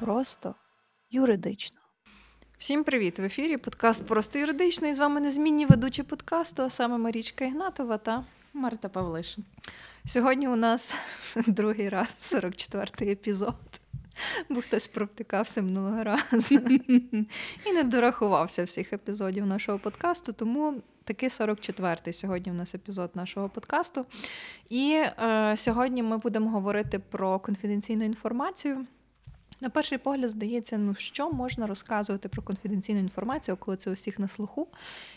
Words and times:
Просто 0.00 0.54
юридично. 1.10 1.80
Всім 2.58 2.84
привіт! 2.84 3.18
В 3.18 3.22
ефірі 3.22 3.56
подкаст 3.56 4.06
Просто 4.06 4.38
юридично. 4.38 4.88
І 4.88 4.92
з 4.92 4.98
вами 4.98 5.20
незмінні 5.20 5.66
ведучі 5.66 6.02
подкасту, 6.02 6.62
а 6.62 6.70
саме 6.70 6.98
Марічка 6.98 7.44
Ігнатова 7.44 7.98
та 7.98 8.24
Марта 8.52 8.88
Павлишин. 8.88 9.44
Сьогодні 10.06 10.48
у 10.48 10.56
нас 10.56 10.94
другий 11.46 11.88
раз 11.88 12.08
44-й 12.08 13.10
епізод, 13.10 13.80
бо 14.48 14.60
хтось 14.60 14.86
провтикався 14.86 15.62
минулого 15.62 16.04
разу 16.04 16.54
і 17.66 17.72
не 17.72 17.82
дорахувався 17.82 18.64
всіх 18.64 18.92
епізодів 18.92 19.46
нашого 19.46 19.78
подкасту. 19.78 20.32
Тому 20.32 20.82
такий 21.04 21.28
44-й 21.28 22.12
сьогодні 22.12 22.52
у 22.52 22.54
нас 22.54 22.74
епізод 22.74 23.10
нашого 23.14 23.48
подкасту. 23.48 24.06
І 24.68 25.02
е, 25.22 25.54
сьогодні 25.56 26.02
ми 26.02 26.18
будемо 26.18 26.50
говорити 26.50 26.98
про 26.98 27.38
конфіденційну 27.38 28.04
інформацію. 28.04 28.86
На 29.62 29.70
перший 29.70 29.98
погляд 29.98 30.30
здається, 30.30 30.78
ну 30.78 30.94
що 30.94 31.32
можна 31.32 31.66
розказувати 31.66 32.28
про 32.28 32.42
конфіденційну 32.42 33.00
інформацію, 33.00 33.56
коли 33.56 33.76
це 33.76 33.90
усіх 33.90 34.18
на 34.18 34.28
слуху, 34.28 34.68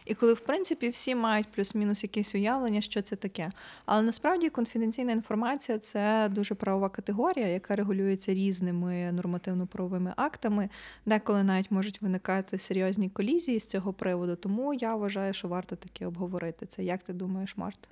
і 0.06 0.14
коли, 0.16 0.34
в 0.34 0.40
принципі, 0.40 0.90
всі 0.90 1.16
мають 1.16 1.48
плюс-мінус 1.56 2.04
якесь 2.04 2.36
уявлення, 2.36 2.82
що 2.82 3.02
це 3.02 3.16
таке. 3.16 3.52
Але 3.86 4.02
насправді 4.02 4.50
конфіденційна 4.50 5.12
інформація 5.12 5.80
це 5.80 6.30
дуже 6.32 6.56
правова 6.56 6.90
категорія, 6.90 7.48
яка 7.48 7.76
регулюється 7.76 8.34
різними 8.34 9.12
нормативно-правовими 9.12 10.14
актами, 10.16 10.70
деколи 11.06 11.44
навіть 11.44 11.72
можуть 11.72 12.02
виникати 12.02 12.58
серйозні 12.58 13.10
колізії 13.10 13.60
з 13.60 13.66
цього 13.66 13.94
приводу. 13.94 14.36
Тому 14.36 14.74
я 14.74 14.96
вважаю, 14.96 15.34
що 15.34 15.48
варто 15.48 15.76
таке 15.76 16.08
обговорити 16.08 16.66
це. 16.66 16.84
Як 16.84 17.04
ти 17.04 17.14
думаєш, 17.14 17.58
Марта? 17.58 17.88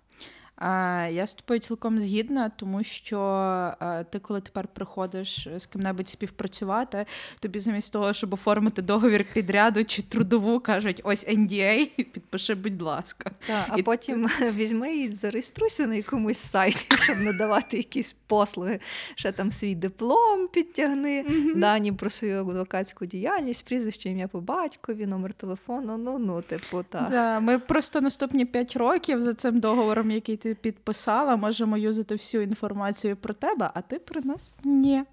Я 1.12 1.28
з 1.28 1.34
тобою 1.34 1.60
цілком 1.60 2.00
згідна, 2.00 2.50
тому 2.50 2.84
що 2.84 3.74
ти, 4.10 4.20
коли 4.20 4.42
тепер 4.42 4.68
приходиш 4.68 5.48
з 5.58 5.66
ким-небудь 5.66 6.10
співпрацювати, 6.10 7.06
тобі 7.40 7.60
замість 7.60 7.94
того, 7.94 8.14
щоб 8.14 8.34
оформити 8.34 8.82
договір 8.82 9.26
підряду 9.34 9.84
чи 9.84 10.02
трудову, 10.02 10.60
кажуть, 10.60 11.02
ось 11.04 11.28
NDA, 11.28 11.86
підпиши, 11.96 12.56
будь 12.56 12.82
ласка. 12.82 13.32
Так, 13.48 13.66
А 13.70 13.78
і 13.78 13.84
потім 13.84 14.28
ти... 14.40 14.52
візьми 14.56 14.96
і 14.96 15.10
зареєструйся 15.10 15.88
на 15.88 15.96
якомусь 15.96 16.38
сайті, 16.38 16.88
щоб 17.02 17.20
надавати 17.20 17.78
якісь 17.78 18.16
послуги. 18.28 18.80
Ще 19.16 19.32
там 19.32 19.52
свій 19.52 19.76
диплом 19.76 20.48
підтягни, 20.48 21.24
mm-hmm. 21.24 21.60
дані 21.60 21.92
про 21.92 22.10
свою 22.10 22.50
адвокатську 22.50 23.06
діяльність, 23.06 23.66
прізвище, 23.66 24.10
ім'я 24.10 24.28
по 24.28 24.42
батькові, 24.42 25.06
номер 25.06 25.34
телефону. 25.34 25.98
Ну, 25.98 26.20
ну, 26.20 26.42
типу, 26.42 26.84
так. 26.90 27.08
Да, 27.10 27.40
Ми 27.40 27.60
просто 27.60 28.02
наступні 28.02 28.46
п'ять 28.46 28.76
років 28.76 29.22
за 29.22 29.34
цим 29.34 29.60
договором, 29.60 30.12
який 30.12 30.38
ти 30.38 30.51
підписала, 30.56 31.36
можемо 31.36 31.78
юзати 31.78 32.16
всю 32.16 32.44
інформацію 32.44 33.16
про 33.16 33.34
тебе, 33.34 33.72
а 33.74 33.82
ти 33.82 34.00
про 34.00 34.22
нас 34.22 34.52
ні. 34.64 35.04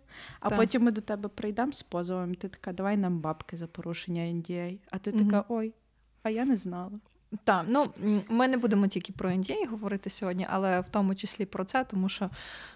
А 0.40 0.48
так. 0.48 0.58
потім 0.58 0.82
ми 0.82 0.90
до 0.90 1.00
тебе 1.00 1.28
прийдемо 1.28 1.72
з 1.72 1.82
позовом, 1.82 2.32
і 2.32 2.34
ти 2.34 2.48
така, 2.48 2.72
давай 2.72 2.96
нам 2.96 3.18
бабки 3.18 3.56
за 3.56 3.66
порушення 3.66 4.22
NDA. 4.22 4.78
А 4.90 4.98
ти 4.98 5.10
mm-hmm. 5.10 5.24
така, 5.24 5.44
ой, 5.48 5.74
а 6.22 6.30
я 6.30 6.44
не 6.44 6.56
знала. 6.56 7.00
Так, 7.44 7.64
ну 7.68 7.86
ми 8.28 8.48
не 8.48 8.56
будемо 8.56 8.86
тільки 8.86 9.12
про 9.12 9.30
NDA 9.30 9.68
говорити 9.68 10.10
сьогодні, 10.10 10.46
але 10.50 10.80
в 10.80 10.88
тому 10.90 11.14
числі 11.14 11.44
про 11.44 11.64
це, 11.64 11.84
тому 11.84 12.08
що 12.08 12.30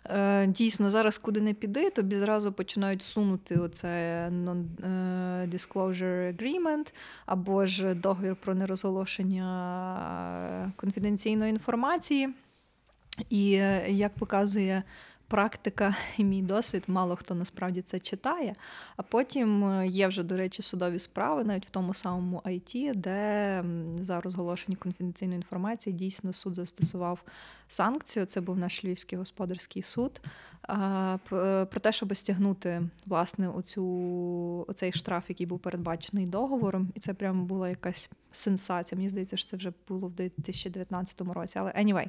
е, 0.05 0.47
дійсно 0.47 0.91
зараз 0.91 1.19
куди 1.19 1.41
не 1.41 1.55
піди, 1.55 1.91
тобі 1.91 2.19
зразу 2.19 2.53
починають 2.53 3.03
сунути 3.03 3.57
оце 3.57 3.89
non-disclosure 4.31 6.37
agreement 6.37 6.93
або 7.27 7.67
ж 7.67 7.95
договір 7.95 8.37
про 8.37 8.55
нерозголошення 8.55 10.73
конфіденційної 10.77 11.51
інформації. 11.51 12.29
І 13.31 13.55
е, 13.55 13.87
як 13.91 14.15
показує 14.15 14.83
практика 15.33 15.97
і 16.17 16.25
мій 16.25 16.43
досвід, 16.43 16.85
мало 16.87 17.17
хто 17.17 17.35
насправді 17.35 17.83
це 17.83 17.99
читає. 17.99 18.55
А 18.97 19.03
потім 19.03 19.65
е, 19.65 19.87
є 19.87 20.09
вже, 20.09 20.23
до 20.23 20.37
речі, 20.37 20.63
судові 20.63 20.99
справи, 20.99 21.45
навіть 21.45 21.67
в 21.67 21.71
тому 21.71 21.95
самому 21.95 22.43
IT, 22.45 22.95
де 22.95 23.65
за 24.01 24.21
розголошення 24.21 24.77
конфіденційної 24.77 25.37
інформації 25.37 25.97
дійсно 25.97 26.33
суд 26.33 26.55
застосував 26.55 27.25
санкцію. 27.73 28.27
Це 28.27 28.41
був 28.41 28.59
наш 28.59 28.85
Львівський 28.85 29.19
господарський 29.19 29.83
суд. 29.83 30.21
Е, 30.71 31.19
про 31.65 31.81
те, 31.81 31.93
щоб 31.93 32.17
стягнути 32.17 32.83
власне 33.07 33.49
оцю, 33.49 34.65
оцей 34.69 34.93
штраф, 34.93 35.25
який 35.29 35.47
був 35.47 35.59
передбачений 35.59 36.27
договором, 36.27 36.89
і 36.95 37.01
це 37.01 37.15
прямо 37.15 37.45
була 37.45 37.69
якась 37.69 38.11
сенсація. 38.33 38.97
Мені 38.97 39.09
здається, 39.09 39.37
що 39.37 39.51
це 39.51 39.57
вже 39.57 39.73
було 39.89 40.09
в 40.09 40.13
2019 40.13 41.21
році. 41.21 41.59
Але 41.59 41.71
anyway, 41.71 42.07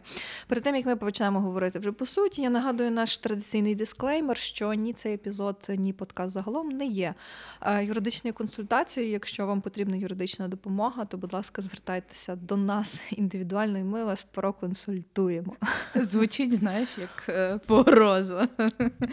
перед 0.47 0.63
тим 0.63 0.75
як 0.75 0.85
ми 0.85 0.95
почнемо 0.95 1.39
говорити 1.39 1.79
вже 1.79 1.91
по 1.91 2.05
суті, 2.05 2.41
я 2.41 2.49
нагадую 2.49 2.91
наш 2.91 3.17
традиційний 3.17 3.75
дисклеймер, 3.75 4.37
що 4.37 4.73
ні 4.73 4.93
цей 4.93 5.13
епізод, 5.13 5.65
ні 5.69 5.93
подкаст 5.93 6.33
загалом 6.33 6.69
не 6.69 6.85
є 6.85 7.13
е, 7.61 7.85
юридичною 7.85 8.33
консультацією. 8.33 9.11
Якщо 9.11 9.47
вам 9.47 9.61
потрібна 9.61 9.95
юридична 9.95 10.47
допомога, 10.47 11.05
то 11.05 11.17
будь 11.17 11.33
ласка, 11.33 11.61
звертайтеся 11.61 12.35
до 12.35 12.57
нас 12.57 13.01
індивідуально, 13.11 13.79
і 13.79 13.83
ми 13.83 14.03
вас 14.03 14.25
проконсультуємо. 14.31 15.52
Звучить, 15.95 16.53
знаєш, 16.53 16.97
як 16.97 17.25
е, 17.29 17.59
погроза. 17.65 18.47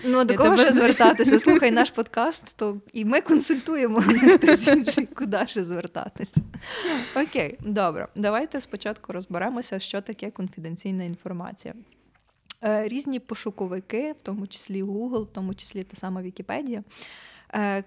Ну, 0.04 0.24
до 0.24 0.34
кого 0.34 0.56
ще 0.56 0.72
звертатися? 0.72 1.38
Слухай 1.38 1.70
наш 1.70 1.90
подкаст, 1.90 2.44
то 2.56 2.80
і 2.92 3.04
ми 3.04 3.20
консультуємо 3.20 4.02
куди 5.14 5.46
ще 5.46 5.64
звертатися. 5.64 6.40
Окей, 7.16 7.58
добре. 7.60 8.08
Давайте 8.16 8.60
спочатку 8.60 9.12
розберемося, 9.12 9.78
що 9.78 10.00
таке 10.00 10.30
конфіденційна 10.30 11.04
інформація. 11.04 11.74
Е, 12.64 12.88
різні 12.88 13.18
пошуковики, 13.18 14.12
в 14.12 14.22
тому 14.22 14.46
числі 14.46 14.82
Google, 14.82 15.24
в 15.24 15.32
тому 15.32 15.54
числі 15.54 15.84
та 15.84 15.96
сама 15.96 16.22
Вікіпедія, 16.22 16.82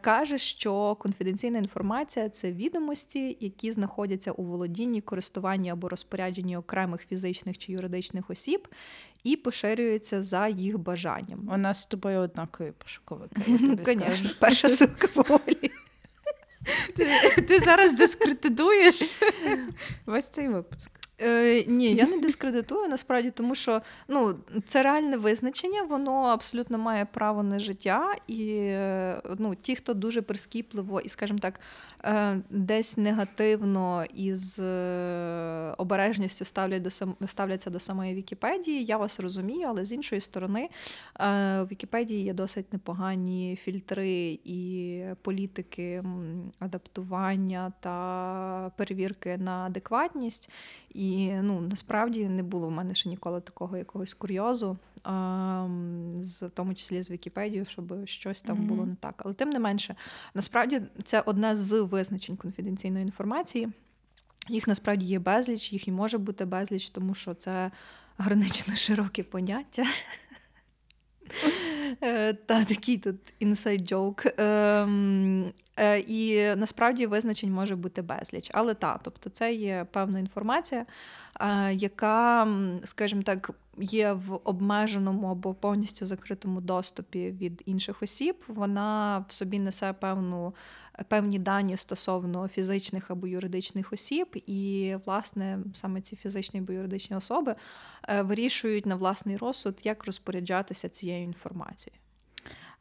каже, 0.02 0.38
що 0.38 0.96
конфіденційна 0.96 1.58
інформація 1.58 2.30
це 2.30 2.52
відомості, 2.52 3.38
які 3.40 3.72
знаходяться 3.72 4.32
у 4.32 4.44
володінні, 4.44 5.02
користуванні 5.02 5.70
або 5.70 5.90
розпорядженні 5.90 6.58
окремих 6.58 7.02
фізичних 7.02 7.58
чи 7.58 7.72
юридичних 7.72 8.30
осіб, 8.30 8.68
і 9.24 9.36
поширюється 9.36 10.24
за 10.24 10.48
їх 10.48 10.78
бажанням. 10.78 11.50
У 11.54 11.58
нас 11.58 11.82
з 11.82 11.86
тобою 11.86 12.20
однакові 12.20 12.72
пошуковики. 12.78 13.42
Звісно, 13.86 14.30
перша 14.40 14.68
ссылка 14.68 15.08
поволі. 15.08 15.72
Ти, 16.96 17.08
ти 17.42 17.60
зараз 17.60 17.94
дискредитуєш 17.94 19.02
весь 20.06 20.28
цей 20.28 20.48
випуск. 20.48 20.92
Е, 21.24 21.64
Ні, 21.68 21.94
я 21.94 22.08
не 22.08 22.18
дискредитую 22.18 22.88
насправді, 22.88 23.32
тому 23.32 23.56
що 23.56 23.82
ну, 24.08 24.36
це 24.68 24.84
реальне 24.84 25.18
визначення, 25.18 25.84
воно 25.84 26.14
абсолютно 26.14 26.78
має 26.78 27.06
право 27.06 27.44
на 27.44 27.60
життя. 27.60 28.16
І 28.28 28.56
е, 28.56 29.22
ну, 29.40 29.56
ті, 29.56 29.76
хто 29.76 29.94
дуже 29.94 30.22
прискіпливо 30.22 31.00
і, 31.00 31.10
скажімо 31.10 31.40
так, 31.40 31.60
е, 32.04 32.42
десь 32.50 32.98
негативно 32.98 34.06
і 34.14 34.36
з 34.36 34.60
е, 34.60 35.76
обережністю 35.78 36.46
ставляться 37.26 37.70
до 37.70 37.80
самої 37.80 38.16
Вікіпедії, 38.16 38.86
я 38.86 38.98
вас 38.98 39.20
розумію, 39.20 39.68
але 39.70 39.86
з 39.86 39.92
іншої 39.92 40.22
сторони, 40.22 40.70
в 41.20 41.66
Вікіпедії 41.72 42.24
є 42.24 42.34
досить 42.34 42.74
непогані 42.74 43.60
фільтри 43.64 44.40
і 44.44 45.02
політики 45.22 46.04
адаптування 46.60 47.74
та 47.80 48.72
перевірки 48.78 49.38
на 49.38 49.52
адекватність. 49.52 50.50
І 50.94 51.13
ну, 51.42 51.62
насправді 51.62 52.30
не 52.30 52.44
було 52.44 52.68
в 52.68 52.72
мене 52.72 52.96
ще 52.96 53.10
ніколи 53.10 53.42
такого 53.42 53.78
якогось 53.78 54.14
курйозу, 54.14 54.78
а, 55.04 55.68
з, 56.16 56.44
в 56.44 56.50
тому 56.50 56.74
числі 56.74 57.04
з 57.04 57.12
Вікіпедією, 57.12 57.66
щоб 57.66 58.08
щось 58.08 58.42
там 58.42 58.58
mm-hmm. 58.58 58.68
було 58.68 58.86
не 58.86 58.96
так. 58.96 59.22
Але 59.26 59.34
тим 59.34 59.50
не 59.50 59.60
менше, 59.60 59.96
насправді 60.34 60.82
це 61.04 61.22
одне 61.22 61.56
з 61.56 61.82
визначень 61.82 62.38
конфіденційної 62.38 63.06
інформації. 63.06 63.70
Їх 64.50 64.68
насправді 64.68 65.06
є 65.06 65.20
безліч, 65.20 65.74
їх 65.74 65.88
і 65.88 65.92
може 65.92 66.18
бути 66.18 66.46
безліч, 66.46 66.90
тому 66.90 67.16
що 67.16 67.34
це 67.34 67.72
гранично 68.18 68.76
широке 68.76 69.24
поняття. 69.24 69.86
Е, 72.02 72.34
та 72.34 72.64
такий 72.64 72.98
тут 72.98 73.16
інсайд 73.40 73.82
джок. 73.82 74.26
Е, 74.40 76.00
і 76.08 76.44
насправді 76.56 77.06
визначень 77.06 77.52
може 77.52 77.76
бути 77.76 78.02
безліч. 78.02 78.50
Але 78.54 78.74
та, 78.74 79.00
тобто 79.04 79.30
це 79.30 79.54
є 79.54 79.86
певна 79.92 80.20
інформація, 80.20 80.86
яка, 81.72 82.48
скажімо 82.84 83.22
так, 83.22 83.50
є 83.78 84.14
в 84.14 84.40
обмеженому 84.44 85.28
або 85.28 85.54
повністю 85.54 86.06
закритому 86.06 86.62
доступі 86.62 87.32
від 87.32 87.62
інших 87.66 88.04
осіб. 88.04 88.36
Вона 88.48 89.26
в 89.30 89.34
собі 89.34 89.60
несе 89.60 89.94
певну. 89.94 90.54
Певні 91.08 91.40
дані 91.40 91.78
стосовно 91.78 92.48
фізичних 92.48 93.12
або 93.12 93.28
юридичних 93.28 93.94
осіб, 93.94 94.44
і, 94.46 94.96
власне, 95.06 95.60
саме 95.76 96.02
ці 96.02 96.16
фізичні 96.16 96.60
або 96.60 96.74
юридичні 96.74 97.16
особи 97.16 97.56
е, 98.10 98.22
вирішують 98.22 98.86
на 98.86 98.96
власний 98.96 99.38
розсуд, 99.38 99.80
як 99.84 100.06
розпоряджатися 100.06 100.90
цією 100.90 101.24
інформацією. 101.24 102.03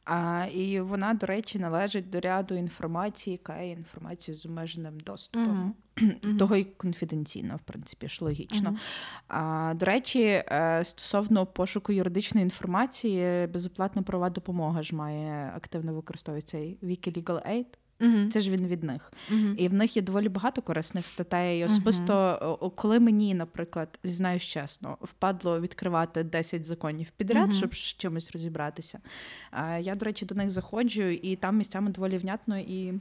А, 0.05 0.47
і 0.55 0.81
вона, 0.81 1.15
до 1.15 1.27
речі, 1.27 1.59
належить 1.59 2.11
до 2.11 2.21
ряду 2.21 2.55
інформації, 2.55 3.33
яка 3.33 3.61
є 3.61 3.71
інформацією 3.71 4.41
з 4.41 4.47
обмеженим 4.47 5.01
доступом. 5.01 5.75
Мгм. 5.97 6.37
Того 6.39 6.57
й 6.57 6.65
конфіденційно, 6.65 7.57
в 7.57 7.61
принципі, 7.61 8.09
ж 8.09 8.25
логічно. 8.25 8.71
Мгм. 8.71 8.79
А, 9.29 9.75
до 9.77 9.87
речі, 9.87 10.23
е, 10.23 10.83
стосовно 10.85 11.47
пошуку 11.47 11.93
юридичної 11.93 12.45
інформації, 12.45 13.47
безоплатна 13.47 14.03
правова 14.03 14.31
допомога 14.31 14.83
ж 14.83 14.95
має 14.95 15.53
активно 15.57 15.95
використовується 15.95 16.59
цей 16.59 16.79
Wiki 16.83 17.23
Legal 17.23 17.53
Aid. 17.53 17.67
Мгм. 18.03 18.31
Це 18.31 18.41
ж 18.41 18.51
він 18.51 18.67
від 18.67 18.83
них. 18.83 19.13
Мгм. 19.31 19.55
І 19.59 19.69
в 19.69 19.75
них 19.75 19.97
є 19.97 20.03
доволі 20.03 20.29
багато 20.29 20.63
корисних 20.63 21.07
статей. 21.07 21.61
І 21.61 21.65
Особисто, 21.65 22.59
о, 22.61 22.71
коли 22.71 23.01
мені, 23.01 23.35
наприклад, 23.35 23.99
зізнаюсь 24.05 24.43
чесно, 24.43 24.99
впадло 25.01 25.61
відкривати 25.61 26.25
10 26.25 26.65
законів 26.65 27.11
підряд, 27.17 27.53
щоб 27.53 27.75
з 27.75 27.79
чимось 27.79 28.31
розібратися. 28.33 28.99
Я, 29.81 29.95
до 29.95 30.05
речі, 30.07 30.27
до 30.27 30.35
них 30.35 30.51
заходжу, 30.51 31.03
і 31.03 31.37
там 31.37 31.57
місцями 31.57 31.91
доволі 31.91 32.19
внятно 32.19 32.59
і. 32.59 32.95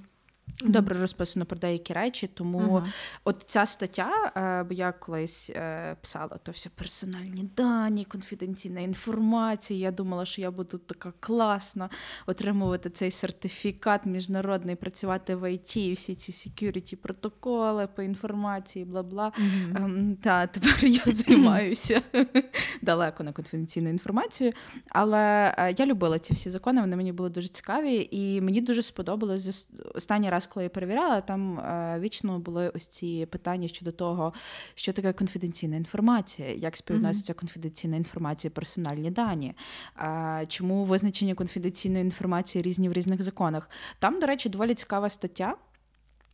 Добре 0.65 1.01
розписано 1.01 1.45
про 1.45 1.57
деякі 1.57 1.93
речі, 1.93 2.27
тому 2.27 2.59
Мгм. 2.59 2.85
от 3.23 3.45
ця 3.47 3.65
стаття, 3.65 4.31
е, 4.35 4.63
бо 4.63 4.73
я 4.73 4.91
колись 4.91 5.49
е, 5.55 5.95
писала 6.01 6.37
то 6.43 6.51
все 6.51 6.69
персональні 6.69 7.49
дані, 7.57 8.05
конфіденційна 8.05 8.81
інформація. 8.81 9.79
Я 9.79 9.91
думала, 9.91 10.25
що 10.25 10.41
я 10.41 10.51
буду 10.51 10.77
така 10.77 11.13
класна 11.19 11.89
отримувати 12.27 12.89
цей 12.89 13.11
сертифікат 13.11 14.05
міжнародний, 14.05 14.75
працювати 14.75 15.35
в 15.35 15.53
ІТ, 15.53 15.77
і 15.77 15.93
всі 15.93 16.15
ці 16.15 16.31
security 16.31 16.95
протоколи 16.95 17.87
по 17.95 18.01
інформації, 18.01 18.85
бла 18.85 19.03
бла. 19.03 19.31
Ем, 19.75 20.17
та 20.21 20.47
тепер 20.47 20.85
я 20.85 21.03
займаюся 21.13 22.01
далеко 22.81 23.23
на 23.23 23.33
конфіденційну 23.33 23.89
інформацію. 23.89 24.51
Але 24.89 25.55
е, 25.57 25.75
я 25.77 25.85
любила 25.85 26.19
ці 26.19 26.33
всі 26.33 26.49
закони, 26.49 26.81
вони 26.81 26.95
мені 26.95 27.11
були 27.11 27.29
дуже 27.29 27.47
цікаві, 27.47 28.07
і 28.11 28.41
мені 28.41 28.61
дуже 28.61 28.81
сподобалось 28.83 29.69
останній 29.95 30.29
раз, 30.29 30.40
коли 30.45 30.63
я 30.63 30.69
перевіряла, 30.69 31.21
там 31.21 31.59
е, 31.59 31.97
вічно 31.99 32.39
були 32.39 32.69
ось 32.69 32.87
ці 32.87 33.25
питання 33.25 33.67
щодо 33.67 33.91
того, 33.91 34.33
що 34.75 34.93
таке 34.93 35.13
конфіденційна 35.13 35.75
інформація, 35.75 36.53
як 36.53 36.77
співвідноситься 36.77 37.33
конфіденційна 37.33 37.97
інформація, 37.97 38.51
персональні 38.51 39.11
дані, 39.11 39.55
е, 39.97 40.45
чому 40.47 40.83
визначення 40.83 41.35
конфіденційної 41.35 42.03
інформації 42.03 42.61
різні 42.61 42.89
в 42.89 42.93
різних 42.93 43.23
законах. 43.23 43.69
Там, 43.99 44.19
до 44.19 44.25
речі, 44.25 44.49
доволі 44.49 44.73
цікава 44.73 45.09
стаття. 45.09 45.55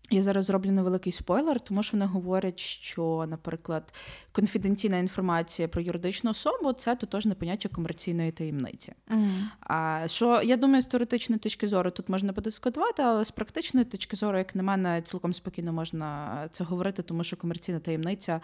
Я 0.10 0.24
зараз 0.24 0.46
зроблю 0.46 0.72
невеликий 0.72 1.12
спойлер, 1.12 1.60
тому 1.60 1.84
що 1.84 1.98
вони 1.98 2.06
говорять, 2.06 2.60
що, 2.60 3.26
наприклад, 3.30 3.94
конфіденційна 4.32 4.98
інформація 4.98 5.68
про 5.68 5.82
юридичну 5.82 6.32
особу 6.32 6.74
це 6.74 6.96
тотожне 6.96 7.36
поняття 7.36 7.70
комерційної 7.70 8.32
таємниці. 8.32 8.94
Мгм. 9.08 9.50
А 9.60 10.04
що 10.06 10.42
я 10.42 10.58
думаю, 10.58 10.82
з 10.82 10.86
теоретичної 10.86 11.40
точки 11.40 11.68
зору 11.68 11.92
тут 11.92 12.10
можна 12.10 12.34
подискутувати, 12.34 13.04
але 13.04 13.26
з 13.26 13.32
практичної 13.32 13.86
точки 13.86 14.16
зору, 14.16 14.38
як 14.38 14.56
на 14.56 14.64
мене, 14.64 15.02
цілком 15.02 15.34
спокійно 15.34 15.74
можна 15.74 16.50
це 16.52 16.64
говорити, 16.64 17.04
тому 17.04 17.24
що 17.24 17.38
комерційна 17.38 17.80
таємниця 17.80 18.42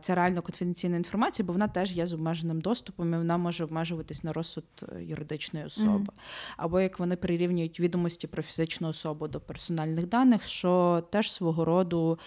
це 0.00 0.14
реально 0.14 0.42
конфіденційна 0.42 0.96
інформація, 0.96 1.46
бо 1.46 1.52
вона 1.52 1.68
теж 1.68 1.92
є 1.92 2.06
з 2.06 2.12
обмеженим 2.12 2.60
доступом 2.60 3.14
і 3.14 3.16
вона 3.16 3.38
може 3.38 3.64
обмежуватись 3.64 4.24
на 4.24 4.32
розсуд 4.32 4.64
е, 4.82 5.04
юридичної 5.04 5.66
особи. 5.66 5.90
Мгм. 5.90 6.08
Або 6.56 6.80
як 6.80 6.98
вони 6.98 7.16
прирівнюють 7.16 7.80
відомості 7.80 8.26
про 8.26 8.42
фізичну 8.42 8.88
особу 8.88 9.28
до 9.28 9.40
персональних 9.40 10.08
даних, 10.08 10.44
що 10.44 10.89
теж 11.10 11.32
свого 11.32 11.64
роду. 11.64 12.18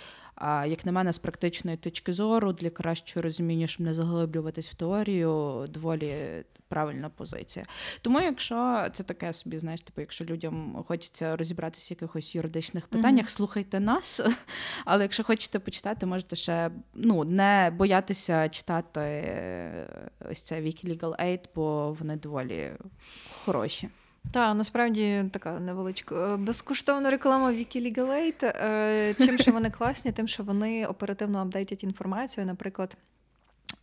Як 0.68 0.86
на 0.86 0.92
мене, 0.92 1.14
з 1.14 1.18
практичної 1.18 1.78
точки 1.78 2.14
зору, 2.14 2.54
для 2.54 2.70
кращого 2.70 3.22
розуміння, 3.22 3.68
щоб 3.68 3.86
не 3.86 3.94
заглиблюватись 3.94 4.70
в 4.70 4.74
теорію, 4.74 5.66
доволі 5.70 6.44
правильна 6.68 7.10
позиція. 7.10 7.66
Тому, 8.02 8.22
якщо 8.22 8.88
це 8.94 9.04
таке 9.04 9.34
собі, 9.34 9.60
знаєш, 9.60 9.82
типу, 9.82 10.02
якщо 10.02 10.26
людям 10.26 10.84
хочеться 10.88 11.36
розібратися 11.36 11.94
в 11.94 11.96
якихось 11.96 12.36
юридичних 12.36 12.88
питаннях, 12.88 13.30
слухайте 13.30 13.80
нас. 13.80 14.22
Але 14.86 15.04
якщо 15.04 15.24
хочете 15.24 15.60
почитати, 15.60 16.06
можете 16.06 16.36
ще 16.36 16.72
ну, 16.94 17.24
не 17.24 17.72
боятися 17.78 18.50
читати 18.50 19.00
е, 19.00 20.10
ось 20.32 20.42
це 20.42 20.62
Wiki 20.62 20.86
Legal 20.86 21.24
Aid, 21.26 21.40
бо 21.56 21.94
вони 22.00 22.16
доволі 22.16 22.72
хороші. 23.46 23.90
Та 24.32 24.54
насправді 24.54 25.26
така 25.32 25.60
невеличка 25.60 26.34
е, 26.34 26.38
безкоштовна 26.38 27.10
реклама 27.10 27.52
Wikilegal 27.52 28.34
Е, 28.44 29.16
Чим 29.20 29.38
ще 29.38 29.52
вони 29.52 29.70
класні, 29.70 30.12
тим, 30.12 30.28
що 30.28 30.44
вони 30.44 30.86
оперативно 30.86 31.40
апдейтять 31.40 31.84
інформацію, 31.84 32.46
наприклад. 32.46 32.98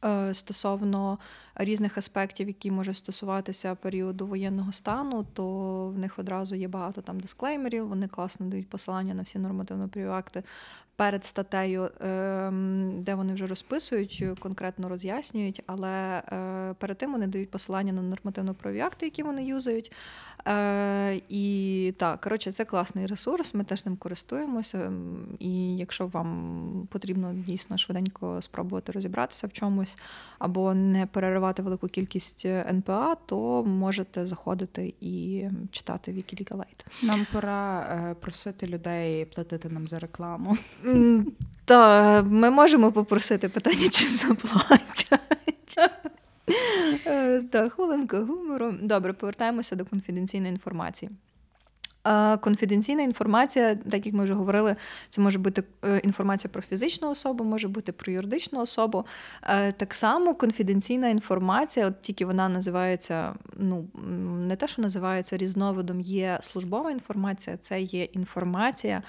е, 0.05 0.35
Стосовно 0.35 1.19
різних 1.55 1.99
аспектів, 1.99 2.49
які 2.49 2.71
можуть 2.71 2.97
стосуватися 2.97 3.75
періоду 3.75 4.27
воєнного 4.27 4.73
стану, 4.73 5.27
то 5.35 5.45
в 5.89 5.99
них 5.99 6.19
одразу 6.19 6.55
є 6.55 6.69
багато 6.69 7.01
там 7.01 7.21
дисклеймерів. 7.21 7.89
Вони 7.89 8.09
класно 8.09 8.47
дають 8.47 8.69
посилання 8.69 9.15
на 9.15 9.23
всі 9.23 9.39
нормативно-правові 9.39 10.11
акти 10.11 10.43
перед 11.01 11.25
статтею, 11.25 11.91
ем, 12.01 13.03
де 13.03 13.15
вони 13.15 13.33
вже 13.33 13.47
розписують, 13.47 14.25
конкретно 14.41 14.89
роз'яснюють, 14.89 15.63
але 15.67 15.89
е, 15.89 16.75
перед 16.79 16.99
тим 16.99 17.13
вони 17.13 17.27
дають 17.27 17.51
посилання 17.51 17.93
на 17.93 18.03
нормативно-правові 18.03 18.81
акти, 18.81 19.07
які 19.07 19.23
вони 19.23 19.45
юзають. 19.45 19.93
Е, 20.49 21.21
і 21.29 21.95
так, 21.99 22.21
коротше, 22.21 22.53
це 22.53 22.65
класний 22.65 23.07
ресурс, 23.07 23.55
ми 23.55 23.65
теж 23.65 23.87
ним 23.87 23.97
користуємося. 23.97 24.93
І 25.39 25.77
якщо 25.77 26.07
вам 26.07 26.89
потрібно 26.91 27.33
дійсно 27.35 27.79
швиденько 27.79 28.43
спробувати 28.43 28.93
розібратися 28.93 29.47
в 29.47 29.53
чомусь 29.53 29.97
або 30.39 30.75
не 30.75 31.07
переривати 31.07 31.63
велику 31.63 31.89
кількість 31.89 32.43
е, 32.45 32.67
НПА, 32.71 33.15
то 33.15 33.65
можете 33.65 34.27
заходити 34.27 34.95
і 35.01 35.45
читати 35.71 36.13
Aid. 36.13 37.07
Нам 37.07 37.27
пора 37.33 37.81
е, 37.81 38.15
просити 38.15 38.67
людей 38.67 39.25
платити 39.25 39.69
нам 39.69 39.89
за 39.89 39.99
рекламу. 39.99 40.57
Та 41.65 42.23
ми 42.23 42.51
можемо 42.51 42.93
попросити 42.93 43.49
питання, 43.49 43.89
чи 43.89 44.07
заплатять. 44.07 45.09
Та 45.75 45.91
Так, 47.51 47.73
хвилинка 47.73 48.21
гумору. 48.21 48.75
Добре, 48.83 49.13
повертаємося 49.13 49.77
до 49.77 49.85
конфіденційної 49.85 50.53
інформації. 50.53 51.11
Конфіденційна 52.41 53.03
інформація, 53.03 53.75
так 53.75 54.07
як 54.07 54.15
ми 54.15 54.25
вже 54.25 54.35
говорили, 54.35 54.77
це 55.09 55.21
може 55.21 55.39
бути 55.39 55.63
е, 55.85 55.99
інформація 55.99 56.51
про 56.53 56.63
фізичну 56.63 57.11
особу, 57.11 57.45
може 57.45 57.69
бути 57.69 57.93
про 57.93 58.13
юридичну 58.13 58.61
особу. 58.61 59.07
Е, 59.43 59.73
Так 59.73 59.95
само 59.95 60.35
конфіденційна 60.35 61.09
інформація, 61.09 61.87
от 61.87 62.01
тільки 62.01 62.27
вона 62.27 62.49
називається, 62.49 63.35
ну 63.57 63.85
не 64.49 64.57
те, 64.57 64.69
що 64.69 64.83
називається 64.83 65.37
різновидом, 65.37 66.01
є 66.01 66.39
службова 66.43 66.91
інформація, 66.91 67.57
це 67.57 67.81
є 67.81 68.05
інформація, 68.05 69.03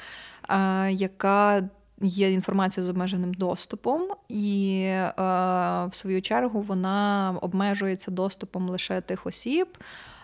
е, 0.49 0.91
яка 0.91 1.69
є 2.01 2.31
інформацією 2.31 2.87
з 2.87 2.89
обмеженим 2.89 3.33
доступом, 3.33 4.07
і 4.29 4.83
в 5.17 5.89
свою 5.91 6.21
чергу 6.21 6.61
вона 6.61 7.35
обмежується 7.41 8.11
доступом 8.11 8.69
лише 8.69 9.01
тих 9.01 9.25
осіб, 9.25 9.77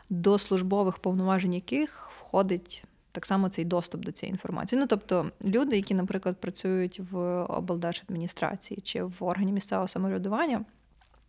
до 0.10 0.40
службових 0.40 0.98
повноважень 0.98 1.54
яких 1.54 2.12
входить. 2.28 2.84
Так 3.12 3.26
само 3.26 3.50
цей 3.50 3.66
доступ 3.66 4.06
до 4.06 4.12
цієї 4.12 4.31
інформації. 4.31 4.81
Ну, 4.81 4.88
тобто 4.88 5.31
люди, 5.46 5.76
які, 5.76 5.94
наприклад, 5.94 6.38
працюють 6.38 7.02
в 7.12 7.18
облдержадміністрації 7.44 8.81
чи 8.81 9.04
в 9.04 9.16
органі 9.19 9.52
місцевого 9.52 9.88
самоврядування, 9.88 10.66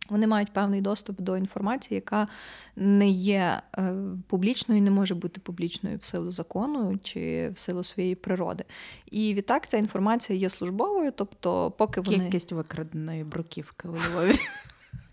вони 0.09 0.27
мають 0.27 0.53
певний 0.53 0.81
доступ 0.81 1.21
до 1.21 1.37
інформації, 1.37 1.95
яка 1.95 2.27
не 2.75 3.07
є 3.09 3.61
е, 3.77 3.93
публічною 4.27 4.79
і 4.79 4.83
не 4.83 4.91
може 4.91 5.15
бути 5.15 5.41
публічною 5.41 5.97
в 5.97 6.05
силу 6.05 6.31
закону 6.31 6.99
чи 7.03 7.51
в 7.55 7.59
силу 7.59 7.83
своєї 7.83 8.15
природи. 8.15 8.63
І 9.11 9.33
відтак 9.33 9.67
ця 9.67 9.77
інформація 9.77 10.39
є 10.39 10.49
службовою, 10.49 11.11
тобто, 11.15 11.71
поки 11.71 12.01
вони 12.01 12.19
Кількість 12.19 12.51
викраденої 12.51 13.23
бруківки 13.23 13.87
у 13.87 13.95
Львові. 13.95 14.39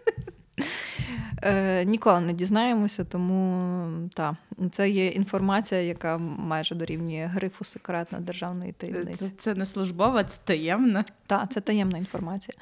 е, 1.45 1.85
ніколи 1.85 2.19
не 2.19 2.33
дізнаємося, 2.33 3.03
тому 3.03 4.09
та 4.13 4.37
це 4.71 4.89
є 4.89 5.07
інформація, 5.07 5.81
яка 5.81 6.17
майже 6.17 6.75
дорівнює 6.75 7.29
грифу 7.33 7.63
секретна 7.63 8.19
державної 8.19 8.71
таємниці. 8.71 9.15
Це, 9.15 9.29
це 9.37 9.55
не 9.55 9.65
службова, 9.65 10.23
це 10.23 10.39
таємна. 10.43 11.05
Так, 11.27 11.51
це 11.51 11.61
таємна 11.61 11.97
інформація. 11.97 12.57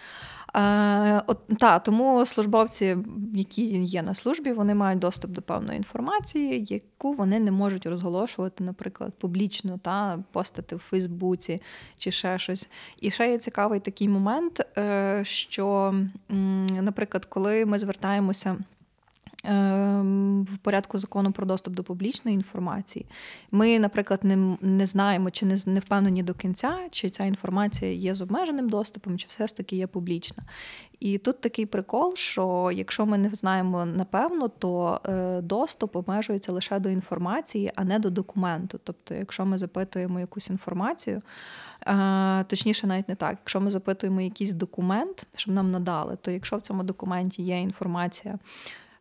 Е, 0.55 1.22
от, 1.27 1.48
та, 1.60 1.79
тому 1.79 2.25
службовці, 2.25 2.98
які 3.33 3.83
є 3.83 4.01
на 4.01 4.13
службі, 4.13 4.51
вони 4.51 4.75
мають 4.75 5.00
доступ 5.00 5.31
до 5.31 5.41
певної 5.41 5.77
інформації, 5.77 6.65
яку 6.69 7.13
вони 7.13 7.39
не 7.39 7.51
можуть 7.51 7.86
розголошувати, 7.86 8.63
наприклад, 8.63 9.13
публічно, 9.19 9.77
та, 9.77 10.19
постати 10.31 10.75
в 10.75 10.79
Фейсбуці 10.79 11.62
чи 11.98 12.12
ще 12.12 12.39
щось. 12.39 12.69
І 13.01 13.12
ще 13.12 13.31
є 13.31 13.38
цікавий 13.38 13.79
такий 13.79 14.10
момент, 14.10 14.65
е, 14.77 15.22
що, 15.24 15.95
наприклад, 16.81 17.25
коли 17.25 17.65
ми 17.65 17.79
звертаємося. 17.79 18.57
Ем, 19.43 20.43
в 20.43 20.57
порядку 20.57 20.97
закону 20.97 21.31
про 21.31 21.45
доступ 21.45 21.73
до 21.73 21.83
публічної 21.83 22.35
інформації. 22.35 23.05
Ми, 23.51 23.79
наприклад, 23.79 24.19
не, 24.23 24.57
не 24.62 24.85
знаємо 24.85 25.31
чи 25.31 25.45
не, 25.45 25.57
не 25.65 25.79
впевнені 25.79 26.23
до 26.23 26.33
кінця, 26.33 26.77
чи 26.91 27.09
ця 27.09 27.25
інформація 27.25 27.91
є 27.91 28.13
з 28.13 28.21
обмеженим 28.21 28.69
доступом, 28.69 29.17
чи 29.17 29.27
все 29.27 29.47
ж 29.47 29.57
таки 29.57 29.75
є 29.75 29.88
публічна. 29.88 30.43
І 31.03 31.17
тут 31.17 31.41
такий 31.41 31.65
прикол, 31.65 32.15
що 32.15 32.71
якщо 32.73 33.05
ми 33.05 33.17
не 33.17 33.29
знаємо 33.29 33.85
напевно, 33.85 34.47
то 34.47 35.01
е, 35.05 35.41
доступ 35.41 35.95
обмежується 35.95 36.51
лише 36.51 36.79
до 36.79 36.89
інформації, 36.89 37.71
а 37.75 37.83
не 37.83 38.00
до 38.00 38.09
документу. 38.09 38.79
Тобто, 38.83 39.15
якщо 39.15 39.45
ми 39.45 39.57
запитуємо 39.57 40.19
якусь 40.19 40.50
інформацію, 40.50 41.21
е, 41.88 42.43
точніше, 42.43 42.88
навіть 42.88 43.09
не 43.09 43.15
так, 43.15 43.38
якщо 43.41 43.62
ми 43.62 43.71
запитуємо 43.71 44.21
якийсь 44.21 44.53
документ, 44.53 45.25
щоб 45.35 45.53
нам 45.53 45.71
надали, 45.71 46.17
то 46.21 46.31
якщо 46.31 46.57
в 46.57 46.62
цьому 46.62 46.83
документі 46.83 47.43
є 47.43 47.59
інформація 47.59 48.39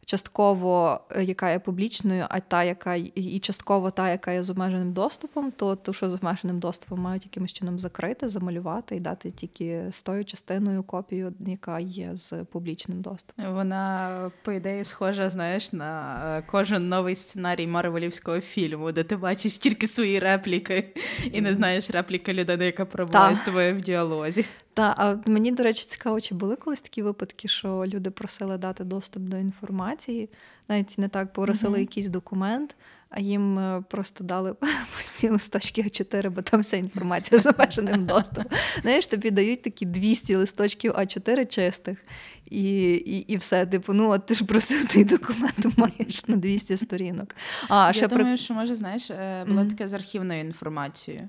частково, 0.07 1.01
е, 1.11 1.25
яка 1.25 1.51
є 1.51 1.59
публічною, 1.59 2.27
а 2.29 2.41
та, 2.41 2.65
яка 2.65 2.95
і 2.95 3.39
частково 3.39 3.91
та, 3.91 4.11
яка 4.11 4.33
є 4.33 4.43
з 4.43 4.51
обмеженим 4.51 4.93
доступом, 4.93 5.51
то 5.51 5.77
ту, 5.77 5.93
що 5.93 6.11
з 6.11 6.15
обмеженим 6.15 6.59
доступом 6.59 7.01
мають 7.01 7.25
якимось 7.25 7.53
чином 7.53 7.79
закрити, 7.79 8.29
замалювати 8.29 8.97
і 8.97 9.01
дати 9.01 9.31
тільки 9.31 9.85
з 9.93 10.03
тою 10.03 10.25
частиною 10.25 10.83
копію, 10.83 11.33
яка 11.47 11.79
є 11.79 12.11
з 12.15 12.33
публічним 12.45 13.01
доступом. 13.01 13.55
Вона, 13.55 14.31
по 14.43 14.53
ідеї, 14.53 14.85
схожа, 14.85 15.31
знаєш, 15.31 15.73
на 15.73 16.21
е, 16.39 16.43
кожен 16.51 16.89
новий 16.89 17.15
сценарій 17.15 17.67
Марвелівського 17.67 18.41
фільму, 18.41 18.93
де 18.93 19.03
ти 19.03 19.17
бачиш 19.17 19.59
тільки 19.59 19.87
свої 19.87 20.19
репліки 20.19 20.95
і 21.33 21.41
не 21.41 21.55
знаєш 21.55 21.91
репліки 21.91 22.33
людини, 22.33 22.65
яка 22.65 22.85
пробуває 22.85 23.35
з 23.35 23.41
тобою 23.41 23.75
в 23.75 23.81
діалозі. 23.81 24.45
Так, 24.75 24.95
а 24.99 25.17
мені, 25.27 25.53
до 25.53 25.63
речі, 25.63 25.85
цікаво, 25.89 26.21
чи 26.21 26.35
були 26.35 26.57
колись 26.57 26.81
такі 26.81 27.03
випадки, 27.03 27.49
що 27.49 27.85
люди 27.87 28.11
просили 28.11 28.59
дати 28.59 28.85
доступ 28.85 29.23
до 29.23 29.37
інформації, 29.37 30.31
навіть 30.69 30.99
не 30.99 31.09
так 31.09 31.33
просили 31.33 31.77
mm-hmm. 31.77 31.81
якийсь 31.81 32.09
документ, 32.09 32.77
а 33.11 33.21
їм 33.21 33.59
е, 33.59 33.85
просто 33.89 34.25
дали 34.25 34.55
пусті 34.97 35.29
листочки 35.29 35.83
А4, 35.83 36.31
бо 36.31 36.43
там 36.43 36.61
вся 36.61 36.77
інформація 36.77 37.41
з 37.41 37.47
обмеженим 37.47 38.07
доступом. 38.07 38.45
Знаєш, 38.83 39.07
тобі 39.07 39.31
дають 39.31 39.63
такі 39.63 39.87
200 39.87 40.37
листочків 40.37 40.93
А4 40.93 41.47
чистих, 41.47 42.05
і 42.51 42.93
і, 42.93 43.19
і 43.19 43.37
все. 43.37 43.67
Типу, 43.67 43.93
ну 43.93 44.11
от 44.11 44.27
ти 44.27 44.35
ж 44.35 44.45
просив 44.45 44.89
той 44.93 45.05
документ, 45.05 45.67
маєш 45.77 46.29
на 46.29 46.37
200 46.37 46.77
сторінок. 46.77 47.35
А, 47.69 47.87
Я 47.87 47.93
ще 47.93 48.09
думаю, 48.09 48.27
при... 48.27 48.37
що 48.37 48.55
може, 48.55 48.75
знаєш, 48.75 49.11
е, 49.11 49.45
було 49.49 49.61
mm-hmm. 49.61 49.71
таке 49.71 49.89
з 49.89 49.93
архівною 49.93 50.41
інформацією. 50.41 51.29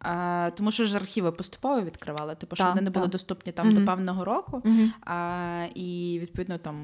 А, 0.00 0.50
Тому 0.56 0.70
що 0.70 0.84
ж 0.84 0.96
архіви 0.96 1.32
поступово 1.32 1.82
відкривали, 1.82 2.34
типу, 2.34 2.56
що 2.56 2.64
вони 2.64 2.80
не 2.80 2.90
були 2.90 3.06
доступні 3.06 3.52
там 3.52 3.68
mm-hmm. 3.68 3.78
до 3.78 3.84
певного 3.84 4.24
року, 4.24 4.62
mm-hmm. 4.64 4.88
а, 5.06 5.66
і 5.74 6.18
відповідно 6.22 6.58
там 6.58 6.74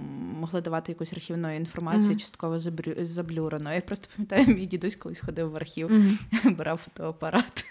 могли 0.40 0.60
давати 0.60 0.92
якусь 0.92 1.12
архівну 1.12 1.56
інформацію, 1.56 2.14
mm-hmm. 2.14 2.20
частково 2.20 2.58
заблюрено. 3.04 3.74
Я 3.74 3.80
просто 3.80 4.08
пам'ятаю, 4.16 4.46
мій 4.46 4.66
дідусь 4.66 4.96
колись 4.96 5.20
ходив 5.20 5.50
в 5.50 5.56
архів, 5.56 5.90
брав 6.44 6.76
фотоапарат 6.76 7.64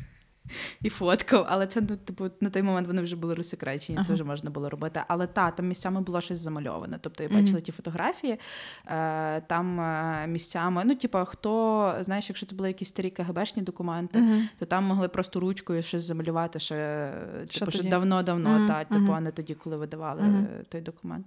і 0.82 0.90
фоткав, 0.90 1.46
але 1.50 1.68
це 1.68 1.82
ну, 1.82 1.98
типу 1.98 2.30
на 2.42 2.50
той 2.50 2.62
момент 2.62 2.88
вони 2.88 3.02
вже 3.02 3.16
були 3.16 3.36
розсекречені, 3.36 3.98
ага. 3.98 4.08
це 4.08 4.14
вже 4.14 4.24
можна 4.24 4.50
було 4.50 4.70
робити. 4.70 5.02
Але 5.08 5.28
та 5.28 5.52
там 5.52 5.68
місцями 5.68 6.02
було 6.02 6.22
щось 6.22 6.40
замальоване. 6.40 7.00
Тобто 7.02 7.24
я 7.24 7.30
бачила 7.30 7.60
mm-hmm. 7.60 7.62
ті 7.62 7.72
фотографії, 7.72 8.40
е, 8.88 9.42
там 9.42 9.80
е, 9.80 10.28
місцями, 10.28 10.84
ну 10.86 10.96
типу, 10.96 11.18
хто 11.26 11.96
знаєш, 12.00 12.30
якщо 12.30 12.46
це 12.46 12.56
були 12.56 12.68
якісь 12.68 12.88
старі 12.88 13.10
КГБшні 13.10 13.62
документи, 13.62 14.20
mm-hmm. 14.20 14.48
то 14.60 14.66
там 14.66 14.84
могли 14.84 15.08
просто 15.08 15.40
ручкою 15.40 15.82
щось 15.82 16.04
замалювати 16.04 16.60
ще 16.60 17.12
типу, 17.60 17.72
що 17.72 17.84
давно-давно, 17.84 18.50
mm-hmm. 18.50 18.68
та 18.68 18.84
типу, 18.84 19.12
а 19.12 19.20
не 19.20 19.32
тоді, 19.32 19.54
коли 19.54 19.78
видавали 19.78 20.24
той 20.70 20.82
документ. 20.82 21.26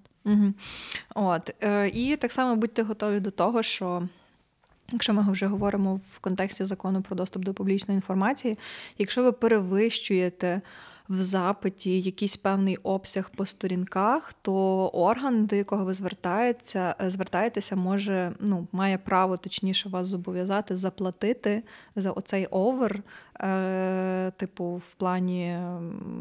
От 1.14 1.54
е, 1.62 1.88
і 1.88 2.16
так 2.16 2.32
само 2.32 2.56
будьте 2.56 2.82
готові 2.82 3.20
до 3.20 3.30
того, 3.30 3.62
що. 3.62 4.08
Якщо 4.92 5.14
ми 5.14 5.32
вже 5.32 5.46
говоримо 5.46 6.00
в 6.12 6.18
контексті 6.18 6.64
закону 6.64 7.02
про 7.02 7.16
доступ 7.16 7.44
до 7.44 7.54
публічної 7.54 7.96
інформації, 7.96 8.58
якщо 8.98 9.22
ви 9.22 9.32
перевищуєте 9.32 10.60
в 11.08 11.22
запиті 11.22 12.00
якийсь 12.00 12.36
певний 12.36 12.76
обсяг 12.76 13.30
по 13.36 13.46
сторінках, 13.46 14.32
то 14.32 14.86
орган, 14.88 15.46
до 15.46 15.56
якого 15.56 15.84
ви 15.84 15.94
звертаєтеся, 15.94 16.94
звертаєтеся, 17.06 17.76
може 17.76 18.32
ну, 18.40 18.66
має 18.72 18.98
право 18.98 19.36
точніше 19.36 19.88
вас 19.88 20.08
зобов'язати 20.08 20.76
заплатити 20.76 21.62
за 21.96 22.10
оцей 22.10 22.46
over, 22.46 23.02
е, 23.40 24.32
типу, 24.36 24.64
в 24.64 24.94
плані 24.96 25.58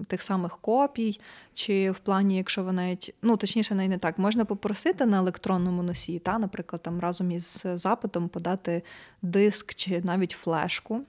тих 0.07 0.23
самих 0.23 0.57
копій, 0.57 1.19
чи 1.53 1.91
в 1.91 1.99
плані, 1.99 2.37
якщо 2.37 2.63
ви 2.63 2.71
навіть, 2.71 3.15
ну 3.21 3.37
точніше, 3.37 3.75
навіть 3.75 3.89
не 3.89 3.97
так, 3.97 4.17
можна 4.17 4.45
попросити 4.45 5.05
на 5.05 5.17
електронному 5.17 5.83
носії, 5.83 6.19
та, 6.19 6.39
наприклад, 6.39 6.81
там 6.81 6.99
разом 6.99 7.31
із 7.31 7.65
запитом 7.73 8.29
подати 8.29 8.83
диск 9.21 9.75
чи 9.75 10.01
навіть 10.01 10.31
флешку. 10.31 11.01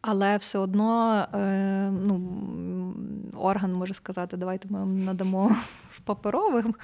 Але 0.00 0.36
все 0.36 0.58
одно 0.58 1.14
е, 1.34 1.90
ну, 1.90 2.94
орган 3.36 3.72
може 3.72 3.94
сказати, 3.94 4.36
давайте 4.36 4.68
ми 4.70 4.78
вам 4.78 5.04
надамо 5.04 5.48
в 5.90 6.00
паперовому, 6.00 6.74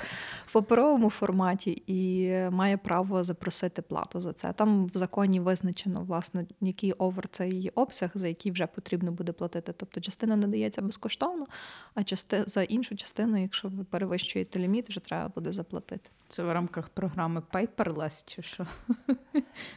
в 0.47 0.52
паперовому 0.52 1.11
форматі 1.11 1.83
і 1.87 2.30
має 2.50 2.76
право 2.76 3.25
запросити 3.25 3.83
плату 3.83 4.21
за 4.21 4.33
це. 4.33 4.52
Там 4.52 4.87
в 4.87 4.90
законі 4.94 5.40
визначено, 5.40 6.02
власне, 6.02 6.47
який 6.61 6.92
over 6.92 7.28
цей 7.28 7.71
обсяг, 7.75 8.11
за 8.14 8.28
який 8.28 8.52
вже 8.52 8.66
потрібно 8.66 9.12
буде 9.12 9.33
платити. 9.33 9.73
Тобто 9.76 10.00
частина 10.00 10.37
надається 10.37 10.83
безкоштовно, 10.83 11.47
а 11.94 12.04
части, 12.04 12.44
за 12.47 12.62
іншу 12.62 12.97
частину, 12.97 13.42
якщо 13.42 13.68
ви 13.68 13.85
перевищуєте 13.85 14.59
ліміт, 14.59 14.88
вже 14.88 15.00
треба 15.00 15.33
буде 15.35 15.52
заплатити. 15.52 16.11
Це 16.28 16.42
в 16.42 16.52
рамках 16.52 16.88
програми 16.88 17.42
Paperless 17.52 18.25
чи 18.26 18.42
що? 18.42 18.66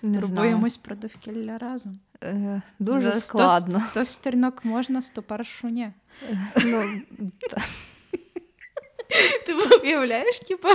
Не 0.02 0.20
Турбуємось 0.20 0.78
про 0.78 0.96
довкілля 0.96 1.58
разом. 1.58 2.00
Е, 2.24 2.62
Дуже 2.80 3.12
За 3.12 3.20
складно. 3.20 3.80
100 3.80 4.06
сторінок 4.06 4.66
можна, 4.66 5.02
101 5.02 5.46
ні. 5.64 5.92
Е, 6.30 6.38
ну, 6.66 7.02
Ти 9.46 9.54
уявляєш, 9.84 10.40
типу, 10.40 10.68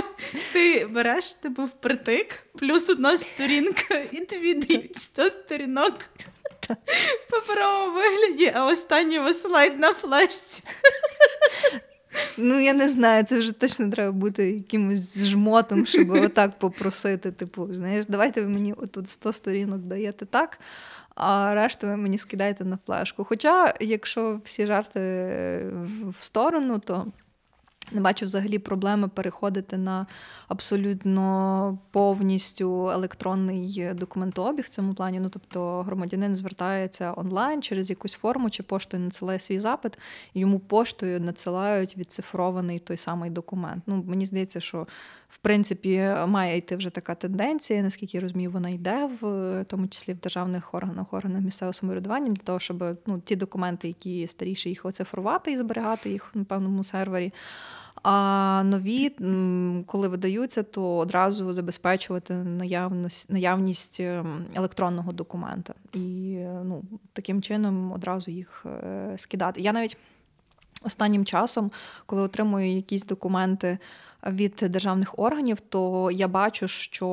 ти 0.53 0.85
береш 0.85 1.33
типу, 1.33 1.65
впритик, 1.65 2.43
плюс 2.55 2.89
одна 2.89 3.17
сторінка, 3.17 3.95
і 4.11 4.25
тобі 4.25 4.53
дають 4.53 4.95
100 4.95 5.29
сторінок 5.29 5.93
в 7.27 7.31
паперовому 7.31 7.93
вигляді, 7.93 8.51
а 8.55 8.65
останній 8.65 9.33
слайд 9.33 9.79
на 9.79 9.93
флешці. 9.93 10.63
Ну, 12.37 12.59
я 12.59 12.73
не 12.73 12.89
знаю, 12.89 13.23
це 13.23 13.39
вже 13.39 13.51
точно 13.51 13.89
треба 13.89 14.11
бути 14.11 14.51
якимось 14.51 15.17
жмотом, 15.17 15.85
щоб 15.85 16.09
отак 16.09 16.59
попросити. 16.59 17.31
Типу, 17.31 17.73
знаєш, 17.73 18.05
давайте 18.05 18.41
ви 18.41 18.47
мені 18.47 18.73
отут 18.73 19.09
100 19.09 19.33
сторінок 19.33 19.79
даєте 19.79 20.25
так, 20.25 20.59
а 21.15 21.55
решту 21.55 21.87
ви 21.87 21.97
мені 21.97 22.17
скидаєте 22.17 22.65
на 22.65 22.77
флешку. 22.85 23.23
Хоча, 23.23 23.73
якщо 23.79 24.39
всі 24.43 24.65
жарти 24.65 24.99
в 26.19 26.23
сторону, 26.23 26.79
то 26.79 27.05
не 27.91 28.01
бачу 28.01 28.25
взагалі 28.25 28.59
проблеми 28.59 29.07
переходити 29.07 29.77
на 29.77 30.07
абсолютно 30.47 31.77
повністю 31.91 32.89
електронний 32.89 33.89
документообіг 33.93 34.65
в 34.65 34.69
цьому 34.69 34.93
плані. 34.93 35.19
Ну 35.19 35.29
тобто 35.29 35.81
громадянин 35.81 36.35
звертається 36.35 37.13
онлайн 37.17 37.61
через 37.61 37.89
якусь 37.89 38.13
форму 38.13 38.49
чи 38.49 38.63
поштою 38.63 39.03
надсилає 39.03 39.39
свій 39.39 39.59
запит, 39.59 39.97
і 40.33 40.39
йому 40.39 40.59
поштою 40.59 41.19
надсилають 41.19 41.97
відцифрований 41.97 42.79
той 42.79 42.97
самий 42.97 43.29
документ. 43.29 43.83
Ну 43.87 44.03
мені 44.07 44.25
здається, 44.25 44.59
що 44.59 44.87
в 45.29 45.37
принципі 45.37 46.15
має 46.27 46.57
йти 46.57 46.75
вже 46.75 46.89
така 46.89 47.15
тенденція, 47.15 47.81
наскільки 47.81 48.17
я 48.17 48.21
розумію, 48.21 48.51
вона 48.51 48.69
йде 48.69 49.09
в 49.21 49.65
тому 49.67 49.87
числі 49.87 50.13
в 50.13 50.19
державних 50.19 50.73
органах, 50.73 51.13
органах 51.13 51.41
місцевого 51.41 51.73
самоврядування, 51.73 52.31
для 52.31 52.43
того, 52.43 52.59
щоб 52.59 52.83
ну 53.05 53.19
ті 53.25 53.35
документи, 53.35 53.87
які 53.87 54.27
старіші, 54.27 54.69
їх 54.69 54.85
оцифрувати 54.85 55.51
і 55.51 55.57
зберігати 55.57 56.09
їх 56.09 56.31
на 56.33 56.43
певному 56.43 56.83
сервері. 56.83 57.33
А 58.03 58.63
нові, 58.65 59.09
коли 59.85 60.07
видаються, 60.07 60.63
то 60.63 60.97
одразу 60.97 61.53
забезпечувати 61.53 62.33
наявність 62.33 63.31
наявність 63.31 63.99
ем, 63.99 64.45
електронного 64.55 65.11
документа 65.11 65.73
і 65.93 66.37
ну, 66.63 66.83
таким 67.13 67.41
чином 67.41 67.91
одразу 67.91 68.31
їх 68.31 68.65
е, 68.65 69.13
скидати. 69.17 69.61
Я 69.61 69.73
навіть 69.73 69.97
останнім 70.83 71.25
часом, 71.25 71.71
коли 72.05 72.21
отримую 72.21 72.75
якісь 72.75 73.05
документи 73.05 73.77
від 74.27 74.63
державних 74.69 75.19
органів, 75.19 75.59
то 75.59 76.11
я 76.11 76.27
бачу, 76.27 76.67
що 76.67 77.07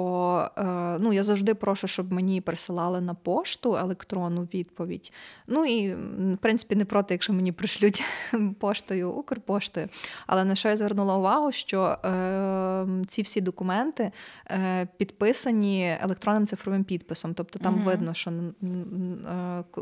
е, 0.59 0.63
ну, 1.01 1.13
я 1.13 1.23
завжди 1.23 1.55
прошу, 1.55 1.87
щоб 1.87 2.13
мені 2.13 2.41
присилали 2.41 3.01
на 3.01 3.15
пошту 3.15 3.77
електронну 3.77 4.43
відповідь. 4.43 5.13
Ну 5.47 5.67
і 5.67 5.95
в 6.35 6.37
принципі 6.41 6.77
не 6.77 6.85
проти, 6.85 7.15
якщо 7.15 7.33
мені 7.33 7.53
пришлють 7.53 8.05
поштою 8.59 9.11
Укрпоштою. 9.11 9.89
Але 10.27 10.45
на 10.45 10.55
що 10.55 10.69
я 10.69 10.77
звернула 10.77 11.17
увагу, 11.17 11.53
що 11.53 11.83
е, 11.83 12.87
ці 13.09 13.23
всі 13.23 13.41
документи 13.41 14.13
е, 14.51 14.89
підписані 14.97 15.97
електронним 16.01 16.47
цифровим 16.47 16.85
підписом. 16.85 17.35
Тобто 17.35 17.59
там 17.59 17.75
угу. 17.75 17.85
видно, 17.85 18.15
що 18.15 18.31
е, 18.31 18.45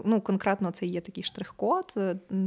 ну, 0.04 0.20
конкретно 0.20 0.70
це 0.70 0.86
є 0.86 1.00
такий 1.00 1.22
штрих-код, 1.22 1.94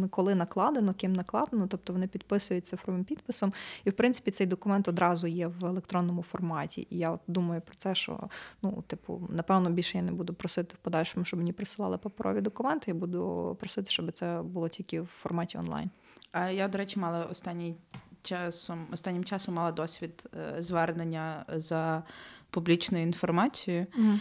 коли 0.10 0.36
накладено, 0.36 0.94
ким 0.94 1.14
накладено, 1.14 1.68
тобто 1.68 1.94
вони 1.94 2.08
підписують 2.08 2.68
цифровим 2.68 3.04
підписом. 3.04 3.54
І 3.86 3.90
в 3.90 3.94
принципі 3.94 4.32
цей 4.32 4.48
документ 4.48 4.71
документ 4.72 4.88
одразу 4.88 5.28
є 5.28 5.48
в 5.48 5.66
електронному 5.66 6.24
форматі. 6.24 6.88
І 6.90 6.98
я 6.98 7.12
от 7.12 7.20
думаю 7.28 7.62
про 7.62 7.76
це, 7.76 7.96
що 7.96 8.20
ну, 8.62 8.84
типу, 8.88 9.28
напевно, 9.30 9.70
більше 9.70 9.98
я 9.98 10.04
не 10.04 10.12
буду 10.12 10.34
просити 10.34 10.76
в 10.76 10.78
подальшому, 10.78 11.26
щоб 11.26 11.40
мені 11.40 11.54
присилали 11.54 11.98
паперові 11.98 12.42
документи. 12.42 12.92
Я 12.92 12.94
буду 12.94 13.58
просити, 13.60 13.92
щоб 13.92 14.12
це 14.12 14.42
було 14.44 14.70
тільки 14.70 15.02
в 15.02 15.06
форматі 15.22 15.58
онлайн. 15.58 15.90
А 16.32 16.50
я, 16.50 16.68
до 16.68 16.78
речі, 16.78 17.00
мала 17.00 17.26
останній 17.26 17.76
часом, 18.24 18.88
останнім 18.92 19.24
часом 19.24 19.56
мала 19.56 19.72
досвід 19.72 20.30
е, 20.34 20.62
звернення 20.62 21.46
за 21.48 22.04
публічною 22.50 23.04
інформацією. 23.04 23.88
Угу. 23.98 24.20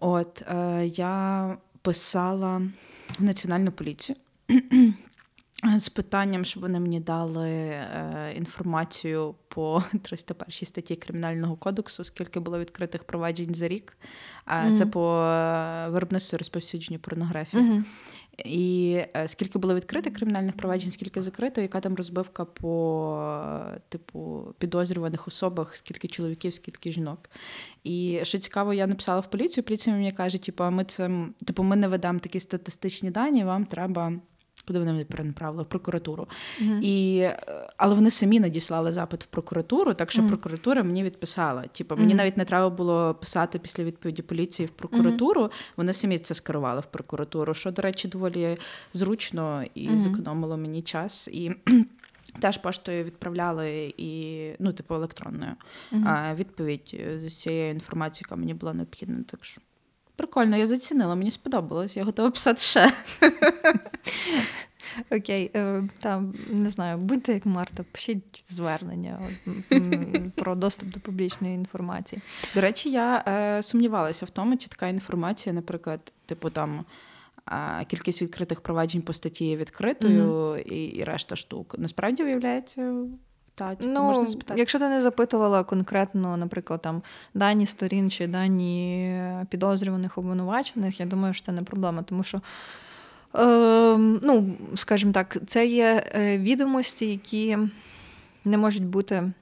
От 0.00 0.42
е, 0.42 0.86
я 0.86 1.56
писала 1.82 2.62
в 3.18 3.22
національну 3.22 3.72
поліцію. 3.72 4.16
З 5.76 5.88
питанням, 5.88 6.44
щоб 6.44 6.62
вони 6.62 6.80
мені 6.80 7.00
дали 7.00 7.50
е, 7.50 8.32
інформацію 8.36 9.34
по 9.48 9.82
301 10.02 10.66
статті 10.66 10.96
Кримінального 10.96 11.56
кодексу, 11.56 12.04
скільки 12.04 12.40
було 12.40 12.58
відкритих 12.58 13.04
проваджень 13.04 13.54
за 13.54 13.68
рік. 13.68 13.96
Mm-hmm. 14.46 14.76
це 14.76 14.86
по 14.86 15.20
е, 15.20 15.88
виробництву 15.88 16.36
і 16.36 16.38
розповсюдженню 16.38 16.98
порнографії. 16.98 17.62
Mm-hmm. 17.62 17.82
І 18.44 19.00
е, 19.16 19.28
скільки 19.28 19.58
було 19.58 19.74
відкритих 19.74 20.14
кримінальних 20.14 20.56
проваджень, 20.56 20.90
скільки 20.90 21.22
закрито, 21.22 21.60
яка 21.60 21.80
там 21.80 21.94
розбивка 21.94 22.44
по 22.44 23.58
типу 23.88 24.54
підозрюваних 24.58 25.28
особах, 25.28 25.76
скільки 25.76 26.08
чоловіків, 26.08 26.54
скільки 26.54 26.92
жінок. 26.92 27.30
І 27.84 28.20
що 28.22 28.38
цікаво, 28.38 28.74
я 28.74 28.86
написала 28.86 29.20
в 29.20 29.30
поліцію. 29.30 29.64
Поліція 29.64 29.96
мені 29.96 30.12
каже, 30.12 30.38
типу, 30.38 30.64
ми 30.64 30.84
цим, 30.84 31.34
типу, 31.44 31.62
ми 31.62 31.76
не 31.76 31.88
ведемо 31.88 32.18
такі 32.18 32.40
статистичні 32.40 33.10
дані, 33.10 33.44
вам 33.44 33.64
треба. 33.64 34.12
Куди 34.66 34.78
вони 34.78 34.92
мене 34.92 35.04
перенаправили 35.04 35.62
в 35.62 35.66
прокуратуру. 35.66 36.26
Uh-huh. 36.62 36.80
І, 36.82 37.28
Але 37.76 37.94
вони 37.94 38.10
самі 38.10 38.40
надіслали 38.40 38.92
запит 38.92 39.24
в 39.24 39.26
прокуратуру, 39.26 39.94
так 39.94 40.10
що 40.10 40.22
uh-huh. 40.22 40.28
прокуратура 40.28 40.82
мені 40.82 41.02
відписала. 41.02 41.62
Типу, 41.62 41.96
мені 41.96 42.12
uh-huh. 42.12 42.16
навіть 42.16 42.36
не 42.36 42.44
треба 42.44 42.70
було 42.70 43.14
писати 43.14 43.58
після 43.58 43.84
відповіді 43.84 44.22
поліції 44.22 44.66
в 44.66 44.70
прокуратуру. 44.70 45.50
Вони 45.76 45.92
самі 45.92 46.18
це 46.18 46.34
скерували 46.34 46.80
в 46.80 46.86
прокуратуру, 46.86 47.54
що, 47.54 47.70
до 47.70 47.82
речі, 47.82 48.08
доволі 48.08 48.58
зручно 48.92 49.64
і 49.74 49.96
зекономило 49.96 50.56
мені 50.56 50.82
час. 50.82 51.28
І 51.28 51.52
Теж 52.40 52.58
поштою 52.58 53.04
відправляли 53.04 53.94
і, 53.96 54.50
ну, 54.58 54.72
типу, 54.72 54.94
електронною 54.94 55.52
uh-huh. 55.92 56.34
відповідь 56.34 57.00
з 57.16 57.24
усією 57.24 57.70
інформацією, 57.70 58.26
яка 58.26 58.36
мені 58.36 58.54
була 58.54 58.74
необхідна. 58.74 59.24
Так 59.26 59.44
що 59.44 59.60
прикольно, 60.16 60.56
я 60.56 60.66
зацінила, 60.66 61.14
мені 61.14 61.30
сподобалось, 61.30 61.96
я 61.96 62.04
готова 62.04 62.30
писати 62.30 62.60
ще. 62.60 62.92
Окей, 65.10 65.50
е, 65.54 65.88
там 66.00 66.34
не 66.50 66.70
знаю, 66.70 66.98
будьте 66.98 67.32
як 67.32 67.46
Марта, 67.46 67.84
пишіть 67.92 68.44
звернення 68.46 69.20
про 70.34 70.54
доступ 70.54 70.88
до 70.88 71.00
публічної 71.00 71.54
інформації. 71.54 72.22
До 72.54 72.60
речі, 72.60 72.90
я 72.90 73.24
е, 73.28 73.62
сумнівалася 73.62 74.26
в 74.26 74.30
тому, 74.30 74.56
чи 74.56 74.68
така 74.68 74.88
інформація, 74.88 75.52
наприклад, 75.52 76.12
типу 76.26 76.50
там. 76.50 76.84
Кількість 77.88 78.22
відкритих 78.22 78.60
проваджень 78.60 79.02
по 79.02 79.12
статті 79.12 79.44
є 79.44 79.56
відкритою 79.56 80.32
mm-hmm. 80.32 80.62
і, 80.62 80.84
і 80.84 81.04
решта 81.04 81.36
штук. 81.36 81.74
Насправді 81.78 82.22
виявляється, 82.22 82.94
так, 83.54 83.78
ну, 83.80 84.02
можна 84.02 84.26
спитати. 84.26 84.60
Якщо 84.60 84.78
ти 84.78 84.88
не 84.88 85.00
запитувала 85.00 85.64
конкретно, 85.64 86.36
наприклад, 86.36 86.82
там 86.82 87.02
дані 87.34 87.66
сторін 87.66 88.10
чи 88.10 88.26
дані 88.26 89.20
підозрюваних 89.48 90.18
обвинувачених, 90.18 91.00
я 91.00 91.06
думаю, 91.06 91.34
що 91.34 91.46
це 91.46 91.52
не 91.52 91.62
проблема, 91.62 92.02
тому 92.02 92.22
що. 92.22 92.40
Е, 93.36 93.96
ну, 93.98 94.54
скажімо 94.74 95.12
так, 95.12 95.36
це 95.46 95.66
є 95.66 96.04
відомості, 96.38 97.06
які 97.06 97.58
не 98.44 98.58
можуть 98.58 98.86
бути 98.86 99.32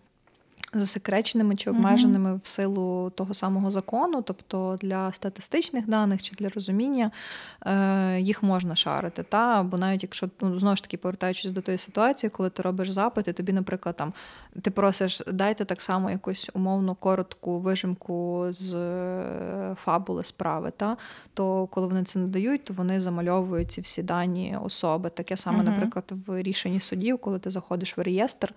засекреченими 0.75 1.57
чи 1.57 1.71
обмеженими 1.71 2.33
mm-hmm. 2.33 2.43
в 2.43 2.47
силу 2.47 3.11
того 3.11 3.35
самого 3.35 3.71
закону, 3.71 4.23
тобто 4.23 4.79
для 4.83 5.13
статистичних 5.13 5.89
даних 5.89 6.23
чи 6.23 6.35
для 6.35 6.49
розуміння 6.49 7.11
е, 7.67 8.21
їх 8.21 8.43
можна 8.43 8.75
шарити. 8.75 9.23
Та? 9.23 9.63
Бо 9.63 9.79
навіть 9.79 10.03
якщо 10.03 10.29
ну, 10.41 10.59
знову 10.59 10.77
ж 10.77 10.83
таки 10.83 10.97
повертаючись 10.97 11.51
до 11.51 11.61
тої 11.61 11.79
ситуації, 11.79 12.31
коли 12.31 12.51
ти 12.51 12.63
робиш 12.63 12.91
запит, 12.91 13.29
і 13.29 13.33
тобі, 13.33 13.53
наприклад, 13.53 13.97
там 13.97 14.13
ти 14.63 14.71
просиш 14.71 15.23
дайте 15.27 15.65
так 15.65 15.83
само 15.83 16.11
якусь 16.11 16.51
умовно 16.55 16.95
коротку 16.95 17.59
вижимку 17.59 18.47
з 18.51 18.75
е, 18.75 19.77
фабули 19.85 20.25
справи, 20.25 20.73
та? 20.77 20.97
то 21.35 21.67
коли 21.67 21.87
вони 21.87 22.05
це 22.05 22.19
надають, 22.19 22.65
то 22.65 22.75
вони 22.75 23.01
замальовують 23.01 23.71
ці 23.71 23.81
всі 23.81 24.03
дані 24.03 24.59
особи. 24.65 25.11
Таке 25.11 25.37
саме, 25.37 25.59
mm-hmm. 25.59 25.65
наприклад, 25.65 26.05
в 26.27 26.43
рішенні 26.43 26.81
судів, 26.81 27.19
коли 27.19 27.39
ти 27.39 27.51
заходиш 27.51 27.97
в 27.97 28.01
реєстр 28.01 28.55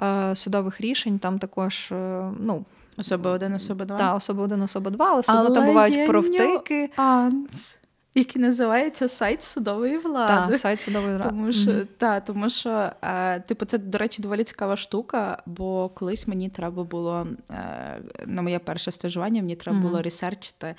е, 0.00 0.36
судових 0.36 0.80
рішень, 0.80 1.18
там 1.18 1.38
так 1.38 1.53
також, 1.54 1.92
е, 1.92 2.30
ну. 2.40 2.64
Особа 2.98 3.30
один, 3.30 3.54
особа 3.54 3.84
два. 3.84 3.98
Так, 3.98 4.16
особа 4.16 4.42
один, 4.42 4.62
особа 4.62 4.90
два, 4.90 5.10
але 5.10 5.20
все 5.20 5.40
одно 5.40 5.54
там 5.54 5.66
бувають 5.66 6.08
провтики. 6.08 6.90
Анс. 6.96 7.78
Який 8.14 8.42
називається 8.42 9.08
сайт 9.08 9.42
судової 9.42 9.98
влади. 9.98 10.52
Так, 10.52 10.60
сайт 10.60 10.80
судової 10.80 11.16
влади. 11.16 11.28
Тому 11.28 11.52
що, 11.52 11.70
mm-hmm. 11.70 11.86
та, 11.98 12.20
тому 12.20 12.50
що 12.50 12.90
е, 13.02 13.40
типу, 13.40 13.64
це, 13.64 13.78
до 13.78 13.98
речі, 13.98 14.22
доволі 14.22 14.44
цікава 14.44 14.76
штука, 14.76 15.42
бо 15.46 15.88
колись 15.88 16.28
мені 16.28 16.48
треба 16.48 16.84
було 16.84 17.26
е, 17.50 18.00
на 18.26 18.42
моє 18.42 18.58
перше 18.58 18.90
стажування, 18.90 19.42
мені 19.42 19.56
треба 19.56 19.78
mm-hmm. 19.78 19.82
було 19.82 20.02
ресерчити 20.02 20.66
е, 20.66 20.76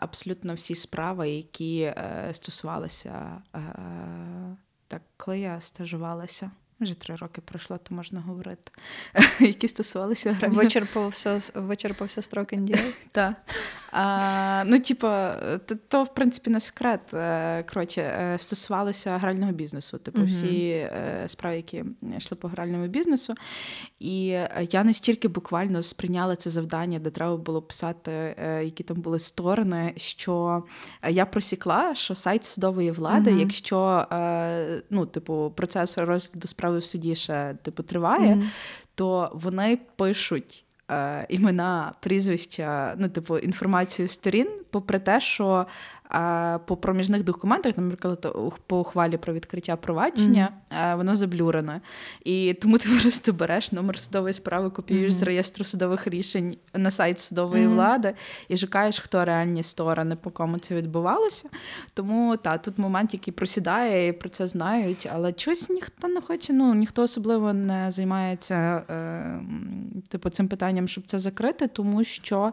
абсолютно 0.00 0.54
всі 0.54 0.74
справи, 0.74 1.30
які 1.30 1.80
е, 1.80 2.28
стосувалися. 2.32 3.42
Е, 3.54 3.60
так, 4.88 5.02
коли 5.16 5.38
я 5.38 5.60
стажувалася. 5.60 6.50
Вже 6.82 6.94
три 6.94 7.14
роки 7.14 7.40
пройшло, 7.40 7.78
то 7.78 7.94
можна 7.94 8.20
говорити, 8.20 8.72
які 9.40 9.68
стосувалися 9.68 10.32
грання. 10.32 10.56
Вичерпався 10.56 11.40
вичерпався 11.54 12.22
строк 12.22 12.52
індії. 12.52 12.78
Так. 13.12 13.34
Ну, 14.66 14.78
типа, 14.80 15.36
то, 15.66 15.74
то, 15.88 16.04
в 16.04 16.14
принципі, 16.14 16.50
не 16.50 16.60
секрет. 16.60 17.14
Е, 17.14 17.62
коротше, 17.62 18.00
е, 18.00 18.38
стосувалося 18.38 19.18
грального 19.18 19.52
бізнесу. 19.52 19.98
Типу, 19.98 20.24
всі 20.24 20.68
е, 20.68 21.24
справи, 21.26 21.56
які 21.56 21.84
йшли 22.16 22.36
по 22.36 22.48
гральному 22.48 22.86
бізнесу. 22.86 23.34
І 24.00 24.24
я 24.70 24.84
настільки 24.84 25.28
буквально 25.28 25.82
сприйняла 25.82 26.36
це 26.36 26.50
завдання, 26.50 26.98
де 26.98 27.10
треба 27.10 27.36
було 27.36 27.62
писати, 27.62 28.36
які 28.64 28.82
там 28.82 28.96
були 28.96 29.18
сторони, 29.18 29.92
що 29.96 30.62
я 31.08 31.26
просікла, 31.26 31.94
що 31.94 32.14
сайт 32.14 32.44
судової 32.44 32.90
влади, 32.90 33.32
якщо 33.32 34.06
ну, 34.90 35.06
типу, 35.06 35.52
процес 35.56 35.98
розгляду 35.98 36.48
справи 36.48 36.71
в 36.78 36.84
суді 36.84 37.14
ще 37.14 37.54
типу, 37.62 37.82
триває, 37.82 38.34
mm-hmm. 38.34 38.48
то 38.94 39.30
вони 39.34 39.78
пишуть 39.96 40.64
е, 40.90 41.26
імена, 41.28 41.92
прізвища, 42.00 42.94
ну, 42.98 43.08
типу, 43.08 43.38
інформацію 43.38 44.08
сторін, 44.08 44.48
попри 44.70 44.98
те, 44.98 45.20
що 45.20 45.66
а 46.12 46.58
по 46.66 46.76
проміжних 46.76 47.24
документах, 47.24 47.74
наприклад, 47.76 48.36
по 48.66 48.80
ухвалі 48.80 49.16
про 49.16 49.32
відкриття 49.32 49.76
провадження, 49.76 50.52
mm-hmm. 50.70 50.96
воно 50.96 51.16
заблюрене. 51.16 51.80
І 52.24 52.54
тому 52.62 52.78
ти 52.78 52.88
просто 53.02 53.32
береш 53.32 53.72
номер 53.72 53.98
судової 53.98 54.34
справи, 54.34 54.70
копіюєш 54.70 55.12
mm-hmm. 55.12 55.16
з 55.16 55.22
реєстру 55.22 55.64
судових 55.64 56.06
рішень 56.06 56.56
на 56.74 56.90
сайт 56.90 57.20
судової 57.20 57.66
mm-hmm. 57.66 57.74
влади 57.74 58.14
і 58.48 58.56
шукаєш, 58.56 59.00
хто 59.00 59.24
реальні 59.24 59.62
сторони, 59.62 60.16
по 60.16 60.30
кому 60.30 60.58
це 60.58 60.74
відбувалося. 60.74 61.48
Тому 61.94 62.36
та 62.36 62.58
тут 62.58 62.78
момент, 62.78 63.14
який 63.14 63.34
просідає, 63.34 64.08
і 64.08 64.12
про 64.12 64.28
це 64.28 64.46
знають, 64.46 65.08
але 65.12 65.34
щось 65.36 65.70
ніхто 65.70 66.08
не 66.08 66.20
хоче, 66.20 66.52
ну 66.52 66.74
ніхто 66.74 67.02
особливо 67.02 67.52
не 67.52 67.90
займається 67.92 68.54
е, 68.90 69.40
типу 70.08 70.30
цим 70.30 70.48
питанням, 70.48 70.88
щоб 70.88 71.04
це 71.06 71.18
закрити, 71.18 71.68
тому 71.68 72.04
що. 72.04 72.52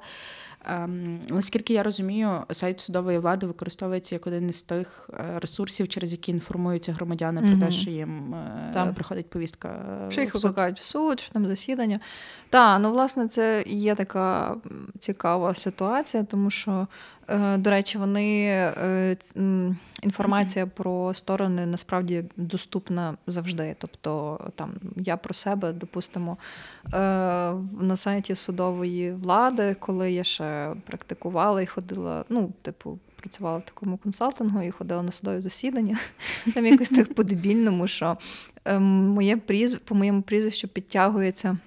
Ем, 0.66 1.20
наскільки 1.30 1.74
я 1.74 1.84
розумію, 1.84 2.44
сайт 2.52 2.80
судової 2.80 3.20
влади 3.20 3.48
використовується 3.48 4.16
як 4.16 4.28
один 4.28 4.50
із 4.50 4.64
тих 4.64 5.10
е, 5.14 5.40
ресурсів, 5.40 5.88
через 5.88 6.12
які 6.12 6.32
інформуються 6.32 6.94
громадяни 6.94 7.42
про 7.42 7.68
те, 7.68 7.72
що 7.72 7.90
їм 7.90 8.34
е, 8.34 8.72
там 8.74 8.94
приходить 8.94 9.30
повістка. 9.30 9.80
Що 10.10 10.22
їх 10.22 10.34
викликають 10.34 10.80
в 10.80 10.84
суд, 10.84 11.20
що 11.20 11.34
там 11.34 11.46
засідання. 11.46 12.00
Так, 12.50 12.82
ну 12.82 12.92
власне, 12.92 13.28
це 13.28 13.64
є 13.68 13.96
така 13.96 14.56
цікава 15.00 15.54
ситуація, 15.54 16.24
тому 16.24 16.50
що 16.50 16.88
до 17.58 17.70
речі, 17.70 17.98
вони 17.98 18.46
е, 18.46 19.18
інформація 20.04 20.66
про 20.66 21.14
сторони 21.14 21.66
насправді 21.66 22.24
доступна 22.38 23.18
завжди. 23.28 23.76
Тобто, 23.80 24.40
там 24.56 24.74
я 24.96 25.18
про 25.18 25.34
себе, 25.34 25.74
допустимо, 25.74 26.38
е, 26.86 26.98
на 27.80 27.96
сайті 27.96 28.36
судової 28.36 29.12
влади, 29.12 29.76
коли 29.80 30.12
я 30.12 30.24
ще 30.24 30.76
практикувала 30.86 31.62
і 31.62 31.66
ходила, 31.66 32.26
ну, 32.30 32.54
типу, 32.62 33.00
працювала 33.16 33.58
в 33.58 33.66
такому 33.66 33.98
консалтингу 33.98 34.62
і 34.62 34.72
ходила 34.72 35.04
на 35.04 35.12
судові 35.12 35.42
засідання. 35.42 35.98
Там 36.54 36.66
якось 36.66 36.90
так 36.90 37.14
по-дебільному, 37.14 37.88
що 37.88 38.18
моє 38.80 39.38
прізв... 39.38 39.80
по 39.80 39.96
моєму 39.96 40.22
прізвищу 40.22 40.68
підтягується 40.68 41.58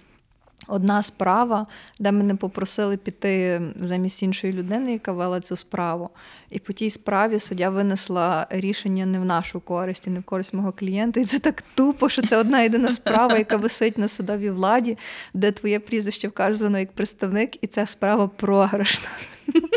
одна 0.69 1.03
справа, 1.03 1.67
де 1.99 2.13
мене 2.13 2.35
попросили 2.35 2.97
піти 2.97 3.63
замість 3.77 4.23
іншої 4.23 4.53
людини, 4.53 4.93
яка 4.93 5.13
вела 5.13 5.41
цю 5.41 5.57
справу. 5.57 6.11
І 6.51 6.59
по 6.59 6.73
тій 6.73 6.91
справі 6.91 7.41
суддя 7.41 7.71
винесла 7.71 8.47
рішення 8.51 9.07
не 9.07 9.19
в 9.19 9.25
нашу 9.25 9.61
користь 9.61 10.07
і 10.07 10.11
не 10.11 10.21
в 10.21 10.23
користь 10.23 10.55
мого 10.55 10.73
клієнта. 10.73 11.21
І 11.21 11.25
це 11.25 11.39
так 11.39 11.65
тупо, 11.75 12.09
що 12.09 12.27
це 12.27 12.37
одна 12.37 12.61
єдина 12.61 12.93
справа, 12.93 13.39
яка 13.39 13.57
висить 13.57 13.99
на 13.99 14.09
судовій 14.09 14.51
владі, 14.51 14.99
де 15.35 15.53
твоє 15.53 15.81
прізвище 15.81 16.29
вказано 16.29 16.79
як 16.79 16.93
представник, 16.93 17.65
і 17.65 17.67
ця 17.67 17.87
справа 17.87 18.29
програшна. 18.29 19.09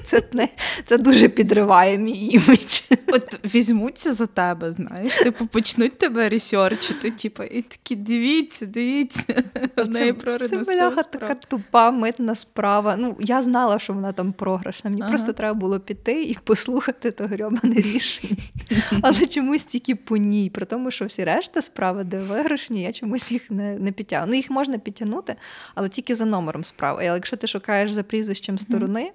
Це 0.04 0.24
не 0.34 0.50
це 0.86 0.98
дуже 0.98 1.30
підриває 1.30 1.98
мій 1.98 2.30
імідж. 2.30 2.82
От 3.08 3.56
візьмуться 3.56 4.14
за 4.14 4.26
тебе, 4.26 4.72
знаєш, 4.72 5.18
типу 5.18 5.48
почнуть 5.48 5.98
тебе 5.98 6.30
ресерчити, 6.30 7.12
типу, 7.12 7.44
і 7.44 7.62
такі 7.62 7.96
дивіться, 7.96 8.66
дивіться. 8.66 9.44
Неї 9.88 10.14
Це 10.50 10.58
бляха 10.58 11.04
така 11.04 11.36
тупа 11.36 11.92
митна 11.92 12.36
справа. 12.36 12.96
Ну, 12.96 13.18
я 13.20 13.42
знала, 13.42 13.80
що 13.80 13.94
вона 13.94 14.14
там 14.14 14.34
програшна. 14.34 14.90
Мені 14.90 15.02
ага. 15.02 15.10
просто 15.10 15.34
треба 15.34 15.54
було 15.54 15.80
піти 15.80 16.24
і 16.24 16.38
послухати 16.44 17.12
то 17.12 17.24
грьобане 17.24 17.76
рішення. 17.76 18.36
Але 19.02 19.26
чомусь 19.26 19.64
тільки 19.64 19.96
по 19.96 20.18
ній. 20.18 20.50
При 20.50 20.66
тому, 20.66 20.92
що 20.92 21.06
всі 21.06 21.24
решта 21.24 21.62
справи, 21.62 22.04
де 22.04 22.18
виграшні, 22.18 22.82
я 22.82 22.94
чомусь 22.94 23.32
їх 23.32 23.52
не 23.52 23.80
не 23.80 23.92
підтягну. 23.92 24.28
Ну, 24.28 24.36
їх 24.36 24.50
можна 24.50 24.78
підтягнути, 24.78 25.36
але 25.76 25.90
тільки 25.90 26.16
за 26.16 26.26
номером 26.26 26.64
справи. 26.64 27.00
Але 27.02 27.16
якщо 27.16 27.38
ти 27.38 27.48
шукаєш 27.48 27.92
за 27.92 28.04
прізвищем 28.04 28.60
сторони 28.60 29.12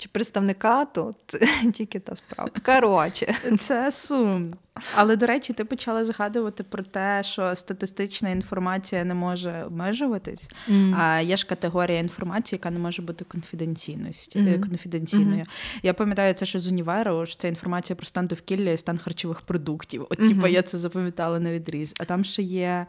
чи 0.00 0.08
представника, 0.08 0.84
то 0.84 1.14
тільки 1.74 2.00
та 2.00 2.16
справа. 2.16 2.50
Коротше, 2.64 3.34
це 3.58 3.92
сум. 3.92 4.52
Але 4.94 5.16
до 5.16 5.26
речі, 5.26 5.52
ти 5.52 5.64
почала 5.64 6.04
згадувати 6.04 6.62
про 6.62 6.82
те, 6.82 7.22
що 7.22 7.56
статистична 7.56 8.30
інформація 8.30 9.04
не 9.04 9.14
може 9.14 9.64
обмежуватись. 9.66 10.50
Mm. 10.68 10.94
А 11.00 11.20
є 11.20 11.36
ж 11.36 11.46
категорія 11.46 11.98
інформації, 11.98 12.56
яка 12.56 12.70
не 12.70 12.78
може 12.78 13.02
бути 13.02 13.24
mm. 13.24 14.60
конфіденційною. 14.60 15.42
Mm-hmm. 15.42 15.80
Я 15.82 15.94
пам'ятаю 15.94 16.34
це, 16.34 16.46
що 16.46 16.58
з 16.58 16.68
універу 16.68 17.26
що 17.26 17.36
це 17.36 17.48
інформація 17.48 17.96
про 17.96 18.06
стан 18.06 18.26
довкілля 18.26 18.70
і 18.70 18.78
стан 18.78 18.98
харчових 18.98 19.40
продуктів. 19.40 20.06
От, 20.10 20.20
mm-hmm. 20.20 20.28
типу, 20.28 20.46
я 20.46 20.62
це 20.62 20.78
запам'ятала 20.78 21.40
на 21.40 21.52
відріз. 21.52 21.94
А 22.00 22.04
там 22.04 22.24
ще 22.24 22.42
є. 22.42 22.86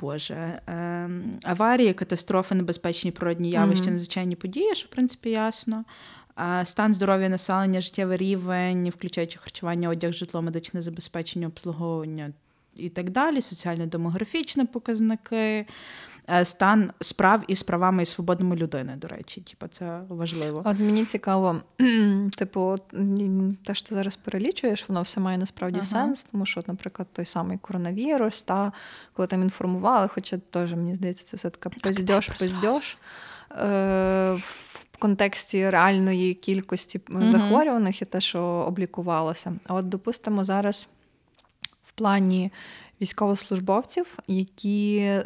Боже, 0.00 0.60
е, 0.68 1.10
аварії, 1.42 1.94
катастрофи, 1.94 2.54
небезпечні 2.54 3.10
природні 3.10 3.50
явища, 3.50 3.84
mm-hmm. 3.84 3.90
надзвичайні 3.90 4.36
події, 4.36 4.74
що 4.74 4.86
в 4.86 4.90
принципі 4.90 5.30
ясно 5.30 5.84
стан 6.64 6.94
здоров'я 6.94 7.28
населення, 7.28 7.80
життєвий 7.80 8.16
рівень, 8.16 8.90
включаючи 8.90 9.38
харчування, 9.38 9.88
одяг, 9.88 10.12
житло, 10.12 10.42
медичне 10.42 10.82
забезпечення, 10.82 11.46
обслуговування 11.46 12.32
і 12.76 12.88
так 12.88 13.10
далі, 13.10 13.42
соціально-демографічні 13.42 14.64
показники. 14.64 15.66
Е, 16.30 16.44
стан 16.44 16.92
справ 17.00 17.44
із 17.48 17.62
правами 17.62 18.02
і 18.02 18.06
свободами 18.06 18.56
людини, 18.56 18.96
до 18.96 19.08
речі, 19.08 19.40
типу, 19.40 19.66
це 19.68 20.00
важливо. 20.08 20.62
От 20.64 20.78
мені 20.78 21.04
цікаво, 21.04 21.56
типу, 22.36 22.76
те, 23.64 23.74
що 23.74 23.88
ти 23.88 23.94
зараз 23.94 24.16
перелічуєш, 24.16 24.88
воно 24.88 25.02
все 25.02 25.20
має 25.20 25.38
насправді 25.38 25.78
ага. 25.78 25.88
сенс, 25.88 26.24
тому 26.24 26.46
що, 26.46 26.62
наприклад, 26.66 27.08
той 27.12 27.24
самий 27.24 27.58
коронавірус, 27.58 28.42
та 28.42 28.72
коли 29.12 29.28
там 29.28 29.42
інформували, 29.42 30.08
хоча 30.08 30.38
теж 30.38 30.72
мені 30.72 30.94
здається, 30.94 31.24
це 31.24 31.36
все 31.36 31.50
таке 31.50 31.80
пиздьош, 31.82 32.28
пиздьош. 32.28 32.96
В 34.96 34.98
контексті 34.98 35.70
реальної 35.70 36.34
кількості 36.34 36.98
mm 36.98 37.26
захворюваних 37.26 38.02
і 38.02 38.04
те, 38.04 38.20
що 38.20 38.40
облікувалося. 38.42 39.52
А 39.66 39.74
от, 39.74 39.88
допустимо, 39.88 40.44
зараз 40.44 40.88
в 41.82 41.92
плані 41.92 42.52
військовослужбовців, 43.00 44.18
які 44.28 44.98
е, 44.98 45.24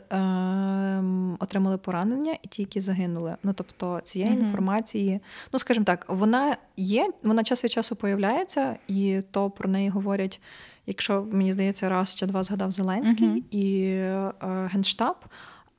отримали 1.39 1.79
поранення, 1.79 2.37
і 2.43 2.49
ті, 2.49 2.63
які 2.63 2.81
загинули. 2.81 3.37
Ну 3.43 3.53
тобто 3.53 4.01
цієї 4.05 4.31
mm 4.31 4.41
інформації, 4.41 5.21
ну 5.53 5.59
скажімо 5.59 5.85
так, 5.85 6.05
вона 6.09 6.57
є, 6.77 7.11
вона 7.23 7.45
час 7.45 7.65
від 7.65 7.73
часу 7.73 7.97
появляється, 7.97 8.77
і 8.89 9.23
то 9.31 9.51
про 9.51 9.69
неї 9.69 9.89
говорять. 9.89 10.41
Якщо 10.87 11.27
мені 11.33 11.53
здається, 11.53 11.89
раз 11.89 12.15
чи 12.15 12.27
два 12.27 12.43
згадав 12.43 12.73
Зеленський 12.73 13.29
mm 13.29 13.43
і 13.51 13.85
е, 13.85 14.33
Генштаб. 14.73 15.17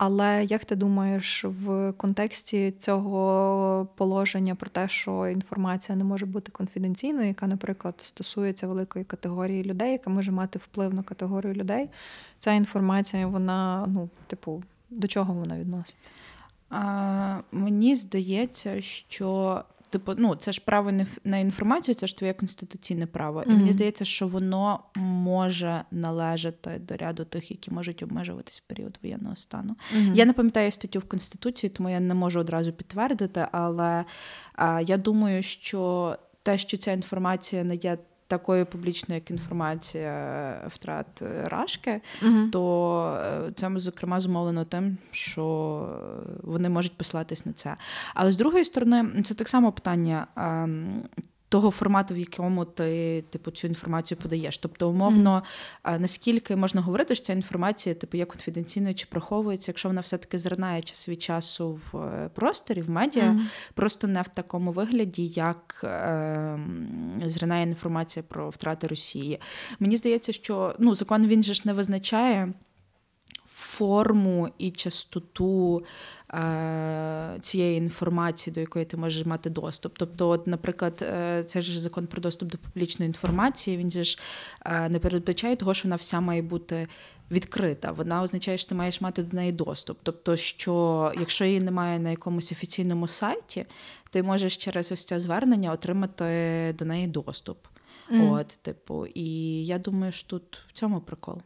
Але 0.03 0.45
як 0.45 0.65
ти 0.65 0.75
думаєш, 0.75 1.45
в 1.45 1.93
контексті 1.97 2.73
цього 2.79 3.87
положення 3.95 4.55
про 4.55 4.69
те, 4.69 4.87
що 4.87 5.27
інформація 5.27 5.97
не 5.97 6.03
може 6.03 6.25
бути 6.25 6.51
конфіденційною, 6.51 7.27
яка, 7.27 7.47
наприклад, 7.47 7.95
стосується 7.97 8.67
великої 8.67 9.05
категорії 9.05 9.63
людей, 9.63 9.91
яка 9.91 10.09
може 10.09 10.31
мати 10.31 10.59
вплив 10.59 10.93
на 10.93 11.03
категорію 11.03 11.53
людей, 11.53 11.89
ця 12.39 12.51
інформація, 12.51 13.27
вона, 13.27 13.85
ну, 13.87 14.09
типу, 14.27 14.63
до 14.89 15.07
чого 15.07 15.33
вона 15.33 15.59
відноситься? 15.59 16.09
А, 16.69 17.39
Мені 17.51 17.95
здається, 17.95 18.81
що 18.81 19.61
Типу, 19.91 20.13
ну 20.17 20.35
це 20.35 20.51
ж 20.51 20.61
право 20.65 20.91
на 21.23 21.37
інформацію, 21.37 21.95
це 21.95 22.07
ж 22.07 22.17
твоє 22.17 22.33
конституційне 22.33 23.05
право. 23.05 23.39
Mm-hmm. 23.39 23.51
І 23.51 23.57
мені 23.57 23.71
здається, 23.71 24.05
що 24.05 24.27
воно 24.27 24.79
може 24.95 25.83
належати 25.91 26.81
до 26.87 26.97
ряду 26.97 27.25
тих, 27.25 27.51
які 27.51 27.71
можуть 27.71 28.03
обмежуватись 28.03 28.59
в 28.59 28.63
період 28.63 28.99
воєнного 29.03 29.35
стану. 29.35 29.75
Mm-hmm. 29.95 30.15
Я 30.15 30.25
не 30.25 30.33
пам'ятаю 30.33 30.71
статтю 30.71 30.99
в 30.99 31.03
Конституції, 31.03 31.69
тому 31.69 31.89
я 31.89 31.99
не 31.99 32.13
можу 32.13 32.39
одразу 32.39 32.73
підтвердити, 32.73 33.47
але 33.51 34.05
а, 34.55 34.81
я 34.81 34.97
думаю, 34.97 35.43
що 35.43 36.15
те, 36.43 36.57
що 36.57 36.77
ця 36.77 36.91
інформація 36.91 37.63
не 37.63 37.75
є 37.75 37.97
такою 38.31 38.65
публічною, 38.65 39.21
як 39.21 39.31
інформація 39.31 40.13
втрат 40.67 41.21
е, 41.21 41.47
Рашки, 41.49 42.01
uh 42.21 42.49
то 42.49 42.63
е, 43.47 43.51
це 43.55 43.69
зокрема 43.75 44.19
зумовлено 44.19 44.65
тим, 44.65 44.97
що 45.11 45.35
вони 46.43 46.69
можуть 46.69 46.97
посилатись 46.97 47.45
на 47.45 47.53
це. 47.53 47.75
Але 48.13 48.31
з 48.31 48.37
другої 48.37 48.65
сторони, 48.65 49.23
це 49.23 49.33
так 49.33 49.47
само 49.47 49.71
питання 49.71 50.27
ем, 50.35 51.03
того 51.51 51.71
формату, 51.71 52.13
в 52.13 52.17
якому 52.17 52.65
ти 52.65 53.21
типу 53.29 53.51
цю 53.51 53.67
інформацію 53.67 54.17
подаєш. 54.17 54.57
Тобто, 54.57 54.89
умовно, 54.89 55.43
mm-hmm. 55.83 55.99
наскільки 55.99 56.55
можна 56.55 56.81
говорити, 56.81 57.15
що 57.15 57.25
ця 57.25 57.33
інформація 57.33 57.95
типу 57.95 58.17
є 58.17 58.25
конфіденційною 58.25 58.95
чи 58.95 59.05
приховується, 59.09 59.71
якщо 59.71 59.89
вона 59.89 60.01
все-таки 60.01 60.39
зринає 60.39 60.81
час 60.81 61.09
від 61.09 61.21
часу 61.21 61.79
в 61.91 61.97
е, 61.97 62.29
просторі, 62.35 62.81
в 62.81 62.89
медіа, 62.89 63.23
mm-hmm. 63.23 63.73
просто 63.73 64.07
не 64.07 64.21
в 64.21 64.27
такому 64.27 64.71
вигляді, 64.71 65.27
як 65.27 65.81
е, 65.83 66.59
зринає 67.25 67.63
інформація 67.63 68.23
про 68.23 68.49
втрати 68.49 68.87
Росії. 68.87 69.39
Мені 69.79 69.97
здається, 69.97 70.33
що 70.33 70.75
ну, 70.79 70.95
закон 70.95 71.27
він 71.27 71.43
же 71.43 71.53
ж 71.53 71.61
не 71.65 71.73
визначає 71.73 72.53
форму 73.51 74.49
і 74.57 74.71
частоту 74.71 75.83
цієї 77.41 77.77
інформації, 77.77 78.53
до 78.53 78.59
якої 78.59 78.85
ти 78.85 78.97
можеш 78.97 79.25
мати 79.25 79.49
доступ. 79.49 79.93
Тобто, 79.97 80.29
от, 80.29 80.47
наприклад, 80.47 81.01
е, 81.01 81.43
це 81.43 81.61
ж 81.61 81.79
закон 81.79 82.07
про 82.07 82.21
доступ 82.21 82.51
до 82.51 82.57
публічної 82.57 83.07
інформації, 83.07 83.77
він 83.77 83.91
же 83.91 84.03
ж 84.03 84.19
е, 84.65 84.89
не 84.89 84.99
передбачає 84.99 85.55
того, 85.55 85.73
що 85.73 85.87
вона 85.87 85.95
вся 85.95 86.19
має 86.19 86.41
бути. 86.41 86.87
Відкрита, 87.31 87.91
вона 87.91 88.21
означає, 88.21 88.57
що 88.57 88.69
ти 88.69 88.75
маєш 88.75 89.01
мати 89.01 89.23
до 89.23 89.37
неї 89.37 89.51
доступ. 89.51 89.97
Тобто, 90.03 90.35
що 90.35 91.13
якщо 91.19 91.45
її 91.45 91.59
немає 91.59 91.99
на 91.99 92.09
якомусь 92.09 92.51
офіційному 92.51 93.07
сайті, 93.07 93.65
ти 94.09 94.23
можеш 94.23 94.57
через 94.57 94.91
ось 94.91 95.05
це 95.05 95.19
звернення 95.19 95.71
отримати 95.71 96.75
до 96.79 96.85
неї 96.85 97.07
доступ. 97.07 97.57
Mm. 98.13 98.33
От, 98.33 98.47
типу, 98.47 99.05
і 99.05 99.25
я 99.65 99.77
думаю, 99.77 100.11
що 100.11 100.27
тут 100.27 100.59
в 100.67 100.73
цьому 100.73 100.99
прикол. 100.99 101.37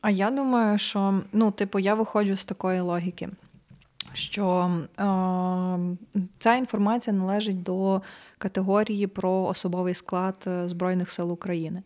А 0.00 0.10
я 0.10 0.30
думаю, 0.30 0.78
що 0.78 1.20
ну, 1.32 1.50
типу, 1.50 1.78
я 1.78 1.94
виходжу 1.94 2.36
з 2.36 2.44
такої 2.44 2.80
логіки, 2.80 3.28
що 4.16 4.70
е, 4.98 5.02
ця 6.38 6.54
інформація 6.54 7.16
належить 7.16 7.62
до 7.62 8.02
категорії 8.38 9.06
про 9.06 9.42
особовий 9.42 9.94
склад 9.94 10.36
е, 10.46 10.68
Збройних 10.68 11.10
сил 11.10 11.32
України. 11.32 11.82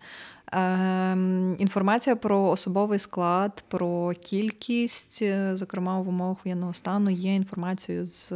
Е, 0.53 1.13
Інформація 1.59 2.17
про 2.17 2.43
особовий 2.43 2.99
склад, 2.99 3.65
про 3.69 4.13
кількість, 4.13 5.23
е, 5.23 5.57
зокрема 5.57 6.01
в 6.01 6.09
умовах 6.09 6.45
воєнного 6.45 6.75
стану, 6.75 7.11
є 7.11 7.35
інформацією 7.35 8.07
з 8.07 8.33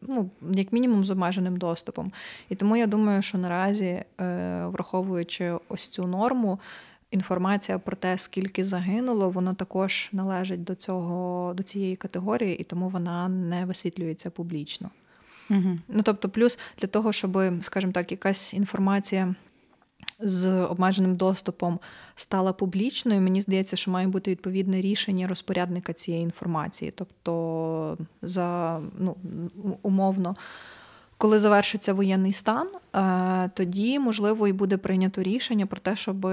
ну, 0.00 0.30
як 0.50 0.72
мінімум 0.72 1.04
з 1.04 1.10
обмеженим 1.10 1.56
доступом. 1.56 2.12
І 2.48 2.54
тому 2.54 2.76
я 2.76 2.86
думаю, 2.86 3.22
що 3.22 3.38
наразі, 3.38 3.84
е, 3.84 4.04
враховуючи 4.66 5.54
ось 5.68 5.88
цю 5.88 6.06
норму 6.06 6.58
інформація 7.10 7.78
про 7.78 7.96
те, 7.96 8.18
скільки 8.18 8.64
загинуло, 8.64 9.30
воно 9.30 9.54
також 9.54 10.08
належить 10.12 10.64
до 10.64 10.74
цього, 10.74 11.54
до 11.54 11.62
цієї 11.62 11.96
категорії, 11.96 12.56
і 12.56 12.64
тому 12.64 12.88
вона 12.88 13.28
не 13.28 13.64
висвітлюється 13.64 14.30
публічно. 14.30 14.90
Угу. 15.50 15.78
Ну 15.88 16.02
тобто, 16.02 16.28
плюс 16.28 16.58
для 16.80 16.88
того, 16.88 17.12
щоб, 17.12 17.38
скажімо 17.60 17.92
так, 17.92 18.10
якась 18.10 18.54
інформація. 18.54 19.34
З 20.22 20.62
обмеженим 20.64 21.16
доступом 21.16 21.78
стала 22.16 22.52
публічною. 22.52 23.20
Мені 23.20 23.40
здається, 23.40 23.76
що 23.76 23.90
має 23.90 24.06
бути 24.06 24.30
відповідне 24.30 24.80
рішення 24.80 25.28
розпорядника 25.28 25.92
цієї 25.92 26.22
інформації. 26.22 26.92
Тобто, 26.96 27.98
за 28.22 28.80
ну, 28.98 29.16
умовно 29.82 30.36
коли 31.20 31.38
завершиться 31.38 31.92
воєнний 31.92 32.32
стан, 32.32 32.68
е, 32.96 33.50
тоді 33.54 33.98
можливо 33.98 34.48
і 34.48 34.52
буде 34.52 34.76
прийнято 34.76 35.22
рішення 35.22 35.66
про 35.66 35.80
те, 35.80 35.96
щоб 35.96 36.26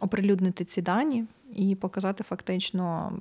оприлюднити 0.00 0.64
ці 0.64 0.82
дані. 0.82 1.24
і 1.56 1.74
показати 1.74 2.24
фактично 2.24 3.12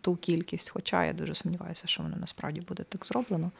ту 0.00 0.16
кількість. 0.16 0.70
Хоча 0.70 1.04
я 1.04 1.12
дуже 1.12 1.34
сумніваюся, 1.34 1.82
що 1.86 2.02
воно 2.02 2.16
насправді 2.16 2.60
буде 2.60 2.82
так 2.82 3.06
зроблено. 3.06 3.50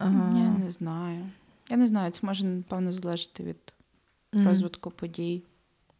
Я 0.00 0.54
не 0.64 0.70
знаю. 0.70 1.26
Я 1.68 1.76
не 1.76 1.86
знаю, 1.86 2.10
це 2.10 2.26
може, 2.26 2.46
напевно, 2.46 2.92
залежати 2.92 3.42
від 3.42 3.74
розвитку 4.46 4.90
подій. 4.90 5.42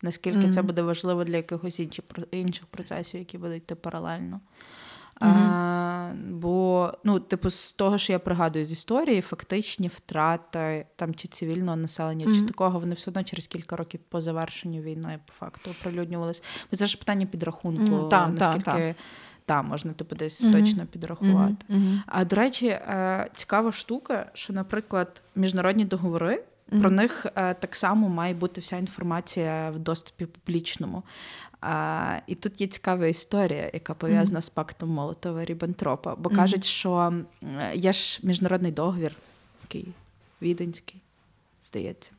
Наскільки 0.03 0.51
це 0.51 0.63
буде 0.63 0.83
важливо 0.83 1.25
для 1.25 1.37
якихось 1.37 1.81
інших, 1.81 2.05
інших 2.31 2.67
процесів, 2.67 3.21
які 3.21 3.39
будуть 3.39 3.63
йти 3.63 3.75
паралельно. 3.75 4.41
Мгм. 5.21 5.33
А, 5.33 6.13
бо, 6.31 6.93
ну, 7.05 7.21
типу, 7.21 7.51
з 7.51 7.73
того, 7.73 7.99
що 7.99 8.13
я 8.13 8.19
пригадую 8.19 8.65
з 8.65 8.73
історії, 8.73 9.21
фактичні 9.21 9.89
втрати 9.89 10.87
там 10.97 11.15
чи 11.15 11.29
цивільного 11.29 11.77
населення, 11.77 12.35
чи 12.35 12.43
такого, 12.43 12.79
вони 12.79 12.95
все 12.95 13.11
одно 13.11 13.25
через 13.25 13.47
кілька 13.47 13.77
років 13.77 14.01
по 14.09 14.23
завершенню 14.23 14.81
війни 14.81 15.19
по 15.27 15.33
факту 15.33 15.71
оприлюднювались. 15.71 16.43
Бо 16.71 16.77
це 16.77 16.87
ж 16.87 16.99
питання 16.99 17.27
підрахунку, 17.27 17.93
Мгм, 17.93 18.09
та, 18.09 18.31
та, 18.31 18.47
наскільки 18.47 18.95
та, 19.45 19.63
можна 19.63 19.93
типу, 19.93 20.17
десь 20.17 20.43
Мгм. 20.43 20.53
точно 20.53 20.87
підрахувати. 20.87 21.67
Мгм. 21.69 22.03
А 22.07 22.25
до 22.25 22.37
речі, 22.37 22.67
е, 22.67 23.29
цікава 23.35 23.73
штука, 23.73 24.31
що, 24.35 24.53
наприклад, 24.53 25.23
міжнародні 25.35 25.85
договори. 25.85 26.45
Мгм. 26.71 26.81
Про 26.81 26.91
них 26.91 27.27
е, 27.37 27.55
так 27.55 27.77
само 27.77 28.09
має 28.09 28.35
бути 28.35 28.61
вся 28.61 28.77
інформація 28.77 29.71
в 29.71 29.79
доступі 29.79 30.27
публічному. 30.27 31.03
А, 31.69 32.19
і 32.27 32.35
тут 32.35 32.61
є 32.61 32.67
цікава 32.67 33.07
історія, 33.07 33.71
яка 33.75 33.95
пов'язана 33.95 34.43
з 34.43 34.49
пактом 34.49 34.89
Молотова 34.89 35.45
Ріббентропа. 35.45 36.15
Бо 36.15 36.31
Мгм. 36.31 36.39
кажуть, 36.39 36.65
що 36.65 37.15
е, 37.43 37.77
є 37.77 37.93
ж 37.93 38.21
міжнародний 38.23 38.73
договір, 38.73 39.17
який 39.63 39.87
віденський, 40.43 41.01
здається, 41.65 42.13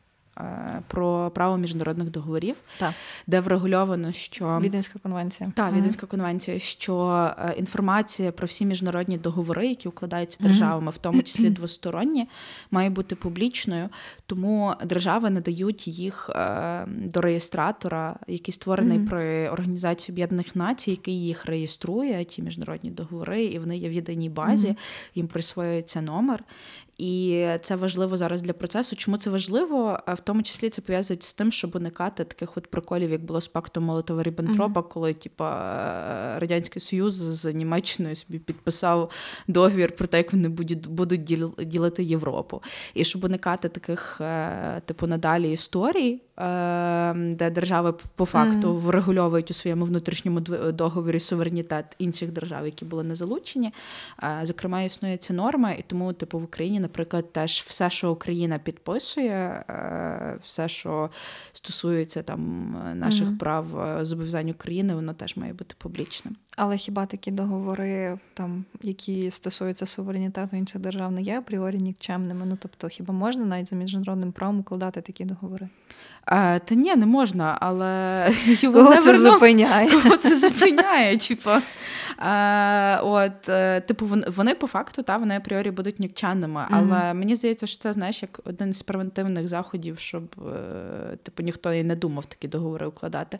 про 0.87 1.31
право 1.35 1.57
міжнародних 1.57 2.09
договорів, 2.11 2.55
Так. 2.79 2.93
де 3.27 3.39
врегульовано, 3.39 4.11
що 4.11 4.59
Віденська 4.61 4.99
конвенція. 4.99 5.51
так. 5.55 5.73
Віденська 5.73 6.07
конвенція, 6.07 6.59
що 6.59 7.09
е, 7.39 7.53
інформація 7.57 8.31
про 8.31 8.47
всі 8.47 8.65
міжнародні 8.65 9.17
договори, 9.17 9.67
які 9.67 9.87
укладаються 9.89 10.43
державами, 10.43 10.91
в 10.91 10.97
тому 10.97 11.23
числі 11.23 11.49
двосторонні, 11.49 12.27
має 12.71 12.89
бути 12.89 13.15
публічною. 13.15 13.89
Тому 14.25 14.73
держави 14.85 15.29
надають 15.29 15.87
їх 15.87 16.29
е, 16.35 16.85
до 16.87 17.21
реєстратора, 17.21 18.15
який 18.27 18.53
створений 18.53 18.97
Мгм. 18.97 19.07
при 19.07 19.49
Організації 19.49 20.13
Об'єднаних 20.13 20.55
Націй, 20.55 20.91
який 20.91 21.25
їх 21.25 21.45
реєструє, 21.45 22.23
ті 22.25 22.41
міжнародні 22.41 22.89
договори, 22.89 23.45
і 23.45 23.59
вони 23.59 23.77
є 23.77 23.89
в 23.89 23.93
єдиній 23.93 24.29
базі, 24.29 24.75
їм 25.15 25.27
присвоюється 25.27 26.01
номер. 26.01 26.43
І 26.97 27.47
це 27.61 27.75
важливо 27.75 28.17
зараз 28.17 28.41
для 28.41 28.53
процесу. 28.53 28.95
Чому 28.95 29.17
це 29.17 29.29
важливо? 29.29 29.99
В 30.07 30.19
тому 30.19 30.43
числі 30.43 30.69
це 30.69 30.81
пов'язують 30.81 31.23
з 31.23 31.33
тим, 31.33 31.51
щоб 31.51 31.75
уникати 31.75 32.23
таких 32.23 32.57
от 32.57 32.67
приколів, 32.67 33.11
як 33.11 33.21
було 33.21 33.41
з 33.41 33.47
пактом 33.47 33.83
молотова 33.83 34.23
ріббентропа 34.23 34.81
коли 34.81 35.13
типа 35.13 35.51
е, 36.35 36.39
радянський 36.39 36.81
союз 36.81 37.13
з 37.13 37.53
Німеччиною 37.53 38.15
собі 38.15 38.39
підписав 38.39 39.11
договір 39.47 39.95
про 39.95 40.07
те, 40.07 40.17
як 40.17 40.33
вони 40.33 40.49
будуть 40.49 40.87
будуть 40.87 41.23
ділити 41.57 42.03
Європу. 42.03 42.61
І 42.93 43.03
щоб 43.03 43.23
уникати 43.23 43.69
таких, 43.69 44.21
е, 44.21 44.81
типу, 44.85 45.07
надалі 45.07 45.51
історій, 45.51 46.21
е, 46.39 47.13
де 47.13 47.49
держави 47.49 47.93
по 48.15 48.25
факту 48.25 48.67
Мгм. 48.67 48.77
врегульовують 48.77 49.51
у 49.51 49.53
своєму 49.53 49.85
внутрішньому 49.85 50.39
договорі 50.39 51.19
суверенітет 51.19 51.85
інших 51.99 52.31
держав, 52.31 52.65
які 52.65 52.85
були 52.85 53.03
не 53.03 53.15
залучені. 53.15 53.73
Е, 54.23 54.39
Зокрема, 54.43 54.81
існує 54.81 55.17
ця 55.17 55.33
норма, 55.33 55.71
і 55.71 55.83
тому, 55.87 56.13
типу, 56.13 56.39
в 56.39 56.43
Україні, 56.43 56.79
наприклад, 56.87 57.33
теж 57.33 57.63
все, 57.67 57.89
що 57.89 58.11
Україна 58.11 58.59
підписує, 58.59 59.63
е, 59.69 60.37
все, 60.43 60.67
що 60.67 61.09
стосується 61.53 62.23
там 62.23 62.41
е, 62.91 62.95
наших 62.95 63.27
Мгм. 63.27 63.37
прав 63.37 63.79
е, 63.79 64.05
зобов'язань 64.05 64.49
України, 64.49 64.95
воно 64.95 65.13
теж 65.13 65.37
має 65.37 65.53
бути 65.53 65.75
публічним. 65.77 66.35
Але 66.55 66.77
хіба 66.77 67.05
такі 67.05 67.31
договори, 67.31 68.19
там, 68.33 68.65
які 68.81 69.31
стосуються 69.31 69.85
суверенітету 69.85 70.55
інших 70.55 70.81
держав, 70.81 71.11
не 71.11 71.21
є 71.21 71.37
апріорі 71.37 71.77
нікчемними? 71.77 72.45
Ну 72.45 72.57
тобто, 72.61 72.87
хіба 72.87 73.13
можна 73.13 73.45
навіть 73.45 73.69
за 73.69 73.75
міжнародним 73.75 74.31
правом 74.31 74.59
укладати 74.59 75.01
такі 75.01 75.25
договори? 75.25 75.69
Е, 76.27 76.59
Та 76.59 76.75
ні, 76.75 76.95
не 76.95 77.05
можна, 77.05 77.57
але 77.61 78.31
Кого 78.61 78.97
це 78.97 79.19
зупиняє? 79.19 79.91
Кого 79.91 80.17
це 80.17 80.35
зупиняє? 80.35 81.17
Типу, 81.27 81.49
е, 82.19 82.99
от, 82.99 83.49
е, 83.49 83.81
типу, 83.81 84.09
вони, 84.27 84.55
по 84.55 84.67
факту 84.67 85.03
та 85.03 85.17
вони 85.17 85.37
апріорі 85.37 85.71
будуть 85.71 85.99
нікчанними. 85.99 86.65
Але 86.69 87.13
мені 87.13 87.35
здається, 87.35 87.67
що 87.67 87.77
це 87.79 87.93
знаєш 87.93 88.21
як 88.21 88.39
один 88.45 88.73
з 88.73 88.81
превентивних 88.81 89.47
заходів, 89.47 89.99
щоб 89.99 90.35
е, 90.47 91.17
типу 91.23 91.43
ніхто 91.43 91.73
і 91.73 91.83
не 91.83 91.95
думав 91.95 92.25
такі 92.25 92.47
договори 92.47 92.87
укладати. 92.87 93.39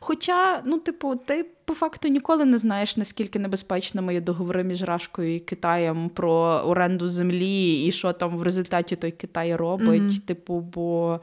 Хоча, 0.00 0.62
ну, 0.64 0.78
типу, 0.78 1.16
ти 1.16 1.46
по 1.66 1.74
факту 1.74 2.08
ніколи 2.08 2.44
не 2.44 2.58
знаєш, 2.58 2.96
наскільки 2.96 3.38
небезпечними 3.38 4.14
є 4.14 4.20
договори 4.20 4.64
між 4.64 4.82
Рашкою 4.82 5.34
і 5.34 5.40
Китаєм 5.40 6.08
про 6.08 6.32
оренду 6.66 7.08
землі, 7.08 7.84
і 7.84 7.92
що 7.92 8.12
там 8.12 8.38
в 8.38 8.42
результаті 8.42 8.96
той 8.96 9.10
Китай 9.10 9.56
робить. 9.56 10.02
Мгм. 10.02 10.18
Типу, 10.26 10.60
бо 10.60 11.20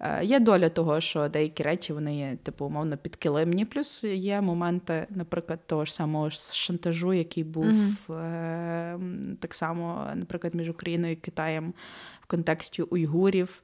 е, 0.00 0.24
є 0.24 0.40
доля 0.40 0.68
того, 0.68 1.00
що 1.00 1.28
деякі 1.28 1.62
речі 1.62 1.92
вони 1.92 2.18
є, 2.18 2.36
типу, 2.42 2.64
умовно 2.64 2.96
підкилимні. 2.96 3.64
Плюс 3.64 4.04
є 4.04 4.40
моменти, 4.40 5.06
наприклад, 5.10 5.60
того 5.66 5.84
ж 5.84 5.94
самого 5.94 6.30
шантажу, 6.30 7.12
який 7.12 7.44
був 7.44 7.66
Мгм. 7.66 8.16
е, 8.16 8.98
так 9.40 9.54
само, 9.54 10.10
наприклад, 10.14 10.54
між 10.54 10.68
Україною 10.68 11.12
і 11.12 11.16
Китаєм 11.16 11.74
в 12.20 12.26
контексті 12.26 12.82
уйгурів. 12.82 13.62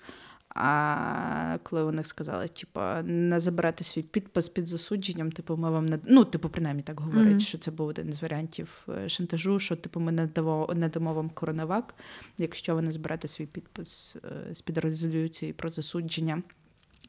А 0.54 1.58
коли 1.62 1.84
вони 1.84 2.04
сказали, 2.04 2.48
типу, 2.48 2.80
не 3.04 3.40
заберете 3.40 3.84
свій 3.84 4.02
підпис 4.02 4.48
під 4.48 4.66
засудженням, 4.66 5.32
типу, 5.32 5.56
ми 5.56 5.70
вам 5.70 5.86
не 5.86 5.98
ну, 6.04 6.24
типу, 6.24 6.48
принаймні 6.48 6.82
так 6.82 7.00
говорять, 7.00 7.28
Мгм. 7.28 7.40
що 7.40 7.58
це 7.58 7.70
був 7.70 7.88
один 7.88 8.12
з 8.12 8.22
варіантів 8.22 8.86
е, 8.88 9.08
шантажу, 9.08 9.58
що 9.58 9.76
типу 9.76 10.00
ми 10.00 10.12
не 10.12 10.26
дамо, 10.26 10.70
не 10.76 10.88
дамо 10.88 11.14
вам 11.14 11.30
коронавак, 11.30 11.94
якщо 12.38 12.74
ви 12.74 12.82
не 12.82 12.92
зберете 12.92 13.28
свій 13.28 13.46
підпис 13.46 14.16
е, 14.24 14.54
з 14.54 14.60
під 14.60 14.78
резолюції 14.78 15.52
про 15.52 15.70
засудження 15.70 16.42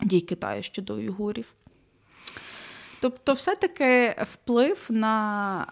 дій 0.01 0.21
Китаю 0.21 0.63
щодо 0.63 0.95
уйгурів. 0.95 1.53
Тобто, 3.01 3.33
все-таки 3.33 4.15
вплив 4.23 4.87
на 4.89 5.67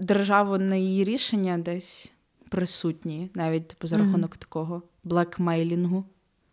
державу 0.00 0.58
на 0.58 0.76
її 0.76 1.04
рішення 1.04 1.58
десь 1.58 2.12
присутній, 2.48 3.30
навіть 3.34 3.68
типу, 3.68 3.86
за 3.86 3.98
рахунок 3.98 4.36
такого 4.36 4.82
блекмейлінгу. 5.04 6.04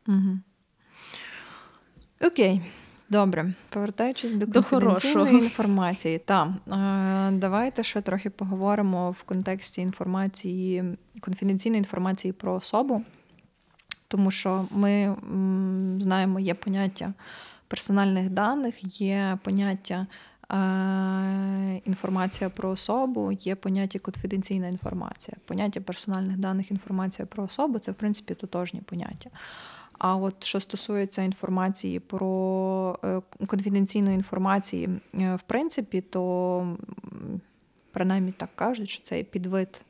Угу. 0.08 0.40
Окей, 2.22 2.62
добре. 3.10 3.54
Повертаючись 3.70 4.34
до, 4.34 4.46
До 4.46 4.64
конфіденційної 4.64 5.38
інформації. 5.44 6.20
Та, 6.20 6.56
е, 6.68 7.32
давайте 7.32 7.84
ще 7.84 8.02
трохи 8.02 8.30
поговоримо 8.30 9.12
в 9.12 9.24
контексті 9.24 9.82
інформації, 9.82 10.84
конфіденційної 11.22 11.78
інформації 11.78 12.32
про 12.32 12.54
особу, 12.54 13.04
тому 14.08 14.32
що 14.32 14.66
ми 14.72 15.16
знаємо, 16.00 16.40
є 16.40 16.54
поняття 16.54 17.14
персональних 17.68 18.30
даних, 18.30 19.02
є 19.02 19.38
поняття. 19.44 20.08
е, 20.52 21.82
Інформація 21.86 22.50
про 22.50 22.70
особу, 22.70 23.32
є 23.32 23.56
поняття 23.56 24.00
конфіденційна 24.00 24.68
інформація. 24.68 25.38
Поняття 25.46 25.82
персональних 25.82 26.38
даних, 26.38 26.72
інформація 26.72 27.26
про 27.26 27.44
особу 27.44 27.80
це, 27.80 27.92
в 27.92 27.96
принципі, 27.96 28.34
тотожні 28.36 28.82
поняття. 28.82 29.30
А 29.98 30.16
от 30.16 30.44
що 30.44 30.60
стосується 30.60 31.22
інформації 31.22 32.00
про 32.00 33.00
е, 33.04 33.22
конфіденційної 33.48 34.16
інформації, 34.16 34.90
е, 35.14 35.36
в 35.36 35.42
принципі, 35.42 36.02
то 36.02 36.78
принаймні 37.92 38.32
так 38.32 38.50
кажуть, 38.56 38.90
що 38.90 39.04
це 39.04 39.24
підвид 39.24 39.86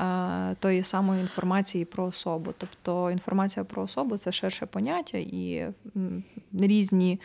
е, 0.00 0.54
тої 0.54 0.82
самої 0.82 1.20
інформації 1.20 1.84
про 1.84 2.04
особу. 2.04 2.54
Тобто 2.58 3.10
інформація 3.10 3.64
про 3.64 3.82
особу 3.82 4.18
це 4.18 4.32
ширше 4.32 4.66
поняття 4.66 5.18
і 5.18 5.68
різні 6.52 7.20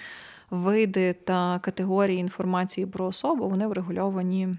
види 0.50 1.14
та 1.14 1.60
категорії 1.60 2.20
інформації 2.20 2.88
про 2.88 3.06
особу 3.06 3.50
вони 3.50 3.68
врегульовані 3.68 4.58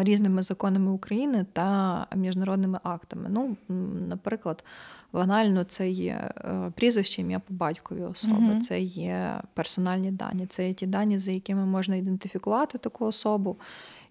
різними 0.00 0.42
законами 0.42 0.90
України 0.90 1.46
та 1.52 2.06
міжнародними 2.16 2.80
актами. 2.82 3.28
Ну, 3.28 3.56
наприклад, 4.08 4.64
банально 5.12 5.64
це 5.64 5.90
є 5.90 6.30
е, 6.36 6.72
прізвище, 6.76 7.22
ім'я 7.22 7.38
по 7.38 7.54
батькові 7.54 8.02
особи, 8.02 8.40
Мгм. 8.40 8.60
це 8.60 8.80
є 8.80 9.40
персональні 9.54 10.10
дані, 10.10 10.46
це 10.46 10.68
є 10.68 10.74
ті 10.74 10.86
дані, 10.86 11.18
за 11.18 11.30
якими 11.30 11.66
можна 11.66 11.96
ідентифікувати 11.96 12.78
таку 12.78 13.04
особу. 13.06 13.56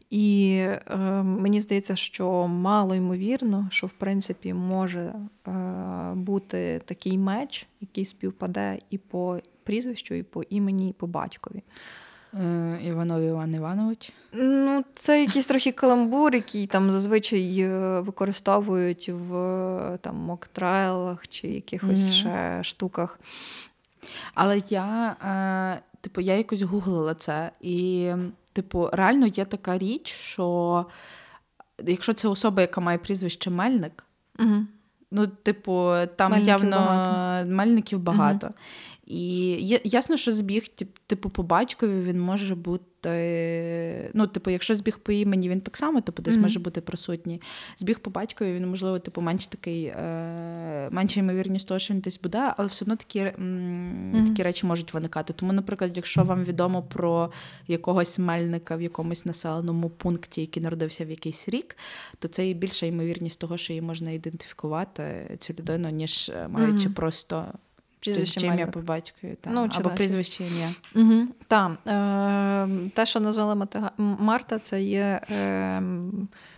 І 0.10 0.56
е, 0.62 0.98
мені 1.24 1.62
здається, 1.62 1.96
що 1.96 2.48
мало 2.48 2.96
ймовірно, 2.96 3.68
що 3.72 3.88
в 3.88 3.92
принципі 3.92 4.54
може 4.54 5.14
е, 5.48 5.52
бути 6.16 6.82
такий 6.86 7.18
меч, 7.18 7.68
який 7.82 8.06
співпаде 8.06 8.80
і 8.90 8.98
по 8.98 9.40
прізвищу, 9.64 10.16
і 10.16 10.24
по 10.24 10.44
імені, 10.44 10.90
і 10.90 10.94
по 10.94 11.08
батькові. 11.08 11.64
Е, 12.34 12.80
Іванов 12.84 13.22
Іван 13.22 13.54
Іванович. 13.56 14.12
Ну, 14.34 14.84
це 14.96 15.22
якийсь 15.22 15.46
трохи 15.46 15.72
каламбур, 15.72 16.36
який 16.36 16.68
там 16.68 16.92
зазвичай 16.92 17.60
е, 17.60 18.00
використовують 18.00 19.10
в 19.10 19.98
там 20.02 20.15
моктрейлах 20.15 21.28
чи 21.28 21.48
якихось 21.48 22.00
Мгм. 22.02 22.12
ще 22.12 22.60
штуках. 22.63 23.20
Але 24.34 24.62
я 24.70 25.15
е, 25.78 25.82
типу, 26.02 26.22
я 26.22 26.38
якось 26.38 26.62
гуглила 26.62 27.13
це, 27.13 27.52
і, 27.62 28.12
типу, 28.54 28.89
реально 28.94 29.28
є 29.28 29.46
така 29.46 29.78
річ, 29.78 30.08
що 30.08 30.86
якщо 31.86 32.13
це 32.13 32.28
особа, 32.28 32.62
яка 32.62 32.82
має 32.82 32.98
прізвище 32.98 33.50
Мельник, 33.50 34.06
Угу. 34.39 34.56
ну, 35.12 35.28
типу, 35.28 35.94
там 36.15 36.32
Мельників 36.32 36.48
явно 36.50 36.78
багато. 36.78 37.50
мельників 37.52 38.00
багато. 38.00 38.50
І 39.10 39.80
ясно, 39.84 40.17
що 40.17 40.32
збіг, 40.32 40.63
тип- 40.78 40.98
типу, 41.08 41.30
по 41.30 41.43
батькові 41.43 42.02
він 42.02 42.22
може 42.22 42.56
бути. 42.56 42.86
Ну, 44.13 44.28
типу, 44.28 44.50
якщо 44.50 44.76
збіг 44.76 44.98
по 45.00 45.12
імені, 45.12 45.50
він 45.50 45.62
так 45.62 45.78
само 45.78 46.02
типу, 46.02 46.22
десь 46.22 46.34
Мгм. 46.34 46.43
може 46.43 46.60
бути 46.60 46.82
присутній. 46.82 47.41
Збіг 47.78 48.00
по 48.00 48.10
батькові, 48.10 48.54
він, 48.54 48.67
можливо, 48.69 49.00
типу, 49.00 49.22
менш 49.22 49.48
такий, 49.48 49.84
е, 49.86 50.89
менша 50.91 51.19
ймовірність 51.19 51.67
того, 51.67 51.80
що 51.80 51.93
він 51.93 52.02
десь 52.02 52.19
буде, 52.22 52.54
але 52.58 52.67
все 52.67 52.86
одно 52.86 52.95
такі, 52.95 53.19
м, 53.19 54.12
Мгм. 54.13 54.28
такі 54.28 54.43
речі 54.43 54.65
можуть 54.65 54.93
виникати. 54.93 55.34
Тому, 55.34 55.54
наприклад, 55.54 55.91
якщо 55.95 56.24
вам 56.24 56.43
відомо 56.43 56.84
про 56.84 57.32
якогось 57.67 58.19
мельника 58.19 58.76
в 58.76 58.82
якомусь 58.82 59.26
населеному 59.26 59.89
пункті, 59.89 60.41
який 60.41 60.63
народився 60.63 61.06
в 61.06 61.10
якийсь 61.10 61.50
рік, 61.50 61.78
то 62.19 62.28
це 62.28 62.50
і 62.50 62.54
більша 62.54 62.86
ймовірність 62.86 63.39
того, 63.39 63.58
що 63.58 63.74
її 63.74 63.82
можна 63.82 64.12
ідентифікувати 64.12 65.38
цю 65.39 65.54
людину, 65.60 65.89
ніж 65.89 66.30
е, 66.30 66.48
маючи 66.48 66.86
Мгм. 66.86 66.93
просто 66.93 67.45
Прізвище 68.00 68.48
ім'я 68.48 68.68
по 68.68 68.80
батькові. 68.80 69.38
Та, 69.42 69.50
Ну, 69.50 69.70
або 69.74 69.90
прізвище 69.90 70.44
ім'я. 70.44 70.70
Угу. 70.96 71.28
Так, 71.48 71.72
е, 71.88 72.90
те, 72.94 73.06
що 73.06 73.20
назвала 73.20 73.56
Матега- 73.56 73.92
Марта, 73.98 74.60
це 74.60 74.82
є 74.82 75.22
е, 75.32 75.82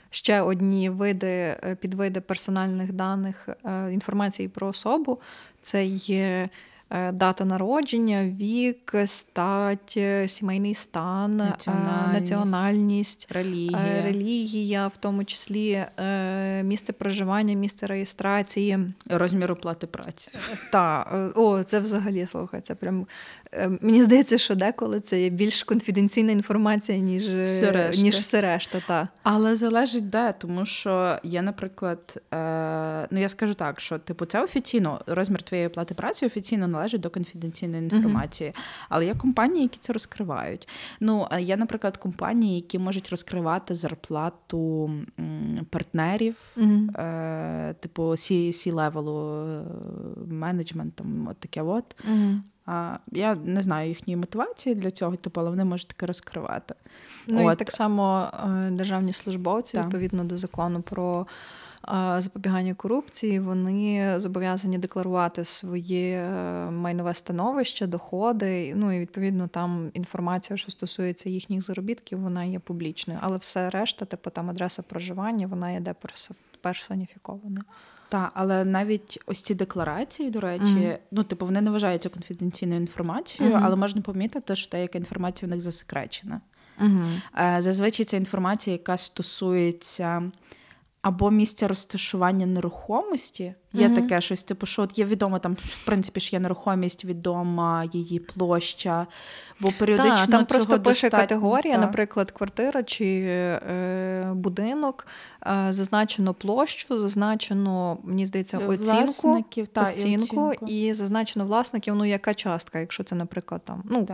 ще 0.10 0.42
одні 0.42 0.90
види, 0.90 1.28
е, 1.28 1.78
підвиди 1.82 2.22
персональних 2.22 2.94
даних 2.94 3.50
е, 3.66 3.94
інформації 3.94 4.48
про 4.48 4.68
особу. 4.68 5.20
Це 5.62 5.86
є 5.86 6.50
дата 7.14 7.46
народження, 7.46 8.26
вік, 8.26 8.96
стать, 9.06 9.94
е, 9.98 10.28
сімейний 10.28 10.74
стан, 10.74 11.42
е, 11.42 11.46
Національність. 11.46 12.14
національність. 12.14 13.28
Релігія. 13.32 13.80
е, 13.98 14.02
Релігія, 14.06 14.88
в 14.88 14.98
тому 14.98 15.24
числі 15.26 15.86
е, 16.00 16.64
місце 16.64 16.94
проживання, 16.94 17.54
місце 17.54 17.88
реєстрації. 17.88 18.80
Розмір 19.10 19.52
оплати 19.52 19.88
праці. 19.88 20.32
Так, 20.72 21.32
о, 21.36 21.64
це 21.64 21.80
взагалі 21.80 22.28
слухай, 22.32 22.62
це 22.62 22.76
прям 22.76 23.08
е, 23.54 23.72
мені 23.82 24.04
здається, 24.04 24.38
що 24.38 24.56
деколи 24.56 25.00
це 25.00 25.22
є 25.22 25.30
більш 25.30 25.64
конфіденційна 25.64 26.32
інформація, 26.32 26.98
ніж 26.98 27.28
е, 27.28 27.44
Все 27.44 27.72
решта. 27.72 28.02
ніж 28.04 28.16
все 28.16 28.42
решта. 28.42 28.82
Та. 28.88 29.08
Але 29.24 29.56
залежить 29.56 30.10
де, 30.10 30.34
тому 30.40 30.66
що 30.66 31.18
я, 31.24 31.42
наприклад, 31.42 32.22
е, 32.34 33.08
ну 33.12 33.20
я 33.20 33.30
скажу 33.30 33.54
так, 33.54 33.80
що 33.80 34.00
типу 34.00 34.26
це 34.26 34.44
офіційно 34.44 35.02
розмір 35.08 35.42
твоєї 35.42 35.68
оплати 35.68 35.94
праці 35.94 36.26
офіційно 36.26 36.68
належить 36.82 37.02
до 37.02 37.10
конфіденційної 37.10 37.84
інформації. 37.84 38.54
Але 38.89 39.06
є 39.06 39.15
компанії, 39.15 39.62
які 39.63 39.78
це 39.82 39.94
розкривають. 39.94 40.67
Ну 41.00 41.28
є, 41.39 41.58
наприклад, 41.58 41.98
компанії, 41.98 42.56
які 42.56 42.80
можуть 42.80 43.10
розкривати 43.10 43.76
зарплату 43.76 44.91
партнерів. 45.70 46.36
Е, 46.98 47.76
типу 47.80 48.04
C- 48.04 48.74
левелу 48.74 49.46
менеджмент, 50.28 50.96
там 50.96 51.28
от 51.28 51.38
таке 51.39 51.62
от. 51.62 51.96
А, 52.65 52.98
я 53.12 53.36
не 53.36 53.62
знаю 53.62 53.88
їхньої 53.89 54.17
мотивації 54.17 54.76
для 54.76 54.91
цього, 54.91 55.15
типу, 55.15 55.41
але 55.41 55.50
вони 55.50 55.65
можуть 55.65 55.88
таке 55.88 56.06
розкривати. 56.06 56.76
Ну 57.28 57.48
От. 57.48 57.54
і 57.54 57.56
так 57.56 57.72
само 57.72 58.28
е, 58.34 58.72
державні 58.72 59.13
службовці, 59.13 59.78
Так. 59.78 59.86
відповідно 59.86 60.24
до 60.24 60.38
закону 60.38 60.82
про 60.82 61.22
е, 61.22 61.26
запобігання 62.20 62.74
корупції, 62.74 63.39
вони 63.39 64.13
зобов'язані 64.20 64.78
декларувати 64.78 65.46
своє 65.46 66.15
е, 66.17 66.32
майнове 66.72 67.13
становище, 67.13 67.88
доходи. 67.88 68.74
Ну 68.76 68.91
і 68.91 69.00
відповідно 69.00 69.48
там 69.48 69.89
інформація, 69.94 70.58
що 70.58 70.72
стосується 70.72 71.30
їхніх 71.30 71.62
заробітків, 71.62 72.20
вона 72.20 72.44
є 72.44 72.60
публічною. 72.60 73.20
Але 73.24 73.38
все 73.38 73.70
решта, 73.70 74.06
типу 74.06 74.30
там 74.30 74.50
адреса 74.50 74.82
проживання, 74.82 75.48
вона 75.48 75.72
є 75.72 75.80
деперсо- 75.80 76.32
персоніфікована. 76.62 77.63
Так, 78.10 78.32
але 78.34 78.65
навіть 78.65 79.20
ось 79.26 79.41
ці 79.41 79.56
декларації, 79.56 80.30
до 80.30 80.39
речі, 80.39 80.63
Мгм. 80.65 80.94
ну, 81.12 81.24
типу, 81.24 81.46
вони 81.46 81.62
не 81.62 81.72
вважаються 81.72 82.10
конфіденційною 82.10 82.82
інформацією, 82.82 83.56
Мгм. 83.56 83.65
але 83.65 83.76
можна 83.76 84.02
помітити, 84.02 84.56
що 84.56 84.70
деяка 84.72 84.98
інформація 84.98 85.48
в 85.48 85.52
них 85.52 85.62
засекречена. 85.62 86.41
Е, 87.39 87.58
Зазвичай 87.60 88.06
це 88.06 88.17
інформація, 88.17 88.72
яка 88.74 88.98
стосується 88.98 90.32
або 91.02 91.32
місця 91.32 91.68
розташування 91.68 92.46
нерухомості. 92.46 93.54
Є 93.74 93.88
Мгм. 93.88 93.96
таке 93.96 94.22
щось, 94.22 94.44
типу, 94.44 94.66
що 94.66 94.82
от 94.82 95.00
є 95.00 95.06
відомо, 95.06 95.40
там, 95.40 95.54
в 95.54 95.86
принципі, 95.86 96.20
ж 96.20 96.30
є 96.34 96.40
нерухомість, 96.40 97.06
відома 97.06 97.84
її 97.94 98.20
площа, 98.20 99.08
бо 99.60 99.72
періодично 99.80 100.16
Так, 100.16 100.30
там 100.30 100.46
просто 100.46 100.66
цього 100.68 100.80
пише 100.80 101.08
достатньо, 101.08 101.20
категорія, 101.20 101.74
та. 101.74 101.80
наприклад, 101.80 102.32
квартира 102.32 102.84
чи 102.84 103.26
е, 103.28 104.32
будинок, 104.36 105.08
е, 105.48 105.68
зазначено 105.70 106.34
площу, 106.34 106.98
зазначено, 107.00 107.98
мені 108.04 108.26
здається, 108.26 108.58
оцінку, 108.58 108.84
Власників, 108.84 109.68
та, 109.68 109.90
і 109.90 109.94
оцінку, 109.94 110.48
оцінку. 110.48 110.66
і 110.68 110.94
зазначено 110.94 111.46
власників, 111.46 111.96
ну 111.96 112.06
яка 112.06 112.34
частка, 112.34 112.80
якщо 112.80 113.04
це, 113.04 113.16
наприклад, 113.16 113.62
там, 113.66 113.84
ну 113.86 114.08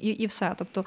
і, 0.00 0.08
і 0.08 0.26
все. 0.26 0.54
Тобто 0.58 0.84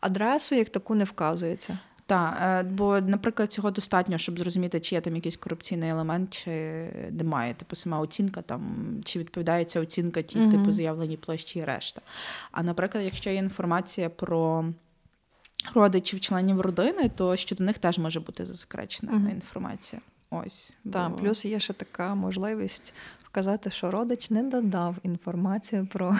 адресу 0.00 0.54
як 0.54 0.68
таку 0.68 0.94
не 0.94 1.04
вказується. 1.04 1.78
Так, 2.06 2.38
е, 2.42 2.62
бо, 2.62 3.00
наприклад, 3.00 3.52
цього 3.52 3.70
достатньо, 3.70 4.18
щоб 4.18 4.38
зрозуміти, 4.38 4.80
чи 4.80 4.94
є 4.94 5.00
там 5.00 5.14
якийсь 5.16 5.36
корупційний 5.36 5.90
елемент, 5.90 6.30
чи 6.34 6.50
немає. 7.10 7.54
Типу, 7.54 7.76
сама 7.76 8.00
оцінка 8.00 8.42
там, 8.42 8.62
чи 9.04 9.18
відповідає 9.18 9.64
ця 9.64 9.80
оцінка 9.80 10.22
тій, 10.22 10.38
Мгм. 10.38 10.50
типу, 10.50 10.72
заявленій 10.72 11.16
площі 11.16 11.58
і 11.58 11.64
решта. 11.64 12.00
А 12.52 12.62
наприклад, 12.62 13.04
якщо 13.04 13.30
є 13.30 13.36
інформація 13.36 14.10
про 14.10 14.64
родичів, 15.74 16.20
членів 16.20 16.60
родини, 16.60 17.08
то 17.16 17.36
щодо 17.36 17.64
них 17.64 17.78
теж 17.78 17.98
може 17.98 18.20
бути 18.20 18.44
засекречена 18.44 19.12
Мгм. 19.12 19.30
інформація. 19.30 20.02
Ось. 20.30 20.72
Та, 20.92 21.08
бо- 21.08 21.16
плюс 21.16 21.44
є 21.44 21.58
ще 21.58 21.72
така 21.72 22.14
можливість 22.14 22.94
вказати, 23.24 23.70
що 23.70 23.90
родич 23.90 24.30
не 24.30 24.42
додав 24.42 24.96
інформацію 25.02 25.86
про 25.92 26.16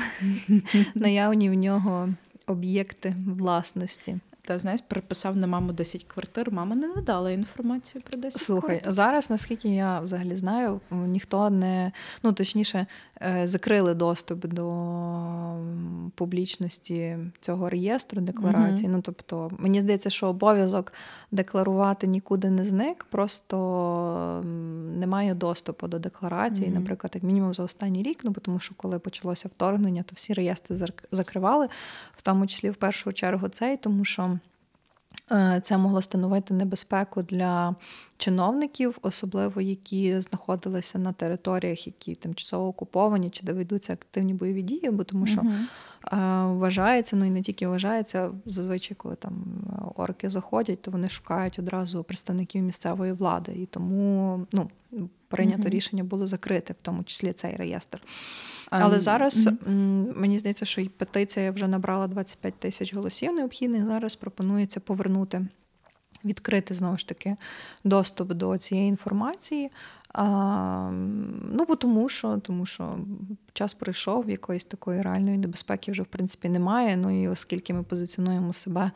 наявні 0.94 1.50
в 1.50 1.54
нього 1.54 2.08
об'єкти 2.46 3.16
власності. 3.26 4.18
Та 4.46 4.58
знаєш, 4.58 4.80
переписав 4.88 5.36
на 5.36 5.46
маму 5.46 5.72
10 5.72 6.04
квартир, 6.04 6.52
мама 6.52 6.76
не 6.76 6.88
надала 6.88 7.30
інформацію 7.30 8.02
про 8.10 8.20
10 8.20 8.42
Слухай, 8.42 8.70
квартир. 8.70 8.92
зараз, 8.92 9.30
наскільки 9.30 9.68
я 9.68 10.00
взагалі 10.00 10.36
знаю, 10.36 10.80
ніхто 10.90 11.50
не 11.50 11.92
ну 12.22 12.32
точніше 12.32 12.86
е, 13.22 13.46
закрили 13.46 13.94
доступ 13.94 14.46
до 14.46 14.64
публічності 16.14 17.18
цього 17.40 17.70
реєстру 17.70 18.20
декларацій. 18.20 18.82
Мгм. 18.84 18.92
Ну 18.92 19.00
тобто, 19.02 19.50
мені 19.58 19.80
здається, 19.80 20.10
що 20.10 20.26
обов'язок 20.28 20.92
декларувати 21.32 22.06
нікуди 22.06 22.50
не 22.50 22.64
зник, 22.64 23.04
просто 23.10 24.40
немає 24.98 25.34
доступу 25.34 25.88
до 25.88 25.98
декларації, 25.98 26.68
Мгм. 26.68 26.78
наприклад, 26.80 27.10
як 27.14 27.22
мінімум 27.24 27.54
за 27.54 27.62
останній 27.62 28.02
рік. 28.02 28.18
Ну 28.22 28.32
тому, 28.42 28.58
що 28.58 28.74
коли 28.76 28.98
почалося 28.98 29.48
вторгнення, 29.48 30.02
то 30.02 30.12
всі 30.14 30.32
реєстри 30.34 30.76
зак- 30.76 31.04
закривали, 31.12 31.68
в 32.12 32.22
тому 32.22 32.46
числі 32.46 32.70
в 32.70 32.74
першу 32.76 33.12
чергу 33.12 33.48
цей, 33.48 33.76
тому 33.76 34.04
що. 34.04 34.33
Е, 35.32 35.60
Це 35.64 35.78
могло 35.78 36.02
становити 36.02 36.54
небезпеку 36.54 37.22
для 37.22 37.74
чиновників, 38.16 38.98
особливо 39.02 39.60
які 39.60 40.20
знаходилися 40.20 40.98
на 40.98 41.12
територіях, 41.12 41.86
які 41.86 42.14
тимчасово 42.14 42.68
окуповані, 42.68 43.30
чи 43.30 43.46
де 43.46 43.52
ведуться 43.52 43.92
активні 43.92 44.34
бойові 44.34 44.62
дії, 44.62 44.90
бо 44.90 45.04
тому 45.04 45.26
що 45.26 45.40
е, 45.40 46.16
вважається, 46.44 47.16
ну 47.16 47.24
і 47.24 47.30
не 47.30 47.42
тільки 47.42 47.66
вважається, 47.66 48.30
зазвичай, 48.46 48.96
коли 48.96 49.14
там 49.14 49.44
е, 49.66 49.82
орки 49.96 50.30
заходять, 50.30 50.82
то 50.82 50.90
вони 50.90 51.08
шукають 51.08 51.58
одразу 51.58 52.04
представників 52.04 52.62
місцевої 52.62 53.12
влади. 53.12 53.52
І 53.52 53.66
тому 53.66 54.40
ну, 54.52 54.70
прийнято 55.28 55.58
Мгм. 55.62 55.68
рішення 55.68 56.04
було 56.04 56.26
закрити, 56.26 56.72
в 56.72 56.76
тому 56.82 57.04
числі 57.04 57.32
цей 57.32 57.56
реєстр. 57.56 58.00
А, 58.70 58.78
Але 58.80 59.00
зараз 59.00 59.48
мені 60.16 60.38
здається, 60.38 60.64
що 60.64 60.80
і 60.80 60.88
петиція 60.88 61.50
вже 61.50 61.68
набрала 61.68 62.06
25 62.06 62.54
тисяч 62.54 62.94
голосів 62.94 63.32
необхідних. 63.32 63.86
Зараз 63.86 64.16
пропонується 64.16 64.80
повернути, 64.80 65.46
відкрити 66.24 66.74
знову 66.74 66.98
ж 66.98 67.08
таки 67.08 67.36
доступ 67.84 68.32
до 68.32 68.58
цієї 68.58 68.88
інформації. 68.88 69.70
А, 70.12 70.90
ну, 71.52 71.64
бо 71.68 71.76
тому 71.76 72.08
що, 72.08 72.38
тому 72.38 72.66
що 72.66 72.98
час 73.52 73.74
пройшов, 73.74 74.30
якоїсь 74.30 74.64
такої 74.64 75.02
реальної 75.02 75.38
небезпеки 75.38 75.92
вже 75.92 76.02
в 76.02 76.06
принципі 76.06 76.48
немає. 76.48 76.96
Ну 76.96 77.22
і 77.22 77.28
оскільки 77.28 77.74
ми 77.74 77.82
позиціонуємо 77.82 78.52
себе 78.52 78.82
ем, 78.82 78.90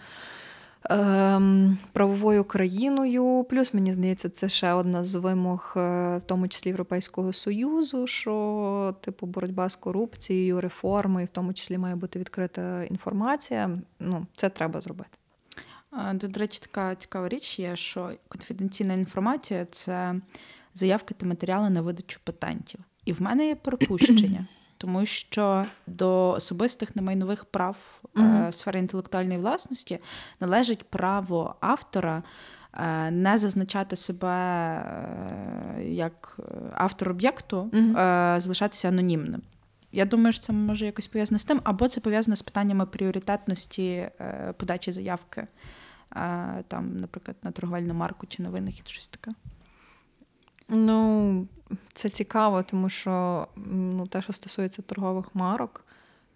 правовою 1.93 2.45
країною. 2.45 3.47
Плюс, 3.51 3.75
мені 3.75 3.93
здається, 3.93 4.29
це 4.29 4.49
ще 4.49 4.73
одна 4.73 5.05
з 5.05 5.15
вимог, 5.15 5.75
е, 5.77 5.81
в 6.19 6.23
тому 6.27 6.49
числі 6.49 6.69
Європейського 6.69 7.33
Союзу, 7.33 8.07
що 8.07 8.95
типу 9.01 9.27
боротьба 9.27 9.69
з 9.69 9.77
корупцією, 9.77 10.61
реформи, 10.61 11.23
і 11.23 11.27
в 11.27 11.29
тому 11.29 11.53
числі 11.53 11.79
має 11.79 11.97
бути 11.97 12.19
відкрита 12.19 12.85
інформація. 12.85 13.71
Ну, 14.01 14.27
це 14.35 14.49
треба 14.49 14.81
зробити. 14.81 15.11
Тут, 16.21 16.31
до 16.31 16.41
речі, 16.41 16.61
така 16.63 16.95
цікава 16.95 17.29
річ 17.29 17.59
є, 17.59 17.77
що 17.77 18.13
конфіденційна 18.29 18.95
інформація 18.95 19.67
це 19.71 20.15
заявки 20.75 21.15
та 21.15 21.27
матеріали 21.27 21.71
на 21.71 21.81
видачу 21.81 22.21
патентів. 22.25 22.81
І 23.05 23.13
в 23.13 23.23
мене 23.23 23.47
є 23.47 23.55
припущення, 23.63 24.47
тому 24.79 25.07
що 25.07 25.65
до 25.87 26.31
особистих 26.31 26.97
немайнових 26.97 27.45
прав 27.45 27.77
е, 28.17 28.21
Мгм. 28.21 28.51
в 28.51 28.55
сфері 28.55 28.79
інтелектуальної 28.79 29.39
власності 29.39 29.99
належить 30.41 30.85
право 30.91 31.55
автора 31.61 32.23
е, 32.75 33.11
не 33.11 33.39
зазначати 33.39 33.97
себе 33.97 34.29
е, 35.79 35.85
як 35.85 36.41
автор 36.75 37.11
об'єкту, 37.11 37.71
е, 37.75 38.37
залишатися 38.41 38.89
анонімним. 38.89 39.43
Я 39.93 40.05
думаю, 40.05 40.33
що 40.33 40.43
це 40.43 40.53
може 40.53 40.87
якось 40.87 41.07
пов'язано 41.07 41.39
з 41.39 41.45
тим, 41.45 41.61
або 41.65 41.89
це 41.89 42.01
пов'язано 42.01 42.37
з 42.37 42.43
питаннями 42.43 42.87
пріоритетності 42.87 44.09
подачі 44.57 44.93
заявки, 44.93 45.47
там, 46.69 46.97
наприклад, 46.97 47.37
на 47.43 47.51
торговельну 47.51 47.95
марку 47.95 48.27
чи 48.27 48.43
на 48.43 48.51
винахід, 48.51 48.89
щось 48.89 49.09
таке. 49.09 49.31
Ну, 50.69 51.47
це 51.93 52.09
цікаво, 52.09 52.63
тому 52.63 52.89
що 52.89 53.47
ну, 53.57 54.07
те, 54.07 54.23
що 54.23 54.33
стосується 54.33 54.83
торгових 54.83 55.35
марок, 55.35 55.85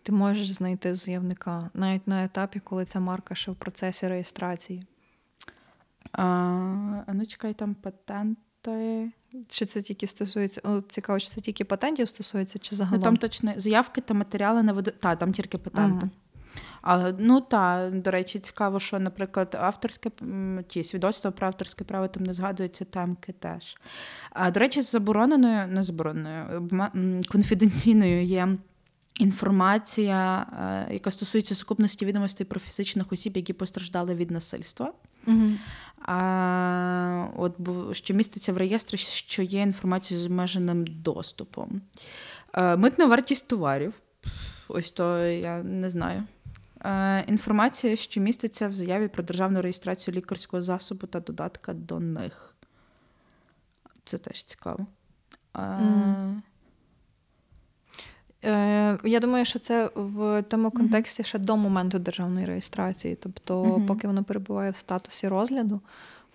ти 0.02 0.12
можеш 0.12 0.52
знайти 0.52 0.94
заявника 0.94 1.70
навіть 1.74 2.08
на 2.08 2.24
етапі, 2.24 2.60
коли 2.60 2.84
ця 2.84 3.00
марка 3.00 3.34
ще 3.34 3.50
в 3.50 3.54
процесі 3.54 4.08
реєстрації. 4.08 4.82
А, 6.12 6.24
ну 7.12 7.26
чекай, 7.26 7.54
там 7.54 7.74
патенти. 7.74 9.10
Чи 9.48 9.66
це 9.66 9.82
тільки 9.82 10.06
стосується, 10.06 10.60
ну, 10.64 10.80
цікаво, 10.80 11.20
чи 11.20 11.28
це 11.28 11.40
тільки 11.40 11.64
патентів 11.64 12.08
стосується, 12.08 12.58
чи 12.58 12.76
загалом? 12.76 13.00
Ну, 13.00 13.04
там 13.04 13.16
точно 13.16 13.52
заявки 13.56 14.00
та 14.00 14.14
матеріали 14.14 14.62
на 14.62 14.72
виду. 14.72 14.90
Та, 14.90 15.16
там 15.16 15.32
тільки 15.32 15.58
патенти. 15.58 15.98
Ага. 16.02 16.10
А, 16.82 17.12
ну 17.18 17.40
та, 17.40 17.90
до 17.94 18.10
речі, 18.10 18.38
цікаво, 18.38 18.80
що, 18.80 18.98
наприклад, 18.98 19.56
авторське 19.60 20.10
ті 20.68 20.84
свідоцтва 20.84 21.30
про 21.30 21.46
авторське 21.46 21.84
право 21.84 22.08
там 22.08 22.22
не 22.22 22.32
згадуються 22.32 22.84
темки 22.84 23.32
теж. 23.32 23.76
А, 24.30 24.50
до 24.50 24.60
речі, 24.60 24.82
забороненою, 24.82 25.68
не 25.68 25.82
забороненою, 25.82 26.70
конфіденційною 27.28 28.24
є. 28.24 28.48
Інформація, 29.18 30.46
е, 30.88 30.92
яка 30.92 31.10
стосується 31.10 31.54
сукупності 31.54 32.06
відомостей 32.06 32.46
про 32.46 32.60
фізичних 32.60 33.12
осіб, 33.12 33.36
які 33.36 33.52
постраждали 33.52 34.14
від 34.14 34.30
насильства. 34.30 34.92
Угу. 35.26 35.50
А, 36.02 37.26
от, 37.36 37.56
що 37.92 38.14
міститься 38.14 38.52
в 38.52 38.56
реєстрі, 38.56 38.98
що 38.98 39.42
є 39.42 39.60
інформація 39.60 40.20
з 40.20 40.26
обмеженим 40.26 40.84
доступом. 40.86 41.80
Е, 42.54 42.76
митна 42.76 43.06
вартість 43.06 43.48
товарів. 43.48 43.94
Ось 44.68 44.90
то 44.90 45.18
я 45.18 45.62
не 45.62 45.90
знаю. 45.90 46.22
Е, 46.84 47.24
інформація, 47.26 47.96
що 47.96 48.20
міститься 48.20 48.68
в 48.68 48.74
заяві 48.74 49.08
про 49.08 49.22
державну 49.22 49.62
реєстрацію 49.62 50.14
лікарського 50.14 50.62
засобу 50.62 51.06
та 51.06 51.20
додатка 51.20 51.74
до 51.74 52.00
них. 52.00 52.54
Це 54.04 54.18
теж 54.18 54.44
цікаво. 54.44 54.86
Е, 55.56 56.42
Е, 58.44 58.98
я 59.04 59.20
думаю, 59.20 59.44
що 59.44 59.58
це 59.58 59.90
в 59.94 60.42
тому 60.42 60.70
контексті 60.70 61.24
ще 61.24 61.38
до 61.38 61.56
моменту 61.56 61.98
державної 61.98 62.46
реєстрації. 62.46 63.14
Тобто, 63.14 63.64
Мгм. 63.64 63.86
поки 63.86 64.06
воно 64.06 64.24
перебуває 64.24 64.70
в 64.70 64.76
статусі 64.76 65.28
розгляду, 65.28 65.80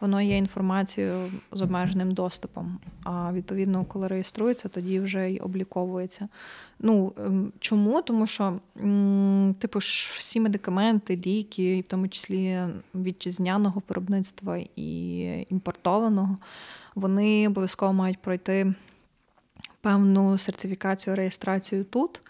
воно 0.02 0.22
є 0.22 0.38
інформацією 0.38 1.32
з 1.52 1.62
обмеженим 1.62 2.12
доступом. 2.14 2.80
А 3.04 3.34
відповідно, 3.34 3.86
коли 3.86 4.08
реєструється, 4.08 4.70
тоді 4.70 5.00
вже 5.00 5.32
й 5.32 5.40
обліковується. 5.40 6.28
Ну 6.80 7.14
ем, 7.18 7.52
чому? 7.60 8.02
Тому 8.02 8.28
що, 8.28 8.60
типу 9.60 9.82
ж, 9.82 10.16
всі 10.18 10.40
медикаменти, 10.40 11.22
ліки, 11.26 11.82
в 11.82 11.84
тому 11.84 12.08
числі 12.08 12.60
вітчизняного 12.96 13.82
виробництва 13.90 14.58
і 14.76 15.22
імпортованого, 15.50 16.38
вони 16.96 17.48
обов'язково 17.48 17.94
мають 17.94 18.20
пройти 18.22 18.74
певну 19.82 20.38
сертифікацію, 20.38 21.16
реєстрацію 21.16 21.84
тут. 21.84 22.22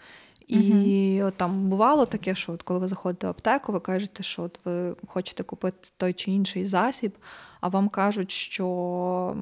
І 0.48 1.22
от 1.22 1.34
там 1.34 1.68
бувало 1.68 2.06
таке, 2.06 2.34
що 2.34 2.52
от 2.52 2.62
коли 2.62 2.80
ви 2.80 2.88
заходите 2.88 3.26
в 3.26 3.30
аптеку, 3.30 3.72
ви 3.72 3.80
кажете, 3.80 4.22
що 4.22 4.42
от 4.42 4.60
ви 4.64 4.96
хочете 5.06 5.42
купити 5.42 5.88
той 5.96 6.12
чи 6.12 6.30
інший 6.30 6.66
засіб, 6.66 7.12
а 7.60 7.68
вам 7.68 7.88
кажуть, 7.88 8.30
що 8.30 9.36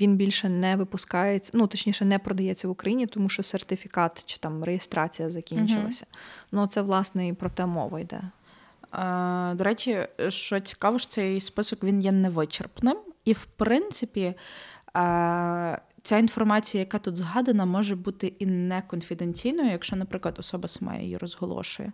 він 0.00 0.16
більше 0.16 0.48
не 0.48 0.76
випускається, 0.76 1.50
ну 1.54 1.66
точніше, 1.66 2.04
не 2.04 2.18
продається 2.18 2.68
в 2.68 2.70
Україні, 2.70 3.06
тому 3.06 3.28
що 3.28 3.42
сертифікат 3.42 4.24
чи 4.24 4.38
там 4.38 4.64
реєстрація 4.64 5.30
закінчилася. 5.30 6.06
Ну, 6.52 6.66
це 6.66 6.82
власне 6.82 7.28
і 7.28 7.32
про 7.32 7.50
те 7.50 7.66
мова 7.66 8.00
йде. 8.00 8.20
До 9.56 9.64
речі, 9.64 10.06
що 10.28 10.60
цікаво, 10.60 10.98
що 10.98 11.08
цей 11.08 11.40
список 11.40 11.84
він 11.84 12.00
є 12.00 12.12
невичерпним. 12.12 12.96
І, 13.24 13.32
в 13.32 13.44
принципі, 13.44 14.34
ця 16.02 16.18
інформація, 16.18 16.80
яка 16.80 16.98
тут 16.98 17.16
згадана, 17.16 17.64
може 17.64 17.96
бути 17.96 18.26
і 18.26 18.46
не 18.46 18.82
конфіденційною, 18.82 19.70
якщо, 19.70 19.96
наприклад, 19.96 20.36
особа 20.38 20.68
сама 20.68 20.96
її 20.96 21.16
розголошує. 21.16 21.92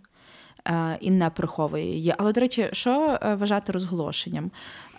е, 0.68 0.98
І 1.00 1.10
не 1.10 1.30
приховує 1.30 1.84
її. 1.84 2.14
Але, 2.18 2.32
до 2.32 2.40
речі, 2.40 2.68
що 2.72 3.18
е, 3.22 3.34
вважати 3.34 3.72
розголошенням? 3.72 4.50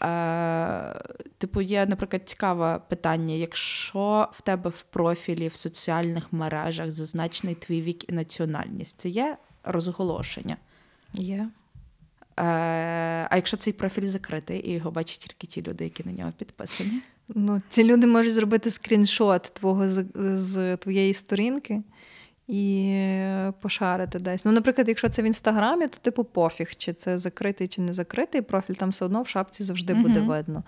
Е, 0.02 1.02
Типу, 1.38 1.62
є, 1.62 1.86
наприклад, 1.86 2.30
цікаве 2.30 2.82
питання: 2.90 3.36
якщо 3.36 4.30
в 4.32 4.42
тебе 4.42 4.70
в 4.70 4.84
профілі 4.84 5.48
в 5.48 5.56
соціальних 5.56 6.34
мережах 6.34 6.92
зазначений 6.92 7.56
твій 7.56 7.82
вік 7.82 8.10
і 8.10 8.14
національність, 8.14 9.02
це 9.02 9.10
є 9.10 9.38
розголошення. 9.64 10.58
Є. 11.14 11.36
Е, 11.36 11.50
а 13.30 13.36
якщо 13.36 13.58
цей 13.58 13.74
профіль 13.74 14.08
закритий 14.08 14.70
і 14.70 14.74
його 14.74 14.92
бачать 14.92 15.20
тільки 15.20 15.48
ті 15.48 15.70
люди, 15.70 15.84
які 15.84 16.04
на 16.06 16.12
нього 16.12 16.34
підписані. 16.38 17.02
Ну, 17.36 17.62
ці 17.70 17.84
люди 17.84 18.08
можуть 18.08 18.34
зробити 18.34 18.72
скріншот 18.72 19.42
твого 19.42 19.90
з, 19.90 20.06
з 20.16 20.78
твоєї 20.78 21.14
сторінки 21.14 21.82
і 22.48 22.94
пошарити 23.62 24.20
десь. 24.20 24.46
Ну, 24.46 24.52
наприклад, 24.52 24.88
якщо 24.88 25.10
це 25.10 25.22
в 25.22 25.26
інстаграмі, 25.26 25.88
то 25.88 25.98
типу 26.02 26.24
пофіг, 26.24 26.76
чи 26.76 26.94
це 26.94 27.20
закритий, 27.20 27.68
чи 27.68 27.82
не 27.82 27.94
закритий 27.94 28.42
профіль, 28.42 28.74
там 28.74 28.90
все 28.90 29.06
одно 29.06 29.22
в 29.22 29.28
шапці 29.28 29.64
завжди 29.64 29.94
буде 29.94 30.20
угу. 30.20 30.30
видно. 30.30 30.64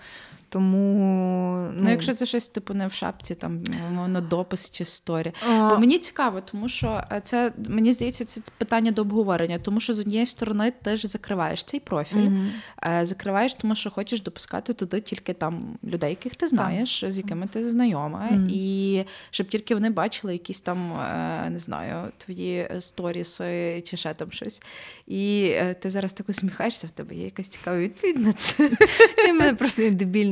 Тому 0.49 1.69
Ну, 1.73 1.81
ну, 1.83 1.89
якщо 1.89 2.13
це 2.13 2.25
щось 2.25 2.47
типу 2.49 2.73
не 2.73 2.87
в 2.87 2.93
шапці, 2.93 3.35
там 3.35 3.63
на 4.07 4.21
допис 4.21 4.71
чи 4.71 4.85
сторі. 4.85 5.31
а, 5.49 5.69
Бо 5.69 5.77
мені 5.79 5.99
цікаво, 5.99 6.41
тому 6.41 6.69
що 6.69 7.03
е, 7.11 7.21
це 7.23 7.53
мені 7.69 7.93
здається, 7.93 8.25
це 8.25 8.41
питання 8.57 8.91
до 8.91 9.01
обговорення, 9.01 9.59
тому 9.59 9.79
що 9.79 9.93
з 9.93 9.99
однієї 9.99 10.25
сторони 10.25 10.73
ти 10.83 10.95
ж 10.95 11.07
закриваєш 11.07 11.63
цей 11.63 11.79
профіль. 11.79 12.29
Е, 12.83 13.05
Закриваєш, 13.05 13.53
тому 13.53 13.75
що 13.75 13.89
хочеш 13.91 14.21
допускати 14.21 14.73
туди 14.73 15.01
тільки 15.01 15.33
там 15.33 15.77
людей, 15.83 16.09
яких 16.09 16.35
ти 16.35 16.47
знаєш, 16.47 17.05
з 17.07 17.17
якими 17.17 17.47
ти 17.47 17.69
знайома, 17.69 18.27
Мгм. 18.31 18.47
і 18.49 19.03
щоб 19.29 19.47
тільки 19.47 19.73
вони 19.75 19.89
бачили 19.89 20.33
якісь 20.33 20.61
там, 20.61 20.93
е, 20.93 21.49
не 21.49 21.59
знаю, 21.59 22.11
твої 22.17 22.69
сторіси 22.79 23.81
чи 23.85 23.97
ще 23.97 24.13
там 24.13 24.31
щось. 24.31 24.61
І 25.07 25.53
ти 25.81 25.89
зараз 25.89 26.13
так 26.13 26.29
усміхаєшся, 26.29 26.87
в 26.87 26.91
тебе 26.91 27.15
є 27.15 27.23
якась 27.23 27.47
цікава 27.47 27.77
відповідь 27.79 28.19
на 28.19 28.33
це. 28.33 28.69
Мене 29.27 29.53
просто 29.53 29.81
є 29.81 29.89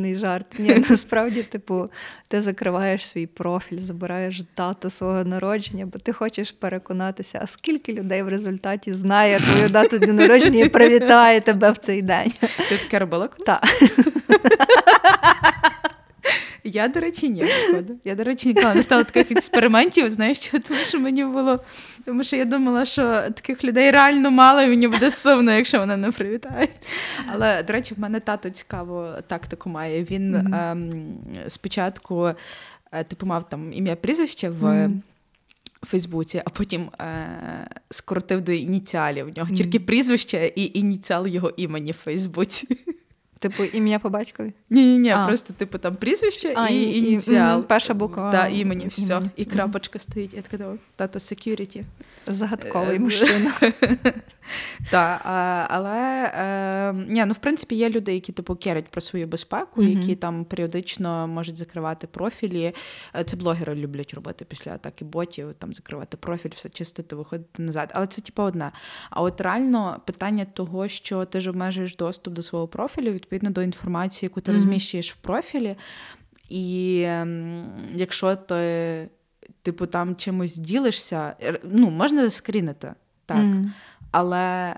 дебільний 0.08 0.16
жарт. 0.16 0.60
Ні, 0.60 0.86
насправді, 0.90 1.44
типу, 1.44 1.90
ти 2.28 2.42
закриваєш 2.42 3.08
свій 3.08 3.28
профіль, 3.28 3.78
забираєш 3.78 4.42
дату 4.58 4.90
свого 4.90 5.24
народження, 5.24 5.86
бо 5.86 6.00
ти 6.00 6.14
хочеш 6.14 6.52
переконатися, 6.52 7.40
а 7.44 7.48
скільки 7.48 7.94
людей 7.94 8.24
в 8.24 8.28
результаті 8.28 8.94
знає 8.94 9.40
твою 9.40 9.70
дату 9.70 9.98
дня 9.98 10.14
народження 10.14 10.66
і 10.66 10.70
привітає 10.70 11.42
тебе 11.42 11.72
в 11.72 11.78
цей 11.78 12.02
день. 12.02 12.32
Ти 12.70 12.78
таке 12.78 13.00
робила? 13.00 13.30
Так. 13.46 13.64
Я, 16.68 16.88
до 16.88 17.00
речі, 17.00 17.30
ні, 17.30 17.44
походу. 17.72 17.96
Я, 18.06 18.16
до 18.16 18.24
речі, 18.24 18.48
ніколи 18.48 18.76
не 18.76 18.84
стала 18.84 19.04
таких 19.04 19.32
експериментів, 19.32 20.10
знаєш, 20.10 20.40
що? 20.40 20.60
тому 20.68 20.80
що 20.80 21.00
мені 21.00 21.26
було. 21.26 21.60
Тому 22.06 22.24
що 22.24 22.36
я 22.36 22.46
думала, 22.46 22.86
що 22.86 23.04
таких 23.22 23.64
людей 23.64 23.92
реально 23.92 24.32
мало, 24.32 24.62
і 24.62 24.68
мені 24.68 24.88
буде 24.88 25.12
сумно, 25.12 25.52
якщо 25.52 25.80
вони 25.80 25.98
не 25.98 26.12
привітають. 26.12 26.70
Але, 27.28 27.64
до 27.64 27.74
речі, 27.74 27.94
в 27.94 28.00
мене 28.00 28.20
тато 28.20 28.50
цікаву 28.50 29.08
тактику 29.28 29.70
має. 29.70 30.04
Він 30.04 30.32
Мгм. 30.32 30.54
ем, 30.54 31.08
спочатку, 31.48 32.32
е, 32.92 33.04
типу, 33.04 33.26
мав 33.26 33.50
там 33.50 33.74
ім'я 33.74 33.96
прізвище 33.96 34.50
в. 34.50 34.64
Мгм. 34.64 35.02
Фейсбуці, 35.86 36.42
а 36.46 36.50
потім 36.50 36.82
е- 37.02 37.68
скоротив 37.92 38.42
до 38.42 38.52
ініціалів. 38.52 39.26
В 39.26 39.38
нього 39.38 39.48
Мгм. 39.48 39.56
тільки 39.56 39.80
прізвище 39.80 40.52
і 40.56 40.72
ініціал 40.80 41.28
його 41.28 41.52
імені 41.58 41.92
в 41.92 41.96
Фейсбуці. 41.96 42.68
Типу, 43.40 43.64
ім'я 43.64 44.00
по 44.00 44.10
батькові. 44.10 44.54
Ні, 44.70 44.86
ні, 44.86 44.98
ні, 44.98 45.10
А. 45.10 45.26
просто 45.28 45.54
типу 45.54 45.78
там 45.78 45.96
прізвище 45.96 46.54
А, 46.56 46.70
і, 46.70 46.76
і- 46.76 46.98
ініціал. 46.98 47.64
перша 47.66 47.94
буква 47.94 48.32
та, 48.32 48.48
імені, 48.48 48.88
все. 48.88 49.02
імені. 49.14 49.30
І 49.36 49.46
крапочка 49.46 50.00
стоїть. 50.00 50.34
Я 50.34 50.42
така 50.42 50.58
думаю, 50.58 50.80
тато 50.96 51.20
security. 51.20 51.84
Загадковий 52.28 52.96
Е, 52.96 53.00
мужчина. 53.00 53.52
Так, 54.92 55.22
але 55.70 56.32
е, 56.36 56.94
ні, 56.94 57.26
ну 57.26 57.34
в 57.34 57.38
принципі 57.38 57.76
є 57.76 57.90
люди, 57.90 58.14
які 58.14 58.32
типу 58.32 58.56
керять 58.56 58.88
про 58.90 59.02
свою 59.02 59.28
безпеку, 59.28 59.84
які 59.84 60.16
там 60.16 60.46
періодично 60.46 61.28
можуть 61.28 61.58
закривати 61.58 62.08
профілі. 62.08 62.74
Е, 63.16 63.24
Це 63.24 63.38
блогери 63.38 63.76
люблять 63.76 64.14
робити 64.14 64.46
після 64.46 64.72
атаки 64.72 65.06
ботів, 65.06 65.54
там 65.54 65.74
закривати 65.74 66.18
профіль, 66.18 66.50
все 66.56 66.70
чистити, 66.70 67.16
виходити 67.16 67.64
назад. 67.64 67.92
Але 67.94 68.08
це 68.08 68.22
типу 68.22 68.44
одне. 68.44 68.72
А 69.10 69.22
от 69.22 69.42
реально 69.42 70.02
питання 70.06 70.46
того, 70.46 70.88
що 70.88 71.26
ти 71.26 71.42
ж 71.42 71.50
обмежуєш 71.50 71.96
доступ 71.96 72.34
до 72.34 72.42
свого 72.42 72.68
профілю 72.68 73.12
відповідно 73.12 73.50
до 73.50 73.62
інформації, 73.62 74.28
яку 74.28 74.42
ти 74.42 74.52
розміщуєш 74.52 75.14
в 75.14 75.16
профілі. 75.16 75.76
І 76.50 77.04
ем, 77.06 77.66
якщо 77.96 78.36
ти 78.36 79.10
типу, 79.62 79.86
там 79.86 80.16
чимось 80.16 80.58
ділишся, 80.58 81.36
ну, 81.64 81.90
можна 81.90 82.24
заскрінити, 82.24 82.94
так. 83.26 83.46
Але 84.12 84.76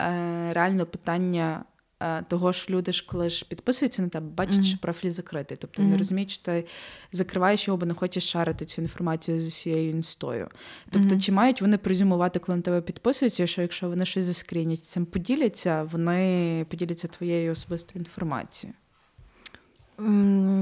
е, 0.00 0.52
реально 0.52 0.86
питання 0.86 1.64
е, 2.02 2.22
того 2.28 2.52
ж 2.52 2.66
люди 2.70 2.92
ж, 2.92 3.06
коли 3.08 3.28
ж 3.28 3.46
підписуються 3.48 4.02
на 4.02 4.08
тебе, 4.08 4.26
бачать, 4.26 4.54
Мгм. 4.54 4.64
що 4.64 4.78
профіль 4.78 5.10
закритий. 5.10 5.56
Тобто 5.60 5.82
Мгм. 5.82 5.90
не 5.90 5.98
розуміють, 5.98 6.30
що 6.30 6.42
ти 6.44 6.64
закриваєш 7.12 7.68
його, 7.68 7.76
бо 7.78 7.86
не 7.86 7.94
хочеш 7.94 8.30
шарити 8.30 8.64
цю 8.64 8.82
інформацію 8.82 9.40
з 9.40 9.46
усією 9.46 9.90
інстою. 9.90 10.48
Тобто, 10.90 11.08
Мгм. 11.08 11.20
чи 11.20 11.32
мають 11.32 11.60
вони 11.62 11.78
презюмувати, 11.78 12.38
коли 12.38 12.56
на 12.56 12.62
тебе 12.62 12.80
підписуються, 12.80 13.46
що 13.46 13.62
якщо 13.62 13.88
вони 13.88 14.04
щось 14.04 14.24
заскрінять, 14.24 14.84
цим 14.84 15.06
поділяться, 15.06 15.82
вони 15.92 16.66
поділяться 16.70 17.08
твоєю 17.08 17.52
особистою 17.52 18.00
інформацією. 18.04 18.74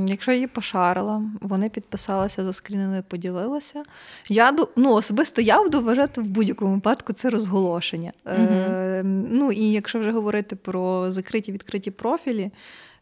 Якщо 0.06 0.32
її 0.32 0.46
пошарила, 0.46 1.22
вони 1.40 1.68
підписалися, 1.68 2.44
заскрінили, 2.44 3.02
поділилися. 3.08 3.82
Я 4.28 4.56
ну, 4.76 4.92
особисто 4.92 5.42
я 5.42 5.62
буду 5.62 5.80
вважати 5.80 6.20
в 6.20 6.24
будь-якому 6.24 6.74
випадку 6.74 7.12
це 7.12 7.30
розголошення. 7.30 8.12
Е, 8.26 9.02
ну 9.04 9.52
і 9.52 9.72
якщо 9.72 9.98
вже 9.98 10.10
говорити 10.10 10.56
про 10.56 11.12
закриті 11.12 11.52
відкриті 11.52 11.90
профілі, 11.90 12.50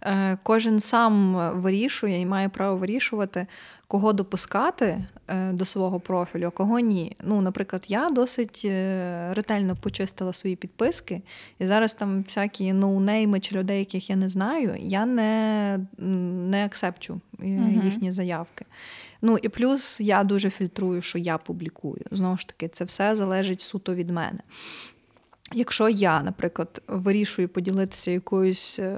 е, 0.03 0.39
кожен 0.43 0.81
сам 0.81 1.35
вирішує 1.61 2.21
і 2.21 2.27
має 2.27 2.49
право 2.49 2.77
вирішувати, 2.77 3.47
кого 3.89 4.13
допускати 4.13 5.05
е, 5.29 5.53
до 5.53 5.65
свого 5.65 6.01
профілю, 6.01 6.47
а 6.47 6.51
кого 6.51 6.81
ні. 6.81 7.17
Ну, 7.25 7.41
наприклад, 7.41 7.85
я 7.89 8.09
досить 8.09 8.63
е, 8.65 9.35
ретельно 9.35 9.77
почистила 9.77 10.33
свої 10.33 10.57
підписки, 10.57 11.23
і 11.59 11.67
зараз 11.67 11.95
там 11.95 12.23
всякі 12.23 12.73
ноунейми 12.73 13.41
чи 13.41 13.55
людей, 13.55 13.79
яких 13.79 14.11
я 14.11 14.17
не 14.17 14.29
знаю, 14.29 14.77
я 14.79 15.07
не, 15.07 15.81
не 16.49 16.65
акцепчу 16.65 17.21
е, 17.41 17.47
їхні 17.85 18.13
заявки. 18.13 18.65
Ну 19.23 19.39
і 19.43 19.49
плюс 19.49 20.01
я 20.01 20.25
дуже 20.25 20.51
фільтрую, 20.51 21.03
що 21.03 21.19
я 21.19 21.39
публікую. 21.39 22.03
Знову 22.11 22.37
ж 22.37 22.47
таки, 22.49 22.69
це 22.69 22.85
все 22.85 23.17
залежить 23.17 23.61
суто 23.61 23.95
від 23.95 24.11
мене. 24.11 24.41
Якщо 25.53 25.89
я, 25.89 26.23
наприклад, 26.23 26.83
вирішую 26.89 27.49
поділитися 27.49 28.11
якоюсь 28.11 28.79
е, 28.79 28.97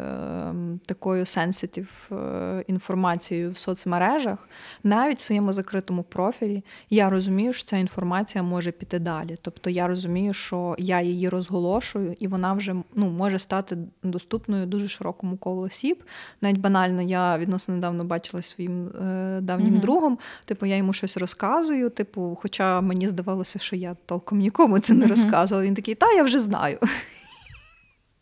такою 0.86 1.26
сенситив 1.26 1.88
е, 2.12 2.64
інформацією 2.66 3.50
в 3.50 3.58
соцмережах, 3.58 4.48
навіть 4.84 5.18
в 5.18 5.20
своєму 5.20 5.52
закритому 5.52 6.02
профілі, 6.02 6.64
я 6.90 7.10
розумію, 7.10 7.52
що 7.52 7.64
ця 7.64 7.76
інформація 7.76 8.42
може 8.44 8.72
піти 8.72 8.98
далі. 8.98 9.38
Тобто 9.42 9.70
я 9.70 9.86
розумію, 9.86 10.34
що 10.34 10.74
я 10.78 11.00
її 11.00 11.28
розголошую, 11.28 12.16
і 12.20 12.28
вона 12.28 12.52
вже 12.52 12.74
ну, 12.94 13.10
може 13.10 13.38
стати 13.38 13.76
доступною 14.02 14.66
дуже 14.66 14.88
широкому 14.88 15.36
колу 15.36 15.62
осіб. 15.62 16.04
Навіть 16.40 16.58
банально, 16.58 17.02
я 17.02 17.38
відносно 17.38 17.74
недавно 17.74 18.04
бачила 18.04 18.42
своїм 18.42 18.88
е, 18.88 19.38
давнім 19.40 19.72
Мгм. 19.72 19.80
другом. 19.80 20.18
Типу, 20.44 20.66
я 20.66 20.76
йому 20.76 20.92
щось 20.92 21.16
розказую. 21.16 21.90
Типу, 21.90 22.38
хоча 22.42 22.80
мені 22.80 23.08
здавалося, 23.08 23.58
що 23.58 23.76
я 23.76 23.96
толком 24.06 24.38
нікому 24.38 24.78
це 24.78 24.92
не 24.94 24.98
Мгм. 25.06 25.08
розказувала. 25.10 25.66
Він 25.66 25.74
такий, 25.74 25.94
та 25.94 26.12
я 26.12 26.22
вже 26.22 26.39
знаю. 26.40 26.78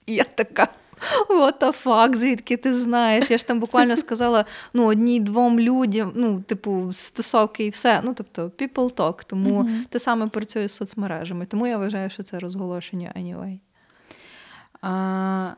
І 0.06 0.14
я 0.14 0.24
така. 0.24 0.68
What 1.28 1.58
the 1.58 1.84
fuck, 1.84 2.16
звідки 2.16 2.56
ти 2.56 2.74
знаєш? 2.74 3.30
Я 3.30 3.38
ж 3.38 3.46
там 3.46 3.60
буквально 3.60 3.96
сказала 3.96 4.44
ну, 4.74 4.86
одній-двом 4.86 5.60
людям, 5.60 6.12
ну, 6.14 6.40
типу, 6.42 6.92
стосовки 6.92 7.64
і 7.64 7.70
все. 7.70 8.00
Ну, 8.04 8.14
тобто, 8.14 8.42
people 8.46 8.94
talk. 8.94 9.24
Тому 9.26 9.58
Мгм. 9.62 9.84
те 9.88 9.98
саме 9.98 10.26
працює 10.26 10.68
з 10.68 10.72
соцмережами. 10.72 11.46
Тому 11.46 11.66
я 11.66 11.78
вважаю, 11.78 12.10
що 12.10 12.22
це 12.22 12.38
розголошення 12.38 13.12
anyway. 13.16 13.58
А, 14.82 15.50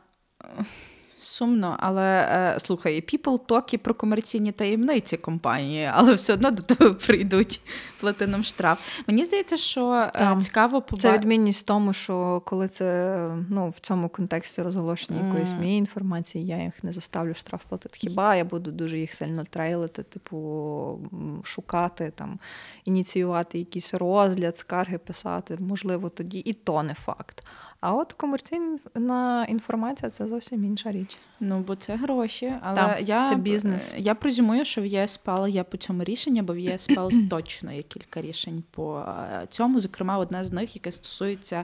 сумно, 1.21 1.77
але 1.79 2.27
е, 2.31 2.59
слухай, 2.59 3.01
people 3.01 3.39
talk 3.39 3.73
і 3.73 3.77
про 3.77 3.93
комерційні 3.93 4.51
таємниці 4.51 5.17
компанії, 5.17 5.89
але 5.93 6.13
все 6.13 6.33
одно 6.33 6.51
до 6.51 6.63
тебе 6.63 6.91
прийдуть 7.05 7.61
плати 7.99 8.27
нам 8.27 8.43
штраф. 8.43 8.79
Мені 9.07 9.25
здається, 9.25 9.57
що 9.57 9.91
е, 9.93 10.11
Там. 10.13 10.41
цікаво 10.41 10.83
Це 10.99 11.13
відмінність 11.13 11.59
в 11.59 11.63
тому, 11.63 11.93
що 11.93 12.41
коли 12.45 12.67
це 12.67 13.27
ну, 13.49 13.69
в 13.69 13.79
цьому 13.79 14.09
контексті 14.09 14.61
розголошення 14.61 15.27
якоїсь 15.27 15.49
Мгм. 15.49 15.57
моєї 15.57 15.77
інформації, 15.77 16.45
я 16.45 16.63
їх 16.63 16.83
не 16.83 16.93
заставлю 16.93 17.33
штраф 17.33 17.61
платити. 17.69 17.97
Хіба 17.97 18.35
я 18.35 18.45
буду 18.45 18.71
дуже 18.71 18.99
їх 18.99 19.13
сильно 19.13 19.43
трейлити, 19.49 20.03
типу 20.03 20.99
шукати, 21.43 22.11
там, 22.15 22.39
ініціювати 22.85 23.59
якийсь 23.59 23.93
розгляд, 23.93 24.57
скарги 24.57 24.97
писати, 24.97 25.57
можливо, 25.59 26.09
тоді 26.09 26.37
і 26.39 26.53
то 26.53 26.83
не 26.83 26.93
факт. 26.93 27.43
А 27.81 27.93
от 27.93 28.13
комерційна 28.13 29.45
інформація 29.49 30.09
це 30.11 30.27
зовсім 30.27 30.65
інша 30.65 30.91
річ. 30.91 31.17
Ну, 31.39 31.59
бо 31.59 31.75
це 31.75 31.95
гроші. 31.95 32.53
Але 32.61 32.75
Так, 32.75 33.09
я, 33.09 33.29
це 33.29 33.35
бізнес. 33.35 33.93
е, 33.93 33.99
Я 33.99 34.15
презюмую, 34.15 34.65
що 34.65 34.81
в 34.81 34.85
ЄСПЛ 34.85 35.47
є 35.47 35.63
по 35.63 35.77
цьому 35.77 36.03
рішення, 36.03 36.43
бо 36.43 36.53
в 36.53 36.59
ЄСПЛ 36.59 37.07
точно 37.29 37.71
є 37.71 37.83
кілька 37.83 38.21
рішень 38.21 38.63
по 38.71 38.99
е, 38.99 39.47
цьому. 39.49 39.79
Зокрема, 39.79 40.17
одне 40.17 40.43
з 40.43 40.51
них, 40.51 40.75
яке 40.75 40.91
стосується 40.91 41.63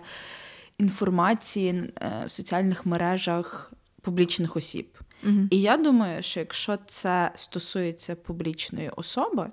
інформації 0.78 1.93
е, 2.01 2.24
в 2.26 2.32
соціальних 2.32 2.86
мережах 2.86 3.74
публічних 4.01 4.55
осіб. 4.55 4.88
Угу. 5.24 5.39
І 5.49 5.61
я 5.61 5.78
думаю, 5.78 6.24
що 6.24 6.39
якщо 6.39 6.78
це 6.86 7.32
стосується 7.36 8.15
публічної 8.15 8.89
особи, 8.95 9.49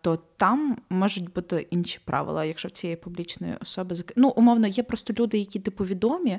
то 0.00 0.18
там 0.36 0.76
можуть 0.90 1.32
бути 1.32 1.66
інші 1.70 2.00
правила, 2.04 2.44
якщо 2.44 2.68
в 2.68 2.70
цієї 2.70 2.96
публічної 2.96 3.54
особи 3.60 3.96
ну, 4.16 4.28
умовно, 4.28 4.66
є 4.66 4.82
просто 4.82 5.14
люди, 5.18 5.38
які 5.38 5.58
типу 5.58 5.84
відомі, 5.84 6.38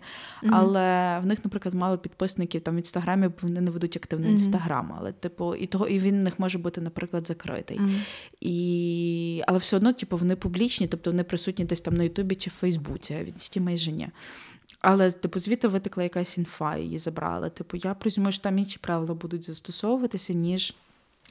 але 0.50 1.20
в 1.20 1.26
них, 1.26 1.46
наприклад, 1.46 1.74
мало 1.74 1.98
підписників 1.98 2.62
там 2.62 2.76
в 2.76 2.78
інстаграмі, 2.78 3.28
бо 3.28 3.34
вони 3.42 3.62
не 3.62 3.72
ведуть 3.72 3.98
активний 3.98 4.32
інстаграм. 4.32 4.96
Але 5.00 5.12
типу, 5.12 5.56
і 5.56 5.66
того, 5.66 5.88
і 5.88 6.00
він 6.00 6.20
в 6.20 6.24
них 6.24 6.40
може 6.40 6.58
бути, 6.58 6.82
наприклад, 6.82 7.28
закритий. 7.28 7.80
І... 8.42 9.44
Але 9.48 9.58
все 9.58 9.78
одно, 9.78 9.94
типу, 9.94 10.18
вони 10.18 10.36
публічні, 10.36 10.88
тобто 10.88 11.12
вони 11.12 11.24
присутні 11.24 11.66
десь 11.66 11.82
там 11.82 11.94
на 11.94 12.04
Ютубі 12.04 12.36
чи 12.36 12.50
в 12.50 12.54
Фейсбуці, 12.54 13.14
а 13.14 13.24
в 13.24 13.28
інсті 13.28 13.60
майже 13.60 13.92
ні. 13.92 14.10
Але, 14.82 15.12
типу, 15.12 15.40
звідти 15.40 15.68
витекла 15.68 16.04
якась 16.04 16.38
інфа, 16.38 16.78
її 16.78 16.98
забрали. 16.98 17.50
Типу, 17.50 17.78
я 17.78 17.94
презюмую, 17.94 18.32
що 18.32 18.44
там 18.44 18.58
інші 18.58 18.80
правила 18.82 19.14
будуть 19.14 19.46
застосовуватися, 19.46 20.34
ніж 20.34 20.74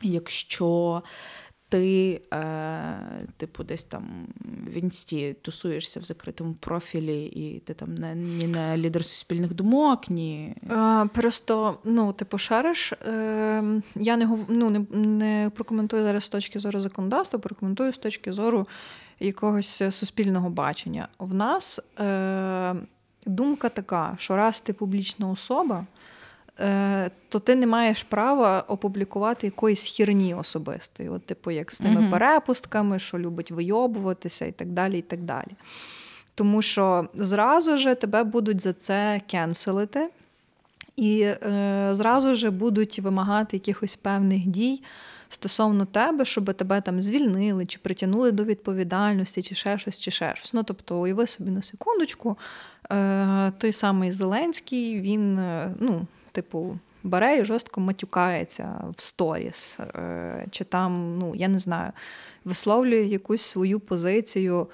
якщо 0.02 1.02
ти, 1.72 2.20
е, 2.34 3.26
типу, 3.36 3.64
десь 3.64 3.84
там 3.84 4.26
в 4.66 4.76
інсті 4.76 5.36
тусуєшся 5.42 6.00
в 6.00 6.04
закритому 6.04 6.54
профілі, 6.54 7.24
і 7.24 7.58
ти 7.58 7.74
там 7.74 7.94
не, 7.94 8.14
ні 8.14 8.46
не 8.46 8.76
лідер 8.76 9.04
суспільних 9.04 9.54
думок, 9.54 10.10
ні. 10.10 10.54
А, 10.68 11.06
Просто, 11.14 11.78
ну, 11.84 12.12
типу, 12.12 12.38
шариш. 12.38 12.92
Е, 12.92 13.64
я 13.94 14.16
не, 14.16 14.28
ну, 14.48 14.70
не, 14.70 14.78
не 14.98 15.50
прокоментую 15.54 16.02
зараз 16.02 16.24
з 16.24 16.28
точки 16.28 16.58
зору 16.58 16.80
законодавства, 16.80 17.38
прокоментую 17.38 17.92
з 17.92 17.98
точки 17.98 18.32
зору 18.32 18.66
якогось 19.20 19.82
суспільного 19.90 20.50
бачення. 20.50 21.08
В 21.18 21.34
нас 21.34 21.80
е, 22.00 22.74
думка 23.26 23.68
така, 23.68 24.16
що 24.18 24.36
раз 24.36 24.60
ти 24.60 24.72
публічна 24.72 25.30
особа, 25.30 25.86
то 27.28 27.38
ти 27.44 27.54
не 27.54 27.66
маєш 27.66 28.02
права 28.02 28.64
опублікувати 28.68 29.46
якоїсь 29.46 29.82
хірні 29.82 30.34
особистої. 30.34 31.08
От, 31.08 31.26
типу, 31.26 31.50
як 31.50 31.72
з 31.72 31.76
цими 31.76 32.10
перепустками, 32.10 32.98
що 32.98 33.18
любить 33.18 33.50
вийобуватися 33.50 34.46
і 34.46 34.52
так 34.52 34.68
далі. 34.68 34.98
і 34.98 35.02
так 35.02 35.20
далі. 35.20 35.50
Тому 36.34 36.62
що 36.62 37.08
зразу 37.14 37.76
же 37.76 37.94
тебе 37.94 38.24
будуть 38.24 38.60
за 38.60 38.72
це 38.72 39.20
кенселити, 39.26 40.08
і 40.96 41.20
е, 41.20 41.88
зразу 41.92 42.34
же 42.34 42.50
будуть 42.50 42.98
вимагати 42.98 43.56
якихось 43.56 43.96
певних 43.96 44.46
дій 44.46 44.82
стосовно 45.28 45.84
тебе, 45.84 46.24
щоб 46.24 46.54
тебе 46.54 46.80
там 46.80 47.02
звільнили, 47.02 47.66
чи 47.66 47.78
притягнули 47.78 48.32
до 48.32 48.44
відповідальності, 48.44 49.42
чи 49.42 49.54
ще 49.54 49.78
щось, 49.78 50.00
чи 50.00 50.10
ще 50.10 50.32
щось. 50.36 50.54
Ну, 50.54 50.62
тобто, 50.62 51.00
уяви 51.00 51.26
собі 51.26 51.50
на 51.50 51.62
секундочку, 51.62 52.38
е, 52.90 53.52
той 53.58 53.72
самий 53.72 54.12
Зеленський, 54.12 55.00
він, 55.00 55.38
е, 55.38 55.74
ну, 55.80 56.06
типу. 56.32 56.78
Бере 57.04 57.38
і 57.38 57.44
жорстко 57.44 57.80
матюкається 57.80 58.84
в 58.96 59.02
сторіс, 59.02 59.78
е, 59.80 60.46
чи 60.50 60.64
там, 60.64 61.18
ну, 61.18 61.34
я 61.34 61.48
не 61.48 61.58
знаю, 61.58 61.92
висловлює 62.44 63.04
якусь 63.04 63.42
свою 63.42 63.80
позицію. 63.80 64.66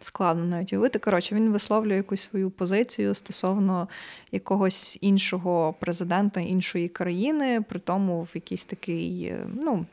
Складно 0.00 0.44
навіть 0.44 0.72
уявити. 0.72 0.98
Коротше, 0.98 1.34
він 1.34 1.50
висловлює 1.50 1.96
якусь 1.96 2.20
свою 2.20 2.50
позицію 2.50 3.14
стосовно 3.14 3.88
якогось 4.32 4.98
іншого 5.00 5.74
президента 5.80 6.40
іншої 6.40 6.88
країни, 6.88 7.64
при 7.68 7.80
тому 7.80 8.22
в 8.22 8.30
якийсь 8.34 8.64
такий, 8.64 9.24
е, 9.24 9.46
ну, 9.54 9.86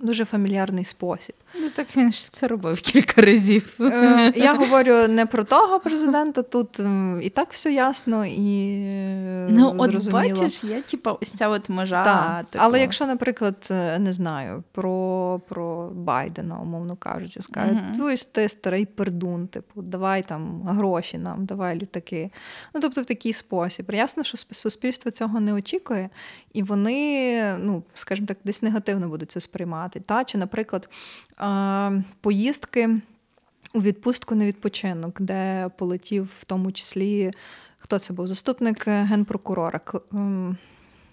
дуже 0.00 0.24
фамільярний 0.24 0.84
спосіб. 0.84 1.34
Ну 1.60 1.70
так 1.70 1.96
він 1.96 2.12
ж 2.12 2.32
це 2.32 2.48
робив 2.48 2.80
кілька 2.80 3.22
разів. 3.22 3.76
Е, 3.80 4.32
Я 4.36 4.54
говорю 4.54 5.08
не 5.08 5.26
про 5.26 5.44
того 5.44 5.80
президента, 5.80 6.42
тут 6.42 6.80
і 7.22 7.30
так 7.30 7.52
все 7.52 7.72
ясно, 7.72 8.26
і 8.26 8.80
е, 8.94 9.46
Ну, 9.50 9.74
от 9.78 10.10
бачиш, 10.10 10.64
є 10.64 10.82
типа 10.82 11.12
ось 11.12 11.30
ця 11.30 11.48
от 11.48 11.68
межа. 11.68 12.04
Так, 12.04 12.46
типу. 12.50 12.64
Але 12.64 12.80
якщо, 12.80 13.06
наприклад, 13.06 13.56
е, 13.70 13.98
не 13.98 14.12
знаю, 14.12 14.62
про, 14.72 15.40
про 15.48 15.88
Байдена, 15.94 16.58
умовно 16.60 16.96
кажучи, 16.96 17.42
скажуть, 17.42 17.78
ти 17.96 18.16
ж 18.16 18.32
ти 18.32 18.48
старий 18.48 18.86
пердун, 18.86 19.46
типу, 19.46 19.82
давай 19.82 20.22
там 20.22 20.62
гроші 20.62 21.18
нам, 21.18 21.44
давай 21.44 21.74
літаки. 21.74 22.30
Ну, 22.74 22.80
тобто 22.80 23.00
в 23.02 23.04
такий 23.04 23.32
спосіб. 23.32 23.90
Ясно, 23.92 24.24
що 24.24 24.36
сп- 24.36 24.54
суспільство 24.54 25.10
цього 25.10 25.40
не 25.40 25.52
очікує, 25.52 26.10
і 26.52 26.62
вони, 26.62 27.56
ну, 27.58 27.82
скажімо 27.94 28.26
так, 28.26 28.36
десь 28.44 28.62
негативно 28.62 29.08
будуть 29.08 29.30
це 29.30 29.40
сприймати. 29.40 29.89
Та? 29.98 30.24
Чи, 30.24 30.38
наприклад, 30.38 30.88
поїздки 32.20 33.00
у 33.74 33.80
відпустку 33.80 34.34
на 34.34 34.44
відпочинок, 34.44 35.20
де 35.20 35.70
полетів 35.78 36.28
в 36.40 36.44
тому 36.44 36.72
числі. 36.72 37.30
Хто 37.78 37.98
це 37.98 38.12
був? 38.12 38.26
Заступник 38.26 38.88
генпрокурора. 38.88 39.80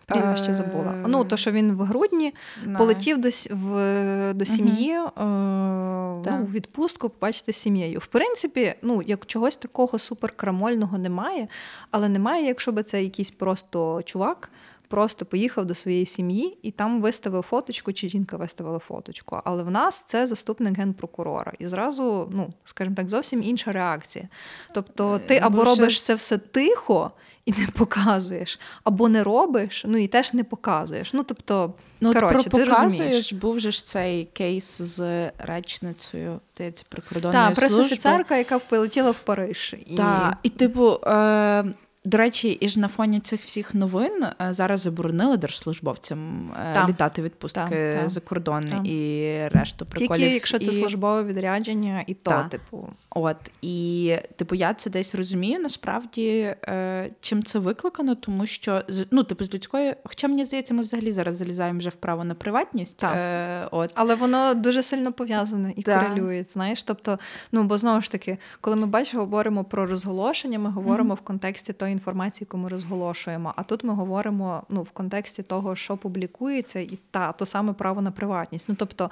Прізвище 0.07 0.53
забула. 0.53 0.91
Е, 0.91 1.05
Ну, 1.07 1.23
то, 1.23 1.37
що 1.37 1.51
він 1.51 1.71
в 1.71 1.81
грудні 1.83 2.33
На- 2.65 2.79
полетів 2.79 3.17
до, 3.17 3.29
в, 3.49 4.33
до 4.33 4.45
сім'ї 4.45 4.91
е, 4.91 5.11
ну, 5.17 6.39
у 6.43 6.51
відпустку, 6.51 7.09
побачити 7.09 7.53
сім'єю. 7.53 7.99
В 7.99 8.05
принципі, 8.07 8.73
ну, 8.81 9.01
як 9.01 9.25
чогось 9.25 9.57
такого 9.57 9.99
суперкрамольного 9.99 10.97
немає, 10.97 11.47
але 11.91 12.09
немає, 12.09 12.45
якщо 12.45 12.71
би 12.71 12.83
це 12.83 13.03
якийсь 13.03 13.31
просто 13.31 14.01
чувак. 14.05 14.49
Просто 14.87 15.25
поїхав 15.25 15.65
до 15.65 15.75
своєї 15.75 16.05
сім'ї 16.05 16.57
і 16.61 16.71
там 16.71 17.01
виставив 17.01 17.43
фоточку, 17.43 17.93
чи 17.93 18.09
жінка 18.09 18.37
виставила 18.37 18.79
фоточку. 18.79 19.39
Але 19.43 19.63
в 19.63 19.71
нас 19.71 20.05
це 20.07 20.27
заступник 20.27 20.77
генпрокурора. 20.77 21.53
І 21.59 21.65
зразу, 21.65 22.29
ну 22.33 22.53
скажімо 22.65 22.95
так, 22.95 23.09
зовсім 23.09 23.43
інша 23.43 23.71
реакція. 23.71 24.27
Тобто, 24.73 25.19
ти 25.27 25.35
Е, 25.35 25.39
або 25.43 25.63
робиш 25.63 26.01
це 26.01 26.15
все 26.15 26.37
тихо 26.37 27.11
і 27.45 27.51
не 27.51 27.67
показуєш, 27.73 28.59
або 28.83 29.09
не 29.09 29.23
робиш, 29.23 29.85
ну 29.87 29.97
і 29.97 30.07
теж 30.07 30.33
не 30.33 30.43
показуєш. 30.43 31.13
Ну 31.13 31.23
тобто, 31.23 31.73
Ну, 32.01 32.13
коротше, 32.13 32.49
про 32.49 32.59
ти 32.59 32.65
розумієш. 32.65 32.97
показуєш, 32.97 33.33
був 33.33 33.59
же 33.59 33.71
ж 33.71 33.85
цей 33.85 34.25
кейс 34.25 34.81
з 34.81 35.31
речницею, 35.37 36.39
здається, 36.55 36.85
прикордонної 36.89 37.45
Так, 37.45 37.55
пресофіцерка, 37.55 38.37
яка 38.37 38.59
полетіла 38.59 39.11
в 39.11 39.19
Париж. 39.19 39.75
І... 39.87 39.95
Так, 39.95 40.37
і 40.43 40.49
типу, 40.49 40.99
е, 41.03 41.65
до 42.05 42.17
речі, 42.17 42.49
і 42.49 42.69
ж 42.69 42.79
на 42.79 42.87
фоні 42.87 43.19
цих 43.19 43.41
всіх 43.41 43.75
новин 43.75 44.23
е, 44.23 44.53
зараз 44.53 44.81
заборонили 44.81 45.37
держслужбовцям 45.37 46.51
е, 46.69 46.73
Так. 46.73 46.89
літати 46.89 47.21
відпустки 47.21 47.95
так. 47.99 48.09
за 48.09 48.19
кордон 48.19 48.63
Так. 48.63 48.87
і 48.87 49.33
решту 49.51 49.85
приколів. 49.85 50.21
Тільки 50.21 50.33
якщо 50.33 50.59
це 50.59 50.71
І- 50.71 50.73
службове 50.73 51.23
відрядження, 51.23 52.03
і 52.07 52.13
то, 52.13 52.31
Так. 52.31 52.49
типу. 52.49 52.89
От 53.09 53.37
і 53.61 54.15
типу, 54.35 54.55
я 54.55 54.73
це 54.73 54.89
десь 54.89 55.15
розумію. 55.15 55.59
Насправді, 55.59 56.55
е, 56.67 57.09
чим 57.21 57.43
це 57.43 57.59
викликано, 57.59 58.15
тому 58.15 58.45
що 58.45 58.81
ну, 59.11 59.23
типу, 59.23 59.43
з 59.43 59.53
людської, 59.53 59.95
хоча 60.03 60.27
мені 60.27 60.45
здається, 60.45 60.73
ми 60.73 60.83
взагалі 60.83 61.11
зараз 61.11 61.35
залізаємо 61.35 61.79
вже 61.79 61.89
в 61.89 61.95
право 61.95 62.23
на 62.23 62.35
приватність. 62.35 63.03
Е, 63.03 63.67
от 63.71 63.91
Але 63.95 64.15
воно 64.15 64.53
дуже 64.53 64.83
сильно 64.83 65.13
пов'язане 65.13 65.73
і 65.75 65.83
Так. 65.83 66.07
корелює. 66.07 66.45
Знаєш, 66.49 66.83
тобто, 66.83 67.19
ну 67.51 67.63
бо 67.63 67.77
знову 67.77 68.01
ж 68.01 68.11
таки, 68.11 68.37
коли 68.61 68.75
ми 68.75 68.85
бачимо, 68.87 69.23
говоримо 69.23 69.63
про 69.63 69.87
розголошення, 69.87 70.59
ми 70.59 70.69
говоримо 70.69 71.13
в 71.13 71.21
контексті 71.21 71.73
тої 71.73 71.96
інформації, 71.97 72.47
яку 72.49 72.57
ми 72.57 72.69
розголошуємо. 72.69 73.53
А 73.55 73.63
тут 73.63 73.83
ми 73.83 73.93
говоримо 73.93 74.63
ну, 74.69 74.81
в 74.81 74.91
контексті 74.91 75.43
того, 75.43 75.75
що 75.75 75.97
публікується, 75.97 76.79
і 76.79 76.99
та 77.11 77.31
то 77.31 77.45
саме 77.45 77.73
право 77.73 78.01
на 78.01 78.11
приватність. 78.11 78.69
Ну 78.69 78.75
тобто 78.79 79.11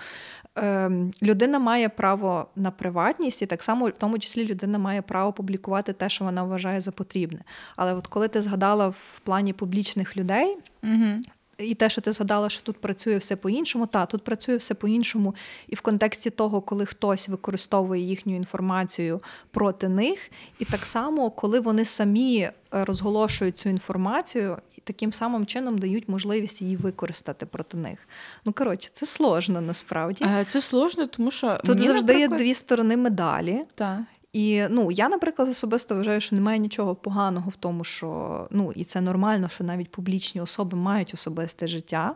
ем, 0.55 1.11
людина 1.23 1.59
має 1.59 1.89
право 1.89 2.47
на 2.55 2.71
приватність, 2.71 3.41
і 3.41 3.45
так 3.45 3.63
само, 3.63 3.87
в 3.87 3.91
тому 3.91 4.19
числі, 4.19 4.47
людина 4.47 4.77
має 4.77 5.01
право 5.01 5.33
публікувати 5.33 5.93
те, 5.93 6.09
що 6.09 6.25
вона 6.25 6.43
вважає 6.43 6.81
за 6.81 6.91
потрібне. 6.91 7.39
Але 7.75 7.93
от 7.93 8.07
коли 8.07 8.27
ти 8.27 8.41
згадала 8.41 8.87
в 8.87 9.19
плані 9.23 9.53
публічних 9.53 10.17
людей, 10.17 10.57
угу. 10.83 11.21
І 11.57 11.75
те, 11.75 11.89
що 11.89 12.01
ти 12.01 12.11
згадала, 12.11 12.49
що 12.49 12.63
тут 12.63 12.77
працює 12.77 13.17
все 13.17 13.35
по-іншому, 13.35 13.87
та 13.87 14.05
тут 14.05 14.23
працює 14.23 14.55
все 14.55 14.73
по-іншому, 14.73 15.35
і 15.67 15.75
в 15.75 15.81
контексті 15.81 16.29
того, 16.29 16.61
коли 16.61 16.85
хтось 16.85 17.29
використовує 17.29 18.01
їхню 18.01 18.35
інформацію 18.35 19.21
проти 19.51 19.89
них, 19.89 20.31
і 20.59 20.65
так 20.65 20.85
само, 20.85 21.29
коли 21.29 21.59
вони 21.59 21.85
самі 21.85 22.39
е, 22.39 22.51
розголошують 22.71 23.57
цю 23.57 23.69
інформацію 23.69 24.57
і 24.77 24.81
таким 24.81 25.13
самим 25.13 25.45
чином 25.45 25.77
дають 25.77 26.09
можливість 26.09 26.61
її 26.61 26.75
використати 26.75 27.45
проти 27.45 27.77
них. 27.77 27.99
Ну 28.45 28.53
коротше, 28.53 28.89
це 28.93 29.05
сложно 29.05 29.61
насправді. 29.61 30.25
Е, 30.25 30.45
Це 30.47 30.61
сложно, 30.61 31.07
тому 31.07 31.31
що 31.31 31.57
Тут 31.57 31.75
мені, 31.75 31.87
завжди 31.87 32.19
є 32.19 32.27
дві 32.27 32.53
сторони 32.53 32.97
медалі. 32.97 33.61
Та. 33.75 34.05
І 34.35 34.63
ну 34.69 34.91
я, 34.91 35.09
наприклад, 35.09 35.49
особисто 35.49 35.95
вважаю, 35.95 36.21
що 36.21 36.35
немає 36.35 36.59
нічого 36.59 36.95
поганого 36.95 37.49
в 37.49 37.55
тому, 37.55 37.83
що 37.83 38.47
ну 38.51 38.71
і 38.75 38.83
це 38.83 39.01
нормально, 39.01 39.49
що 39.49 39.63
навіть 39.63 39.91
публічні 39.91 40.41
особи 40.41 40.77
мають 40.77 41.13
особисте 41.13 41.67
життя. 41.67 42.15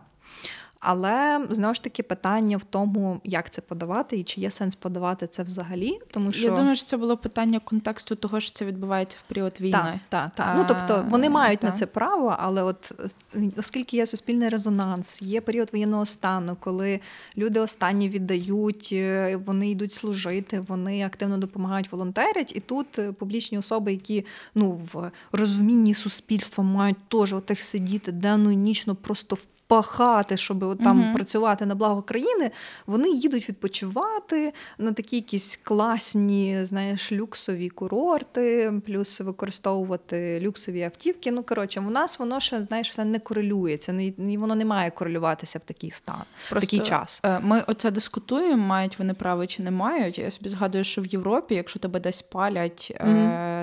Але 0.79 1.47
знову 1.49 1.73
ж 1.73 1.83
таки 1.83 2.03
питання 2.03 2.57
в 2.57 2.63
тому, 2.63 3.21
як 3.23 3.49
це 3.49 3.61
подавати 3.61 4.17
і 4.17 4.23
чи 4.23 4.41
є 4.41 4.51
сенс 4.51 4.75
подавати 4.75 5.27
це 5.27 5.43
взагалі. 5.43 5.99
Тому 6.11 6.31
що 6.31 6.45
Я 6.45 6.51
думаю, 6.51 6.75
що 6.75 6.85
це 6.85 6.97
було 6.97 7.17
питання 7.17 7.59
контексту 7.59 8.15
того, 8.15 8.39
що 8.39 8.51
це 8.51 8.65
відбувається 8.65 9.19
в 9.21 9.27
період 9.27 9.61
війни. 9.61 9.71
так, 9.71 9.95
так, 10.09 10.31
так. 10.35 10.55
Ну 10.57 10.65
тобто 10.67 11.05
вони 11.09 11.29
мають 11.29 11.63
на 11.63 11.71
це 11.71 11.85
право, 11.85 12.35
але 12.39 12.63
от 12.63 12.91
е, 13.35 13.51
оскільки 13.57 13.97
є 13.97 14.05
суспільний 14.05 14.49
резонанс, 14.49 15.21
є 15.21 15.41
період 15.41 15.69
воєнного 15.71 16.05
стану, 16.05 16.57
коли 16.59 16.99
люди 17.37 17.59
останні 17.59 18.09
віддають, 18.09 18.89
е, 18.91 19.39
вони 19.45 19.69
йдуть 19.69 19.93
служити, 19.93 20.59
вони 20.67 21.05
активно 21.05 21.37
допомагають, 21.37 21.91
волонтерять, 21.91 22.55
і 22.55 22.59
тут 22.59 22.99
е, 22.99 23.11
публічні 23.11 23.57
особи, 23.57 23.91
які 23.91 24.25
ну 24.55 24.81
в 24.93 25.11
розумінні 25.31 25.93
суспільства 25.93 26.63
мають 26.63 26.97
теж 27.07 27.33
отих 27.33 27.61
сидіти 27.61 28.11
денно 28.11 28.51
і 28.51 28.55
нічно 28.55 28.95
просто 28.95 29.35
в. 29.35 29.39
Пахати, 29.73 30.37
щоб 30.37 30.63
от 30.63 30.83
там 30.83 30.97
Мгм. 30.99 31.13
працювати 31.13 31.65
на 31.65 31.75
благо 31.75 32.01
країни, 32.01 32.51
вони 32.87 33.09
їдуть 33.09 33.49
відпочивати 33.49 34.53
на 34.77 34.91
такі 34.91 35.15
якісь 35.15 35.59
класні, 35.63 36.65
знаєш, 36.65 37.11
люксові 37.11 37.69
курорти, 37.69 38.73
плюс 38.85 39.19
використовувати 39.19 40.39
люксові 40.41 40.83
автівки. 40.83 41.31
Ну 41.31 41.43
коротше, 41.43 41.79
у 41.79 41.89
нас 41.89 42.19
воно 42.19 42.39
ще 42.39 42.63
знаєш 42.63 42.89
все 42.89 43.05
не 43.05 43.19
корелюється, 43.19 43.93
не 43.93 44.37
воно 44.37 44.55
не 44.55 44.65
має 44.65 44.89
корелюватися 44.91 45.59
в 45.59 45.61
такий 45.63 45.91
стан, 45.91 46.21
в 46.51 46.59
такий 46.59 46.79
час. 46.79 47.21
е, 47.25 47.39
Ми 47.39 47.63
оце 47.67 47.91
дискутуємо, 47.91 48.63
мають 48.67 48.99
вони 48.99 49.13
право 49.13 49.45
чи 49.47 49.63
не 49.63 49.71
мають. 49.71 50.17
Я 50.19 50.31
собі 50.31 50.49
згадую, 50.49 50.83
що 50.83 51.01
в 51.01 51.05
Європі, 51.05 51.55
якщо 51.55 51.79
тебе 51.79 51.99
десь 51.99 52.21
палять 52.21 52.97
Мгм. 53.01 53.13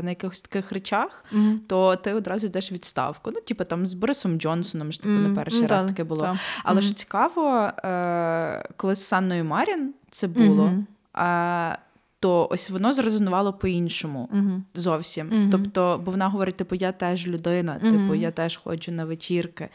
на 0.05 0.11
якихось 0.11 0.41
таких 0.41 0.73
речах, 0.73 1.25
Мгм. 1.33 1.61
то 1.67 1.97
ти 1.97 2.13
одразу 2.15 2.47
йдеш 2.47 2.73
відставку. 2.73 3.31
Ну, 3.35 3.41
типу 3.41 3.65
там 3.65 3.87
з 3.87 3.95
Борисом 3.95 4.39
Джонсоном 4.41 4.93
ж 4.93 5.03
типу 5.03 5.15
не 5.15 5.35
перший 5.35 5.61
Ну, 5.61 5.67
раз 5.67 5.83
таке 5.97 6.05
було. 6.09 6.21
та. 6.23 6.39
Але 6.65 6.75
Мгм. 6.75 6.83
що 6.83 6.95
цікаво, 6.95 7.71
е, 7.85 8.69
коли 8.77 8.95
з 8.95 9.05
Санною 9.07 9.45
Марін 9.45 9.95
це 10.11 10.29
було, 10.29 10.65
Мгм. 10.67 10.87
е, 11.27 11.79
то 12.21 12.49
ось 12.51 12.71
воно 12.71 12.93
зрезонувало 12.93 13.53
по-іншому. 13.53 14.29
Мгм. 14.33 14.65
Зовсім. 14.75 15.49
Тобто, 15.53 16.01
бо 16.05 16.11
вона 16.11 16.29
говорить: 16.29 16.57
типу, 16.57 16.75
я 16.75 16.93
теж 16.93 17.27
людина, 17.27 17.75
типу, 17.79 18.15
я 18.15 18.31
теж 18.31 18.57
ходжу 18.57 18.93
на 18.93 19.05
вечірки. 19.05 19.69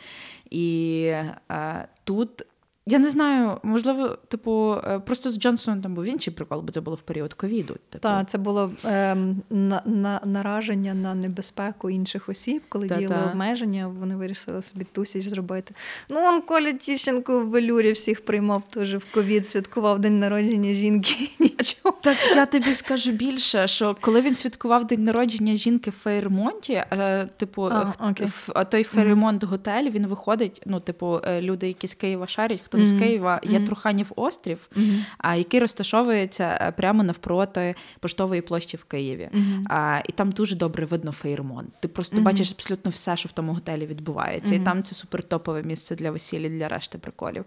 І 0.49 1.03
е, 1.51 1.87
тут. 2.03 2.45
Я 2.85 2.99
не 2.99 3.09
знаю, 3.09 3.57
можливо, 3.63 4.17
типу, 4.27 4.75
е, 4.87 4.99
просто 4.99 5.29
з 5.29 5.39
Джонсоном 5.39 5.81
там 5.81 5.93
був 5.93 6.05
інший 6.05 6.33
прикол, 6.33 6.61
бо 6.61 6.71
це 6.71 6.81
було 6.81 6.95
в 6.95 7.01
період 7.01 7.33
ковіду. 7.33 7.75
Типу. 7.89 8.01
Так, 8.01 8.29
це 8.29 8.37
було 8.37 8.71
ем, 8.83 9.41
на, 9.49 9.81
на, 9.85 10.21
нараження 10.25 10.93
на 10.93 11.15
небезпеку 11.15 11.89
інших 11.89 12.29
осіб, 12.29 12.61
коли 12.69 12.87
Та-та. 12.87 12.99
діяли 12.99 13.15
обмеження, 13.31 13.87
вони 13.87 14.15
вирішили 14.15 14.61
собі 14.61 14.85
тусіч 14.91 15.27
зробити. 15.27 15.73
Ну, 16.09 16.25
он 16.25 16.41
Коля 16.41 16.73
Тіщенко 16.73 17.39
в 17.39 17.47
велюрі 17.47 17.91
всіх 17.91 18.25
приймав 18.25 18.63
теж 18.69 18.95
в 18.95 19.11
ковід, 19.13 19.47
святкував 19.47 19.99
день 19.99 20.19
народження 20.19 20.73
жінки. 20.73 21.29
Нічого. 21.39 21.97
Так 22.01 22.17
я 22.35 22.45
тобі 22.45 22.73
скажу 22.73 23.11
більше, 23.11 23.67
що 23.67 23.95
коли 24.01 24.21
він 24.21 24.33
святкував 24.33 24.87
день 24.87 25.03
народження 25.03 25.55
жінки 25.55 25.89
в 25.89 25.93
Фейермонті, 25.93 26.73
е, 26.73 27.29
типу, 27.37 27.63
А, 27.63 28.13
в 28.27 28.65
той 28.65 28.83
Фейермонт 28.83 29.43
готель 29.43 29.89
він 29.89 30.07
виходить. 30.07 30.61
Ну, 30.65 30.79
типу, 30.79 31.19
е, 31.23 31.41
люди, 31.41 31.67
які 31.67 31.87
з 31.87 31.93
Києва 31.93 32.27
шарять, 32.27 32.61
хто 32.71 32.77
не 32.77 32.85
з 32.85 32.99
Києва, 32.99 33.41
є 33.43 33.59
Труханів 33.59 34.11
острів, 34.15 34.69
який 35.35 35.59
розташовується 35.59 36.57
е, 36.61 36.71
прямо 36.71 37.03
навпроти 37.03 37.75
поштової 37.99 38.41
площі 38.41 38.77
в 38.77 38.83
Києві. 38.83 39.29
А, 39.69 40.01
і 40.09 40.11
там 40.11 40.31
дуже 40.31 40.55
добре 40.55 40.85
видно 40.85 41.11
фейермон. 41.11 41.67
Ти 41.79 41.87
просто 41.87 42.21
бачиш 42.21 42.51
абсолютно 42.51 42.91
все, 42.91 43.17
що 43.17 43.29
в 43.29 43.31
тому 43.31 43.53
готелі 43.53 43.85
відбувається. 43.85 44.55
І 44.55 44.59
там 44.59 44.83
це 44.83 44.95
супертопове 44.95 45.63
місце 45.63 45.95
для 45.95 46.11
весілля, 46.11 46.49
для 46.49 46.67
решти 46.67 46.97
приколів. 46.97 47.45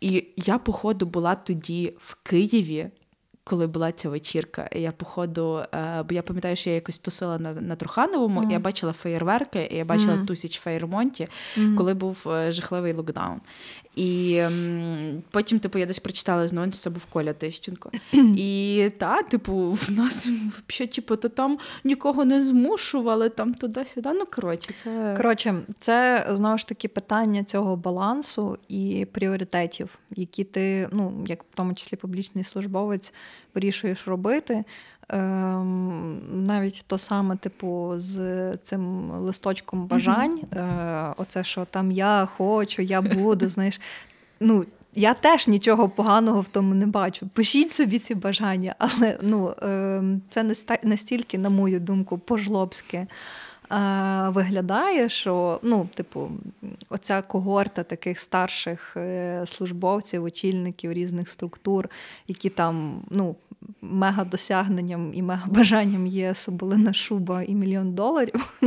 І 0.00 0.24
я, 0.36 0.58
походу, 0.58 1.06
була 1.06 1.34
тоді 1.34 1.92
в 1.98 2.16
Києві. 2.22 2.90
Коли 3.44 3.66
була 3.66 3.92
ця 3.92 4.08
вечірка. 4.08 4.68
Я, 4.72 4.92
походу, 4.92 5.62
е, 5.74 6.02
бо 6.08 6.14
я 6.14 6.22
пам'ятаю, 6.22 6.56
що 6.56 6.70
я 6.70 6.74
якось 6.76 6.98
тусила 6.98 7.38
на 7.38 7.52
на 7.52 7.76
Трухановому, 7.76 8.40
Мгм. 8.40 8.50
і 8.50 8.52
я 8.52 8.58
бачила 8.60 8.92
феєрверки, 8.92 9.68
і 9.72 9.76
я 9.76 9.84
бачила 9.84 10.14
Мгм. 10.14 10.26
тусіч 10.26 10.58
в 10.58 10.62
Фейермонті, 10.62 11.28
Мгм. 11.56 11.76
коли 11.76 11.94
був 11.94 12.28
е, 12.28 12.52
жахливий 12.52 12.92
локдаун. 12.92 13.40
І 13.96 14.34
м, 14.34 15.22
потім, 15.30 15.58
типу, 15.58 15.78
я 15.78 15.86
десь 15.86 15.98
прочитала 15.98 16.48
знову, 16.48 16.70
це 16.70 16.90
був 16.90 17.04
Коля 17.04 17.32
Тищенко. 17.32 17.90
І 18.36 18.90
та, 18.98 19.22
типу, 19.22 19.54
в 19.72 19.90
нас 19.90 20.26
взагалі, 20.68 20.90
типу, 20.92 21.16
то 21.16 21.28
там 21.28 21.58
нікого 21.84 22.24
не 22.24 22.40
змушували, 22.40 23.28
там 23.28 23.54
туди-сюди. 23.54 24.08
Ну, 24.12 24.24
коротше, 24.34 24.72
це. 24.76 25.14
Коротше, 25.16 25.54
це 25.78 26.26
знову 26.32 26.58
ж 26.58 26.68
таки 26.68 26.88
питання 26.88 27.44
цього 27.44 27.76
балансу 27.76 28.58
і 28.68 29.06
пріоритетів, 29.12 29.98
які 30.16 30.44
ти, 30.44 30.88
ну 30.92 31.24
як 31.26 31.42
в 31.42 31.46
тому 31.54 31.74
числі 31.74 31.96
публічний 31.96 32.44
службовець, 32.44 33.12
вирішуєш 33.54 34.08
робити. 34.08 34.64
Ем, 35.08 36.46
навіть 36.46 36.84
то 36.86 36.98
саме, 36.98 37.36
типу, 37.36 37.94
з 37.96 38.56
цим 38.56 39.10
листочком 39.10 39.86
бажань, 39.86 40.40
е, 40.54 41.14
оце, 41.16 41.44
що 41.44 41.64
там 41.64 41.90
я 41.90 42.28
хочу, 42.36 42.82
я 42.82 43.02
буду, 43.02 43.48
знаєш. 43.48 43.80
Ну, 44.40 44.64
я 44.94 45.14
теж 45.14 45.48
нічого 45.48 45.88
поганого 45.88 46.40
в 46.40 46.48
тому 46.48 46.74
не 46.74 46.86
бачу. 46.86 47.28
Пишіть 47.34 47.72
собі 47.72 47.98
ці 47.98 48.14
бажання, 48.14 48.74
але 48.78 49.18
ну, 49.22 49.54
ем, 49.62 50.22
це 50.30 50.42
не 50.42 50.54
настільки, 50.82 51.38
на 51.38 51.50
мою 51.50 51.80
думку, 51.80 52.18
по-жлобськи 52.18 52.96
е, 52.96 53.06
виглядає, 54.28 55.08
що 55.08 55.60
ну, 55.62 55.88
типу, 55.94 56.30
оця 56.88 57.22
когорта 57.22 57.82
таких 57.82 58.20
старших 58.20 58.96
е, 58.96 59.42
службовців, 59.46 60.24
очільників 60.24 60.92
різних 60.92 61.28
структур, 61.28 61.88
які 62.28 62.50
там 62.50 63.02
ну, 63.10 63.36
мега 63.82 64.24
досягненням 64.24 65.14
і 65.14 65.22
мега 65.22 65.46
бажанням 65.50 66.06
є 66.06 66.34
соболина 66.34 66.92
шуба 66.92 67.42
і 67.42 67.54
мільйон 67.54 67.94
доларів. 67.94 68.58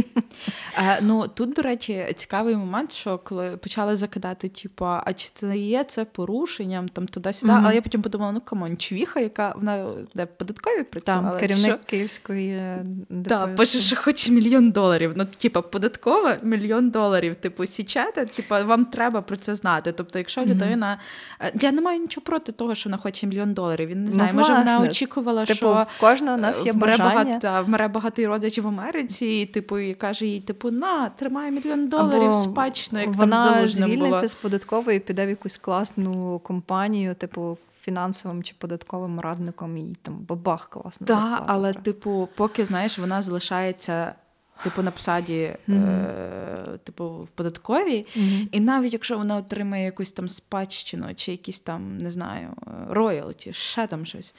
Е, 0.78 1.00
ну 1.02 1.28
тут, 1.28 1.54
до 1.54 1.62
речі, 1.62 2.06
цікавий 2.16 2.56
момент, 2.56 2.91
що 2.91 3.18
коли 3.18 3.58
почали 3.58 3.96
закидати, 3.96 4.50
типу, 4.50 4.86
а 4.86 5.14
чи 5.16 5.30
це 5.34 5.58
є 5.58 5.84
це 5.84 6.06
порушенням 6.06 6.88
там 6.88 7.08
туди-сюди. 7.08 7.52
Мгм. 7.54 7.62
Але 7.66 7.76
я 7.76 7.82
потім 7.82 8.02
подумала, 8.02 8.32
ну 8.32 8.41
come 8.41 8.62
on, 8.62 8.78
чувіха, 8.78 9.20
яка 9.20 9.54
вона 9.56 9.86
де 10.16 10.26
податкові 10.26 10.84
працювала. 10.84 11.30
Там 11.30 11.39
керівник 11.39 11.66
що? 11.68 11.80
Київської 11.86 12.50
е, 12.50 12.86
Так, 13.28 13.56
пише, 13.56 13.80
що 13.80 13.96
хоче 13.96 14.32
мільйон 14.32 14.72
доларів. 14.72 15.14
Ну, 15.16 15.26
типа, 15.38 15.62
податкова 15.62 16.38
мільйон 16.43 16.89
доларів. 16.89 17.36
Типу, 17.36 17.66
січете, 17.66 18.26
типа, 18.26 18.64
вам 18.64 18.86
треба 18.86 19.22
про 19.22 19.36
це 19.36 19.56
знати. 19.56 19.91
Тобто, 19.91 20.18
якщо 20.20 20.41
людина. 20.46 21.00
е, 21.41 21.52
Я 21.62 21.72
не 21.72 21.82
маю 21.82 22.00
нічого 22.00 22.26
проти 22.26 22.52
того, 22.52 22.76
що 22.76 22.89
вона 22.89 22.98
хоче 22.98 23.28
мільйон 23.28 23.54
доларів. 23.54 23.88
Він 23.88 24.00
не 24.00 24.06
Ну, 24.06 24.12
знає, 24.12 24.34
може 24.34 24.54
вона 24.54 24.64
власне. 24.78 24.84
Очікувала, 24.89 25.45
Типу, 25.45 25.57
що. 25.57 25.88
кожна 25.99 26.09
кожного 26.09 26.38
у 26.38 26.41
нас 26.41 26.65
є 26.65 26.71
в 26.71 26.77
мене 26.77 26.97
бажання. 26.97 27.39
багато, 27.41 27.71
мене 27.71 27.88
багатий 27.88 28.27
родич 28.27 28.59
в 28.59 28.67
Америці, 28.67 29.25
і 29.25 29.45
типу, 29.45 29.77
і 29.77 29.93
каже 29.93 30.25
їй, 30.25 30.39
типу, 30.41 30.71
на, 30.71 31.09
тримає 31.09 31.51
мільйон 31.51 31.88
доларів 31.88 32.29
Або 32.29 32.33
спадщину, 32.33 33.01
як 33.01 33.13
вона 33.13 33.53
там 33.53 33.67
звільниться 33.67 34.17
було. 34.17 34.27
з 34.27 34.36
податкової, 34.36 34.99
піде 34.99 35.25
в 35.25 35.29
якусь 35.29 35.57
класну 35.57 36.39
компанію, 36.39 37.15
типу 37.15 37.57
фінансовим 37.81 38.43
чи 38.43 38.53
податковим 38.57 39.19
радником, 39.19 39.77
і 39.77 39.95
там 40.01 40.17
бабах 40.29 40.67
класно. 40.67 41.07
Так, 41.07 41.43
але, 41.47 41.73
типу, 41.73 42.29
поки 42.36 42.65
знаєш, 42.65 42.99
вона 42.99 43.21
залишається. 43.21 44.15
Типу 44.64 44.82
на 44.82 44.91
посаді, 44.91 45.56
Мгм. 45.68 45.86
е, 45.86 46.80
типу, 46.84 47.10
в 47.10 47.28
податковій, 47.28 48.06
І 48.51 48.60
навіть 48.60 48.93
якщо 48.93 49.18
вона 49.18 49.36
отримає 49.36 49.86
якусь 49.86 50.12
там 50.12 50.28
спадщину, 50.28 51.16
чи 51.16 51.32
якісь 51.32 51.60
там, 51.60 51.97
не 51.97 52.12
знаю, 52.12 52.49
роялті, 52.89 53.53
ще 53.53 53.88
там 53.88 54.06
щось, 54.06 54.36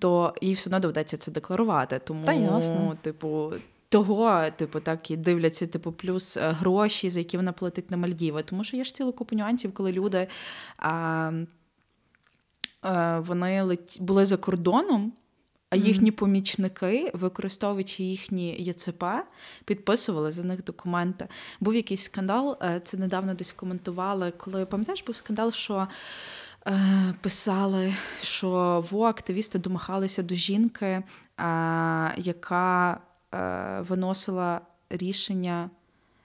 то 0.00 0.34
їй 0.42 0.54
все 0.54 0.68
одно 0.70 0.80
доведеться 0.80 1.16
це 1.16 1.30
декларувати. 1.30 1.98
Тому, 2.04 2.24
Та 2.24 2.32
ясно. 2.32 2.96
типу, 3.02 3.52
того, 3.88 4.50
типу, 4.56 4.80
так 4.80 5.10
і 5.10 5.16
дивляться, 5.16 5.66
типу, 5.66 5.92
плюс 5.92 6.36
е, 6.36 6.50
гроші, 6.50 7.10
за 7.10 7.20
які 7.20 7.36
вона 7.36 7.52
платить 7.52 7.90
на 7.90 7.96
Мальдіви. 7.96 8.42
Тому 8.42 8.64
що 8.64 8.76
є 8.76 8.84
ж 8.84 8.94
цілу 8.94 9.12
купу 9.12 9.36
нюансів, 9.36 9.74
коли 9.74 9.92
люди 9.92 10.26
а, 10.76 11.32
а, 12.82 13.20
вони 13.20 13.78
були 14.00 14.26
за 14.26 14.36
кордоном. 14.36 15.12
А 15.70 15.76
їхні 15.76 16.10
помічники, 16.10 17.10
використовуючи 17.14 18.02
їхні 18.02 18.62
ЄЦП, 18.62 19.04
підписували 19.64 20.32
за 20.32 20.44
них 20.44 20.64
документи. 20.64 21.28
Був 21.60 21.74
якийсь 21.74 22.02
скандал, 22.02 22.58
е, 22.62 22.80
це 22.84 22.96
недавно 22.96 23.34
десь 23.34 23.52
коментували, 23.52 24.30
коли 24.30 24.66
пам'ятаєш, 24.66 25.02
був 25.02 25.16
скандал, 25.16 25.52
що 25.52 25.88
е, 26.66 27.14
писали, 27.20 27.94
що 28.22 28.84
во 28.90 29.04
активісти 29.04 29.58
домагалися 29.58 30.22
до 30.22 30.34
жінки, 30.34 30.86
е, 30.86 31.02
яка 32.16 33.00
виносила 33.88 34.60
рішення, 34.90 35.70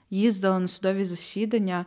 їздила 0.10 0.60
на 0.60 0.68
судові 0.68 1.04
засідання. 1.04 1.86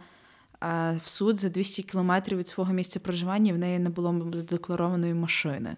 В 0.96 1.00
суд 1.04 1.40
за 1.40 1.48
200 1.48 1.82
кілометрів 1.82 2.38
від 2.38 2.48
свого 2.48 2.72
місця 2.72 3.00
проживання 3.00 3.50
і 3.50 3.54
в 3.54 3.58
неї 3.58 3.78
не 3.78 3.90
було 3.90 4.30
задекларованої 4.34 5.14
машини. 5.14 5.76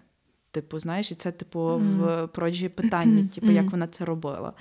Типу, 0.51 0.79
знаєш, 0.79 1.11
і 1.11 1.15
це, 1.15 1.31
типу, 1.31 1.59
в 1.77 2.27
проджі 2.27 2.69
питання, 2.69 3.27
типу, 3.35 3.51
як 3.51 3.71
вона 3.71 3.87
це 3.87 4.05
робила. 4.05 4.53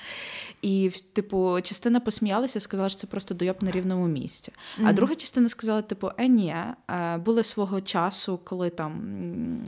І, 0.62 0.90
типу, 1.12 1.60
частина 1.62 2.00
посміялася, 2.00 2.60
сказала, 2.60 2.88
що 2.88 2.98
це 2.98 3.06
просто 3.06 3.34
дойоб 3.34 3.56
на 3.60 3.70
рівному 3.70 4.06
місці. 4.06 4.52
А 4.84 4.92
друга 4.92 5.14
частина 5.14 5.48
сказала: 5.48 5.82
типу, 5.82 6.10
е, 6.18 6.28
ні, 6.28 6.54
е, 6.90 7.16
були 7.24 7.42
свого 7.42 7.80
часу, 7.80 8.40
коли 8.44 8.70
там 8.70 9.00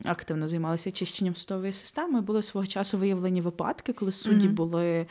активно 0.04 0.48
займалися 0.48 0.90
чищенням 0.90 1.36
судової 1.36 1.72
системи, 1.72 2.20
були 2.20 2.42
свого 2.42 2.66
часу 2.66 2.98
виявлені 2.98 3.40
випадки, 3.40 3.92
коли 3.92 4.12
судді 4.12 4.48
були 4.48 4.86
е, 4.86 5.06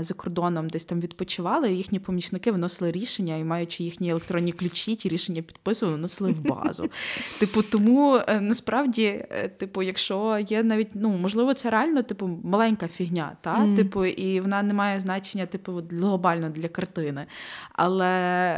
за 0.00 0.14
кордоном, 0.14 0.68
десь 0.68 0.84
там 0.84 1.00
відпочивали, 1.00 1.72
і 1.72 1.76
їхні 1.76 1.98
помічники 1.98 2.52
виносили 2.52 2.92
рішення, 2.92 3.36
і 3.36 3.44
маючи 3.44 3.84
їхні 3.84 4.10
електронні 4.10 4.52
ключі, 4.52 4.96
ті 4.96 5.08
рішення 5.08 5.42
підписували, 5.42 5.98
вносили 5.98 6.32
в 6.32 6.40
базу. 6.40 6.90
Типу, 7.40 7.62
тому 7.62 8.20
е, 8.28 8.40
насправді, 8.40 9.26
типу, 9.58 9.82
якщо 9.82 10.39
є 10.40 10.62
навіть, 10.62 10.88
ну 10.94 11.08
можливо, 11.08 11.54
це 11.54 11.70
реально, 11.70 12.02
типу, 12.02 12.40
маленька 12.44 12.88
фігня, 12.88 13.32
та 13.40 13.58
Мгм. 13.58 13.76
типу, 13.76 14.04
і 14.04 14.40
вона 14.40 14.62
не 14.62 14.74
має 14.74 15.00
значення, 15.00 15.46
типу, 15.46 15.82
глобально 15.90 16.50
для 16.50 16.68
картини. 16.68 17.26
Але, 17.72 18.06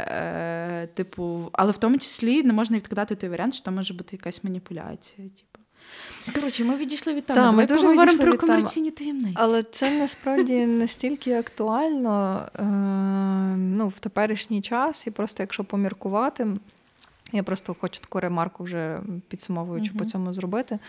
е, 0.07 0.87
типу, 0.93 1.49
але 1.53 1.71
в 1.71 1.77
тому 1.77 1.97
числі 1.97 2.43
не 2.43 2.53
можна 2.53 2.77
відкидати 2.77 3.15
той 3.15 3.29
варіант, 3.29 3.53
що 3.53 3.63
там 3.63 3.75
може 3.75 3.93
бути 3.93 4.15
якась 4.15 4.43
маніпуляція. 4.43 5.27
Типу. 5.27 5.53
Коротше, 6.35 6.63
ми 6.63 6.75
відійшли 6.75 7.13
від 7.13 7.25
теми. 7.25 7.39
Та, 7.39 7.51
ми 7.51 7.65
дуже 7.65 7.93
відійшли 7.93 8.25
про 8.25 8.37
комерційні 8.37 8.91
таємниці. 8.91 9.33
Але 9.35 9.63
це 9.63 9.99
насправді 9.99 10.65
настільки 10.65 11.33
актуально 11.33 12.45
е, 12.55 12.63
ну, 13.57 13.87
в 13.87 13.99
теперішній 13.99 14.61
час, 14.61 15.07
і 15.07 15.11
просто 15.11 15.43
якщо 15.43 15.63
поміркувати. 15.63 16.47
Я 17.33 17.43
просто 17.43 17.75
хочу 17.79 18.01
таку 18.01 18.19
ремарку 18.19 18.63
вже 18.63 19.01
підсумовуючи 19.27 19.89
Мгм. 19.89 19.99
по 19.99 20.05
цьому 20.05 20.33
зробити. 20.33 20.79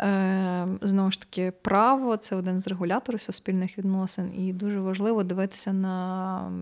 Е, 0.00 0.68
знову 0.82 1.10
ж 1.10 1.20
таки, 1.20 1.52
право 1.62 2.16
це 2.16 2.36
один 2.36 2.60
з 2.60 2.66
регуляторів 2.66 3.20
суспільних 3.20 3.78
відносин, 3.78 4.32
і 4.38 4.52
дуже 4.52 4.80
важливо 4.80 5.22
дивитися 5.24 5.72
на 5.72 6.52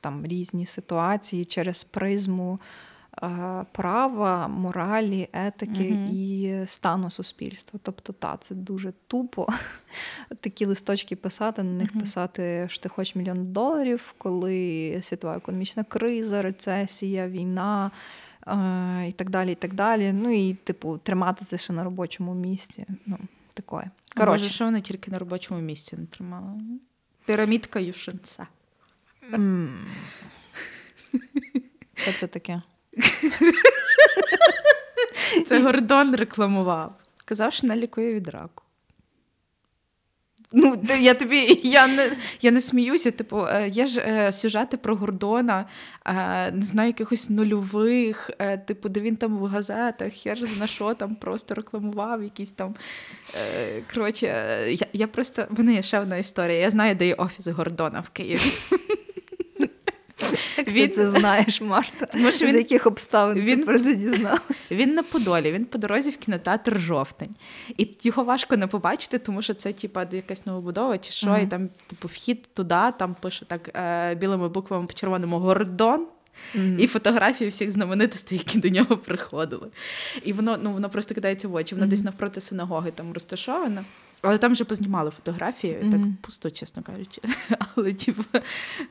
там 0.00 0.26
різні 0.26 0.66
ситуації 0.66 1.44
через 1.44 1.84
призму 1.84 2.58
е, 3.22 3.64
права, 3.72 4.48
моралі, 4.48 5.28
етики 5.32 5.90
Мгм. 5.92 6.08
і 6.12 6.54
стану 6.66 7.10
суспільства. 7.10 7.80
Тобто, 7.82 8.12
та, 8.12 8.36
це 8.36 8.54
дуже 8.54 8.92
тупо 9.06 9.46
такі 10.40 10.64
листочки 10.66 11.16
писати, 11.16 11.62
на 11.62 11.72
них 11.72 11.90
Мгм. 11.94 12.00
писати, 12.00 12.66
що 12.70 12.82
ти 12.82 12.88
хочеш 12.88 13.14
мільйон 13.14 13.52
доларів, 13.52 14.14
коли 14.18 15.00
світова 15.02 15.36
економічна 15.36 15.84
криза, 15.84 16.42
рецесія, 16.42 17.28
війна. 17.28 17.90
І 19.08 19.12
так 19.12 19.30
далі, 19.30 19.52
і 19.52 19.54
так 19.54 19.74
далі. 19.74 20.12
Ну 20.12 20.30
і, 20.48 20.54
типу, 20.54 20.98
тримати 20.98 21.44
це 21.44 21.58
ще 21.58 21.72
на 21.72 21.84
робочому 21.84 22.34
місці. 22.34 22.86
Ну, 23.06 23.18
таке. 23.54 23.66
Коротше, 23.68 23.90
Коротше, 24.16 24.50
що 24.50 24.64
вони 24.64 24.80
тільки 24.80 25.10
на 25.10 25.18
робочому 25.18 25.60
місці 25.60 25.96
не 25.96 26.06
тримали? 26.06 26.60
Пірамідка 27.26 27.78
Юшенца. 27.80 28.46
м. 29.34 29.86
що 31.94 32.12
це 32.12 32.26
таке? 32.26 32.62
Це 35.46 35.62
Гордон 35.62 36.14
рекламував. 36.16 36.94
Казав, 37.24 37.52
що 37.52 37.66
не 37.66 37.76
лікує 37.76 38.14
від 38.14 38.28
раку. 38.28 38.64
Ну, 40.52 40.82
я 41.00 41.14
тобі 41.14 41.60
я 41.62 41.86
не, 41.86 42.10
я 42.40 42.50
не 42.50 42.60
сміюся. 42.60 43.10
Типу, 43.10 43.46
е, 43.46 43.68
є 43.68 43.86
ж 43.86 44.00
е, 44.00 44.32
сюжети 44.32 44.76
про 44.76 44.96
Гордона, 44.96 45.66
е, 46.06 46.50
не 46.50 46.62
знаю, 46.62 46.86
якихось 46.88 47.30
нульових, 47.30 48.30
е, 48.38 48.58
типу, 48.58 48.88
де 48.88 49.00
він 49.00 49.16
там 49.16 49.38
в 49.38 49.44
газетах, 49.44 50.26
я 50.26 50.34
ж 50.34 50.44
на 50.60 50.66
що 50.66 50.94
там 50.94 51.14
просто 51.14 51.54
рекламував, 51.54 52.22
якісь 52.22 52.50
там. 52.50 52.74
Е, 53.34 53.82
коротше, 53.94 54.26
е, 54.26 54.72
я, 54.72 54.86
я 54.92 55.08
просто. 55.08 55.46
Мене 55.50 55.74
є 55.74 55.82
ще 55.82 56.00
одна 56.00 56.16
історія. 56.16 56.58
Я 56.58 56.70
знаю, 56.70 56.94
де 56.94 57.06
є 57.06 57.14
офіс 57.14 57.46
Гордона 57.46 58.00
в 58.00 58.08
Києві. 58.08 58.52
Він- 60.72 60.88
ти 60.88 60.94
це 60.94 61.06
знаєш, 61.10 61.60
Марта? 61.60 62.06
Тому 62.12 62.32
що 62.32 62.38
З 62.46 62.48
він- 62.48 62.56
яких 62.56 62.86
обставин 62.86 63.38
він- 63.38 63.60
ти 63.60 63.66
про 63.66 63.80
це 63.80 63.94
дізналася? 63.94 64.74
Він 64.74 64.94
на 64.94 65.02
Подолі, 65.02 65.52
він 65.52 65.64
по 65.64 65.78
дорозі 65.78 66.10
в 66.10 66.16
кінотеатр 66.16 66.78
жовтень. 66.80 67.34
І 67.78 67.88
його 68.02 68.24
важко 68.24 68.56
не 68.56 68.66
побачити, 68.66 69.18
тому 69.18 69.42
що 69.42 69.54
це 69.54 69.72
типа 69.72 70.06
якась 70.12 70.46
новобудова 70.46 70.98
чи 70.98 71.12
що, 71.12 71.26
Мгм. 71.26 71.40
і 71.42 71.46
там, 71.46 71.68
типу, 71.86 72.08
вхід 72.08 72.48
туди, 72.54 72.74
там 72.98 73.16
пише 73.20 73.44
так 73.44 73.70
е, 73.76 74.14
білими 74.14 74.48
буквами 74.48 74.86
по 74.86 74.92
червоному 74.92 75.38
Гордон. 75.38 76.06
І 76.78 76.86
фотографії 76.86 77.50
всіх 77.50 77.70
знаменитостей, 77.70 78.38
які 78.38 78.58
до 78.58 78.68
нього 78.68 78.96
приходили. 78.96 79.68
І 80.24 80.32
воно 80.32 80.58
ну 80.62 80.72
воно 80.72 80.88
просто 80.90 81.14
кидається 81.14 81.48
в 81.48 81.54
очі. 81.54 81.74
Воно 81.74 81.84
Мгм. 81.86 81.90
десь 81.90 82.02
навпроти 82.04 82.40
синагоги 82.40 82.90
там 82.90 83.12
розташоване. 83.12 83.84
Але 84.22 84.38
там 84.38 84.52
вже 84.52 84.64
познімали 84.64 85.10
фотографії, 85.10 85.78
так 85.90 86.00
пусто, 86.20 86.50
чесно 86.50 86.82
кажучи. 86.82 87.20
Але 87.74 87.92
типу, 87.92 88.22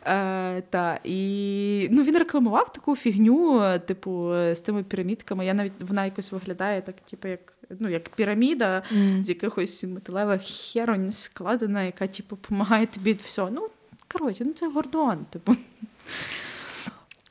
е, 0.05 0.61
та, 0.61 0.99
і 1.03 1.87
ну, 1.91 2.03
він 2.03 2.17
рекламував 2.17 2.71
таку 2.73 2.95
фігню, 2.95 3.61
е, 3.63 3.79
типу, 3.79 4.33
е, 4.33 4.55
з 4.55 4.61
тими 4.61 4.83
пірамідками. 4.83 5.45
Я 5.45 5.53
навіть 5.53 5.73
вона 5.79 6.05
якось 6.05 6.31
виглядає 6.31 6.81
так, 6.81 6.95
типу, 6.95 7.27
як, 7.27 7.53
ну, 7.79 7.89
як 7.89 8.09
піраміда 8.09 8.83
Мгм. 8.91 9.23
з 9.23 9.29
якихось 9.29 9.83
металевих 9.83 10.41
херонь 10.41 11.11
складена, 11.11 11.83
яка, 11.83 12.07
типу, 12.07 12.35
допомагає 12.35 12.85
тобі 12.85 13.09
від 13.09 13.21
всього. 13.21 13.49
Ну, 13.51 13.69
коротше, 14.07 14.43
ну 14.45 14.53
це 14.53 14.69
гордон, 14.69 15.25
типу. 15.29 15.55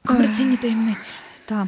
Комерційні 0.06 0.56
таємниці. 0.56 1.14
Так. 1.44 1.66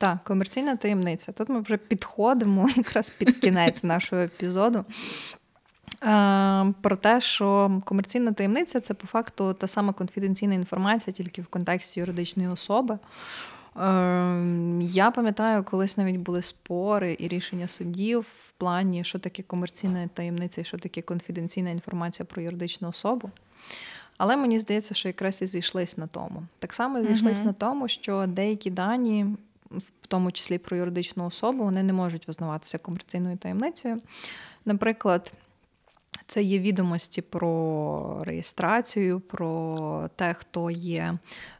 Так, 0.00 0.24
комерційна 0.24 0.76
таємниця. 0.76 1.32
Тут 1.32 1.48
ми 1.48 1.60
вже 1.60 1.76
підходимо 1.76 2.68
якраз 2.76 3.10
під 3.10 3.38
кінець 3.38 3.82
нашого 3.82 4.22
епізоду. 4.22 4.84
Е, 6.02 6.74
про 6.80 6.96
те, 6.96 7.20
що 7.20 7.80
комерційна 7.84 8.32
таємниця 8.32 8.80
це 8.80 8.94
по 8.94 9.06
факту 9.06 9.54
та 9.54 9.66
сама 9.66 9.92
конфіденційна 9.92 10.54
інформація, 10.54 11.14
тільки 11.14 11.42
в 11.42 11.46
контексті 11.46 12.00
юридичної 12.00 12.48
особи. 12.48 12.94
Е, 12.94 12.98
я 14.80 15.10
пам'ятаю, 15.10 15.64
колись 15.64 15.96
навіть 15.96 16.16
були 16.16 16.42
спори 16.42 17.16
і 17.18 17.28
рішення 17.28 17.68
судів 17.68 18.20
в 18.20 18.52
плані, 18.58 19.04
що 19.04 19.18
таке 19.18 19.42
комерційна 19.42 20.08
таємниця 20.14 20.60
і 20.60 20.64
що 20.64 20.78
таке 20.78 21.02
конфіденційна 21.02 21.70
інформація 21.70 22.26
про 22.26 22.42
юридичну 22.42 22.88
особу. 22.88 23.30
Але 24.18 24.36
мені 24.36 24.58
здається, 24.58 24.94
що 24.94 25.08
якраз 25.08 25.42
і 25.42 25.46
зійшлись 25.46 25.98
на 25.98 26.06
тому. 26.06 26.42
Так 26.58 26.72
само 26.72 27.00
зійшлись 27.00 27.38
Мгм. 27.38 27.46
на 27.46 27.52
тому, 27.52 27.88
що 27.88 28.26
деякі 28.26 28.70
дані, 28.70 29.26
в 29.70 30.06
тому 30.08 30.30
числі 30.30 30.58
про 30.58 30.76
юридичну 30.76 31.26
особу, 31.26 31.64
вони 31.64 31.82
не 31.82 31.92
можуть 31.92 32.28
визнаватися 32.28 32.78
комерційною 32.78 33.36
таємницею. 33.36 33.98
Наприклад, 34.64 35.32
це 36.30 36.42
є 36.42 36.58
відомості 36.58 37.22
про 37.22 38.20
реєстрацію, 38.22 39.20
про 39.20 40.10
те, 40.16 40.34
хто 40.34 40.70
є 40.70 41.18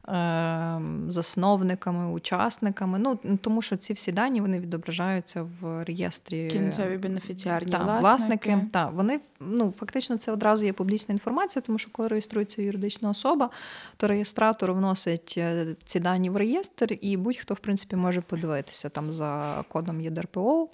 е, 0.09 0.81
засновниками, 1.09 2.13
учасниками. 2.13 2.99
Ну 2.99 3.39
тому 3.41 3.63
що 3.63 3.77
ці 3.77 3.93
всі 3.93 4.13
дані 4.13 4.41
вони 4.41 4.61
відображаються 4.61 5.47
в 5.61 5.85
реєстрі 5.85 6.49
Кінцеві 6.49 6.97
бенефіціарні 6.97 7.73
та, 7.73 7.79
власники. 7.79 8.01
власники. 8.01 8.67
Та, 8.73 8.89
вони 8.89 9.21
ну, 9.41 9.75
фактично 9.79 10.17
це 10.17 10.33
одразу 10.33 10.67
є 10.67 10.73
публічна 10.73 11.13
інформація, 11.13 11.63
тому 11.67 11.79
що 11.79 11.91
коли 11.93 12.09
реєструється 12.09 12.63
юридична 12.63 13.11
особа, 13.11 13.51
то 13.97 14.09
реєстратор 14.09 14.73
вносить 14.73 15.35
е, 15.39 15.67
ці 15.85 16.01
дані 16.01 16.31
в 16.31 16.37
реєстр, 16.37 16.99
і 17.01 17.17
будь-хто, 17.17 17.55
в 17.55 17.59
принципі, 17.59 17.97
може 17.97 18.21
подивитися 18.21 18.89
там 18.89 19.13
за 19.13 19.65
кодом 19.69 20.01
ЄДРПО. 20.01 20.69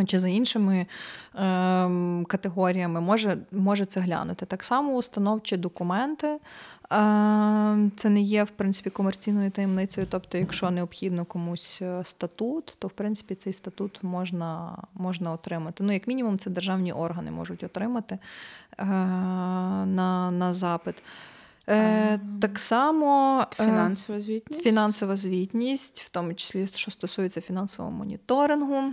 Е, 0.00 0.04
Чи 0.04 0.20
за 0.20 0.28
іншими 0.28 0.86
ем, 1.34 2.24
категоріями 2.28 3.00
може, 3.00 3.38
може 3.52 3.84
це 3.84 4.00
глянути. 4.00 4.46
Так 4.46 4.64
само 4.64 4.94
установчі 4.94 5.56
документи. 5.56 6.38
ем, 6.90 7.92
Це 7.96 8.08
не 8.08 8.20
є 8.20 8.44
в 8.44 8.50
принципі 8.50 8.90
комерційною 8.90 9.50
таємницею. 9.50 10.06
Тобто, 10.10 10.38
якщо 10.38 10.70
необхідно 10.70 11.24
комусь 11.24 11.78
е, 11.82 12.00
статут, 12.04 12.76
то 12.78 12.88
в 12.88 12.92
принципі 12.92 13.34
цей 13.34 13.52
статут 13.52 13.98
можна, 14.02 14.76
можна 14.94 15.32
отримати. 15.32 15.84
Ну, 15.84 15.92
як 15.92 16.08
мінімум, 16.08 16.38
це 16.38 16.50
державні 16.50 16.92
органи 16.92 17.30
можуть 17.30 17.62
отримати 17.62 18.18
е, 18.78 18.84
на, 18.86 20.30
на 20.30 20.52
запит. 20.52 21.02
Е, 21.68 22.20
так 22.40 22.58
само 22.58 23.40
е, 23.60 23.64
Фінансова 23.64 24.20
звітність. 24.20 24.62
фінансова 24.62 25.16
звітність, 25.16 26.00
в 26.00 26.10
тому 26.10 26.34
числі, 26.34 26.66
що 26.74 26.90
стосується 26.90 27.40
фінансового 27.40 27.94
моніторингу, 27.96 28.74
е, 28.74 28.92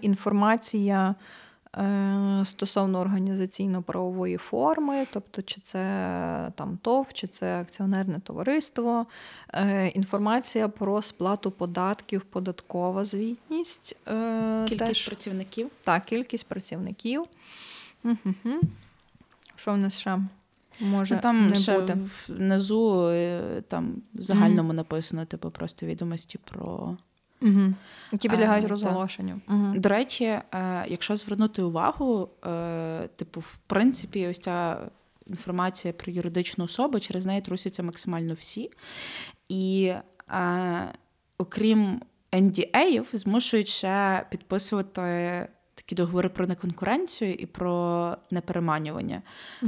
інформація 0.00 1.14
е, 1.76 2.42
стосовно 2.44 3.00
організаційно-правової 3.00 4.36
форми, 4.36 5.06
тобто, 5.12 5.42
чи 5.42 5.60
це 5.60 5.80
там 6.54 6.78
ТОВ, 6.82 7.12
чи 7.12 7.26
це 7.26 7.60
акціонерне 7.60 8.20
товариство, 8.20 9.06
е, 9.54 9.88
інформація 9.88 10.68
про 10.68 11.02
сплату 11.02 11.50
податків, 11.50 12.22
податкова 12.22 13.04
звітність. 13.04 13.96
е, 14.08 14.64
Кількість 14.68 14.86
теж. 14.88 15.06
працівників. 15.06 15.70
Так, 15.84 16.04
кількість 16.04 16.46
працівників. 16.46 17.24
Угу. 18.04 18.54
Що 19.56 19.72
в 19.72 19.76
нас 19.78 19.98
ще 19.98 20.18
може 20.80 21.14
Ну, 21.14 21.20
там 21.20 21.46
не 21.46 21.54
ще 21.56 21.80
бути? 21.80 21.98
внизу 22.28 23.08
е, 23.08 23.62
там 23.68 24.02
в 24.14 24.22
загальному 24.22 24.72
написано, 24.72 25.24
типу, 25.24 25.50
просто 25.50 25.86
відомості 25.86 26.38
про. 26.44 26.96
Угу. 27.42 27.74
Які 28.12 28.28
підлягають 28.28 28.64
так. 28.64 28.70
розголошенню. 28.70 29.40
Угу. 29.48 29.72
До 29.76 29.88
речі, 29.88 30.24
е, 30.24 30.42
якщо 30.88 31.16
звернути 31.16 31.62
увагу, 31.62 32.28
е, 32.46 33.08
типу, 33.16 33.40
в 33.40 33.56
принципі, 33.66 34.26
ось 34.26 34.38
ця 34.38 34.78
інформація 35.26 35.92
про 35.92 36.12
юридичну 36.12 36.64
особу, 36.64 37.00
через 37.00 37.26
неї 37.26 37.40
трусяться 37.40 37.82
максимально 37.82 38.34
всі. 38.34 38.70
І 39.48 39.92
е, 40.30 40.94
окрім 41.38 42.00
NDA-ів, 42.32 43.08
змушують 43.12 43.68
ще 43.68 44.26
підписувати 44.30 45.48
такі 45.82 45.94
договори 45.94 46.28
про 46.28 46.46
неконкуренцію 46.46 47.34
і 47.34 47.46
про 47.46 48.16
непереманювання. 48.30 49.22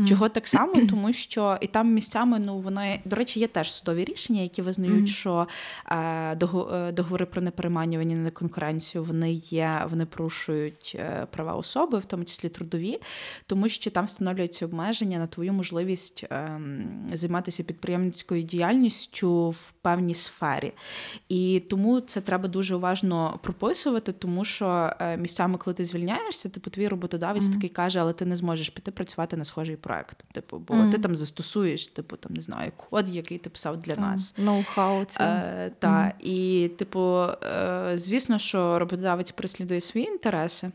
Чого 0.08 0.28
так 0.28 0.48
само, 0.48 0.74
тому 0.90 1.12
що 1.12 1.58
і 1.60 1.66
там 1.66 1.94
місцями, 1.94 2.38
ну 2.38 2.58
вони, 2.58 3.00
до 3.04 3.16
речі, 3.16 3.40
є 3.40 3.46
теж 3.46 3.72
судові 3.72 4.04
рішення, 4.04 4.40
які 4.42 4.62
визнають, 4.62 4.96
Мгм. 4.96 5.06
що 5.06 5.48
е, 5.86 5.96
е, 5.96 6.92
договори 6.92 7.26
про 7.26 7.42
непереманювання 7.42 8.16
на 8.16 8.30
конкуренцію 8.30 9.04
вони 9.04 9.32
є, 9.32 9.86
вони 9.90 10.06
порушують 10.06 10.96
е, 10.98 11.26
права 11.30 11.54
особи, 11.54 11.98
в 11.98 12.04
тому 12.04 12.24
числі 12.24 12.48
трудові, 12.48 13.00
тому 13.46 13.68
що 13.68 13.90
там 13.90 14.06
встановлюються 14.06 14.66
обмеження 14.66 15.18
на 15.18 15.26
твою 15.26 15.52
можливість 15.52 16.26
ем, 16.30 17.06
займатися 17.12 17.62
підприємницькою 17.62 18.42
діяльністю 18.42 19.50
в 19.50 19.72
певній 19.72 20.14
сфері. 20.14 20.72
І 21.28 21.62
тому 21.70 22.00
це 22.00 22.20
треба 22.20 22.48
дуже 22.48 22.74
уважно 22.74 23.38
прописувати, 23.42 24.12
тому 24.12 24.44
що 24.44 24.92
е, 25.00 25.16
місцями, 25.16 25.58
коли 25.58 25.74
ти 25.74 25.84
звільняєшся, 26.06 26.48
типу 26.48 26.70
твій 26.70 26.88
роботодавець 26.88 27.44
Мгм. 27.44 27.52
такий 27.54 27.68
каже, 27.68 28.00
але 28.00 28.12
ти 28.12 28.24
не 28.26 28.36
зможеш 28.36 28.70
піти 28.70 28.90
працювати 28.90 29.36
на 29.36 29.44
схожий 29.44 29.76
проект. 29.76 30.24
Типу, 30.32 30.58
бо 30.58 30.74
Мгм. 30.74 30.90
ти 30.90 30.98
там 30.98 31.16
застосуєш, 31.16 31.86
типу, 31.86 32.16
там 32.16 32.32
не 32.34 32.40
знаю, 32.40 32.72
код, 32.76 33.08
який 33.08 33.38
ти 33.38 33.50
писав 33.50 33.76
для 33.76 33.96
нас. 33.96 34.34
Ноу-хау. 34.38 35.06
Е, 35.20 35.70
та, 35.78 36.12
і, 36.20 36.70
типу, 36.78 37.20
е, 37.44 37.92
звісно, 37.94 38.38
що 38.38 38.78
роботодавець 38.78 39.30
переслідує 39.32 39.80
свої 39.80 40.06
інтереси, 40.06 40.70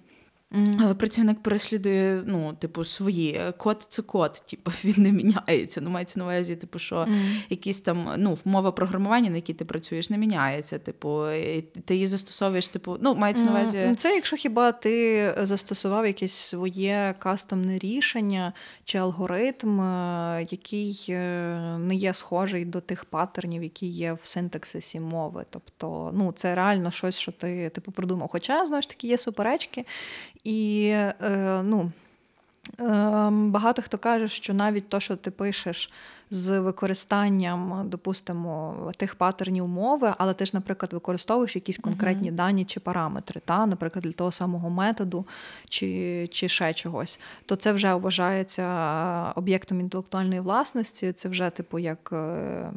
Мгм. 0.52 0.80
але 0.82 0.94
працівник 0.94 1.44
переслідує, 1.44 2.22
ну, 2.26 2.54
типу, 2.54 2.86
свої. 2.86 3.40
Код 3.58 3.88
це 3.90 4.02
код, 4.02 4.42
типу, 4.50 4.72
він 4.84 5.04
не 5.04 5.12
міняється. 5.12 5.82
Ну, 5.82 5.90
мається 5.90 6.20
на 6.20 6.26
увазі, 6.26 6.56
типу, 6.56 6.80
що 6.80 6.96
Мгм. 7.08 7.42
якісь 7.50 7.80
там 7.80 8.10
ну, 8.18 8.38
мова 8.46 8.72
програмування, 8.72 9.30
на 9.30 9.36
якій 9.36 9.54
ти 9.54 9.66
працюєш, 9.66 10.10
не 10.10 10.18
міняється. 10.18 10.80
Типу, 10.80 11.30
і 11.32 11.62
ти 11.62 11.94
її 11.94 12.08
застосовуєш, 12.08 12.68
типу, 12.68 12.98
ну, 13.02 13.16
мається 13.16 13.44
на 13.46 13.52
увазі. 13.52 13.78
М, 13.78 13.96
Це 13.96 14.16
якщо 14.16 14.36
хіба 14.36 14.72
ти 14.72 15.34
застосував 15.42 16.08
якесь 16.08 16.34
своє 16.34 17.16
кастомне 17.20 17.78
рішення 17.78 18.54
чи 18.84 18.98
алгоритм, 18.98 19.82
е, 19.82 20.48
який 20.52 21.06
е, 21.10 21.78
не 21.80 21.96
є 21.96 22.14
схожий 22.14 22.66
до 22.66 22.82
тих 22.82 23.06
паттернів, 23.06 23.64
які 23.64 23.88
є 23.88 24.14
в 24.14 24.20
синтаксисі 24.28 25.00
мови. 25.00 25.46
Тобто, 25.50 26.12
ну, 26.14 26.32
це 26.32 26.56
реально 26.56 26.92
щось, 26.92 27.18
що 27.18 27.32
ти 27.32 27.70
типу 27.70 27.92
придумав. 27.92 28.30
Хоча, 28.32 28.66
знову 28.66 28.82
ж 28.82 28.90
таки, 28.90 29.08
є 29.08 29.18
суперечки, 29.18 29.86
і 30.48 30.88
е, 30.94 31.62
ну. 31.64 31.92
Ем, 32.80 33.52
Багато 33.52 33.82
хто 33.82 33.98
каже, 33.98 34.28
що 34.28 34.54
навіть 34.54 34.90
то, 34.90 35.00
що 35.00 35.16
ти 35.16 35.32
пишеш 35.32 35.92
з 36.30 36.60
використанням, 36.60 37.90
допустимо, 37.90 38.76
тих 38.98 39.16
паттернів 39.16 39.68
мови, 39.68 40.14
але 40.18 40.34
ти 40.34 40.46
ж, 40.46 40.52
наприклад, 40.54 40.94
використовуєш 40.94 41.56
якісь 41.56 41.78
конкретні 41.78 42.32
дані 42.32 42.66
чи 42.66 42.80
параметри, 42.80 43.42
та, 43.46 43.66
наприклад, 43.66 44.04
для 44.04 44.12
того 44.12 44.32
самого 44.32 44.70
методу 44.70 45.26
чи, 45.70 46.28
чи 46.32 46.50
ще 46.50 46.74
чогось, 46.74 47.20
то 47.46 47.56
це 47.56 47.72
вже 47.72 47.94
вважається 47.94 48.66
об'єктом 49.36 49.80
інтелектуальної 49.80 50.40
власності, 50.40 51.12
це 51.12 51.30
вже, 51.30 51.50
типу, 51.50 51.80
як 51.80 52.10
е, 52.14 52.72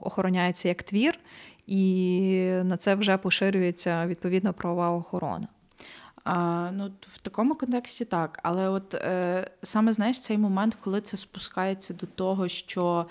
охороняється 0.00 0.68
як 0.68 0.82
твір, 0.82 1.18
і 1.66 2.50
на 2.64 2.76
це 2.76 2.94
вже 2.94 3.16
поширюється 3.16 4.06
відповідна 4.06 4.52
правова 4.52 4.90
охорона. 4.90 5.48
А, 6.26 6.70
ну, 6.72 6.92
в 7.00 7.18
такому 7.18 7.54
контексті 7.54 8.04
так. 8.04 8.38
Але 8.42 8.68
от 8.68 8.94
е, 8.94 9.50
саме 9.62 9.92
знаєш 9.92 10.20
цей 10.20 10.38
момент, 10.38 10.76
коли 10.80 11.00
це 11.00 11.16
спускається 11.16 11.94
до 11.94 12.06
того, 12.06 12.48
що 12.48 13.06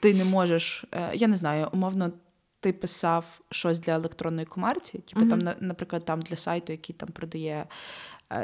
ти 0.00 0.14
не 0.14 0.24
можеш, 0.24 0.84
е, 0.92 1.10
я 1.14 1.28
не 1.28 1.36
знаю, 1.36 1.68
умовно. 1.72 2.12
Ти 2.60 2.72
писав 2.72 3.40
щось 3.50 3.78
для 3.78 3.92
електронної 3.92 4.46
комерції, 4.46 5.02
типу 5.02 5.20
mm-hmm. 5.20 5.44
там, 5.44 5.54
наприклад, 5.60 6.04
там 6.04 6.20
для 6.20 6.36
сайту, 6.36 6.72
який 6.72 6.96
там 6.96 7.08
продає 7.08 7.66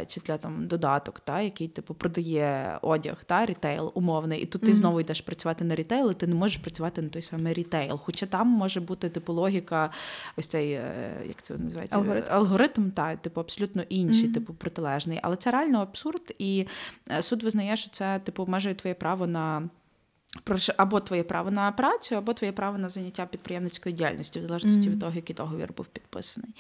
чи 0.07 0.21
для 0.21 0.39
там 0.39 0.67
додаток, 0.67 1.21
та, 1.21 1.41
який 1.41 1.69
типу 1.69 1.95
продає 1.95 2.79
одяг, 2.83 3.25
та 3.25 3.47
рітейл 3.47 3.93
умовний, 3.95 4.41
і 4.43 4.47
тут 4.47 4.63
mm-hmm. 4.63 4.67
ти 4.67 4.75
знову 4.75 5.01
йдеш 5.01 5.21
працювати 5.21 5.65
на 5.65 5.75
рітейл, 5.75 6.11
і 6.11 6.15
ти 6.15 6.27
не 6.27 6.35
можеш 6.35 6.57
працювати 6.57 7.03
на 7.03 7.09
той 7.09 7.23
самий 7.23 7.53
рітейл. 7.53 7.99
Хоча 7.99 8.27
там 8.27 8.49
може 8.49 8.81
бути 8.81 9.09
типу 9.09 9.33
логіка, 9.33 9.91
ось 10.37 10.49
цей 10.49 10.73
е, 10.73 11.23
як 11.27 11.43
це 11.43 11.55
називається 11.59 11.99
алгоритм, 11.99 12.27
алгоритм 12.31 12.91
та 12.91 13.17
типу 13.17 13.41
абсолютно 13.41 13.83
інший, 13.89 14.29
mm-hmm. 14.29 14.35
типу 14.35 14.55
протилежний. 14.55 15.21
Але 15.23 15.37
це 15.37 15.51
реально 15.51 15.79
абсурд, 15.79 16.35
і 16.39 16.67
е, 17.11 17.23
суд 17.23 17.43
визнає, 17.43 17.77
що 17.77 17.91
це 17.91 18.21
типу 18.25 18.43
обмежує 18.43 18.75
твоє 18.75 18.95
право 18.95 19.27
на 19.27 19.69
або 20.77 21.01
твоє 21.01 21.23
право 21.23 21.51
на 21.51 21.73
працю, 21.73 22.17
або 22.17 22.35
твоє 22.35 22.53
право 22.53 22.79
на 22.79 22.89
заняття 22.89 23.27
підприємницькою 23.27 23.95
діяльністю, 23.95 24.41
в 24.41 24.43
залежності 24.43 24.81
mm-hmm. 24.81 24.93
від 24.93 25.01
того, 25.01 25.13
який 25.15 25.37
договір 25.37 25.73
був 25.77 25.87
підписаний. 25.87 26.51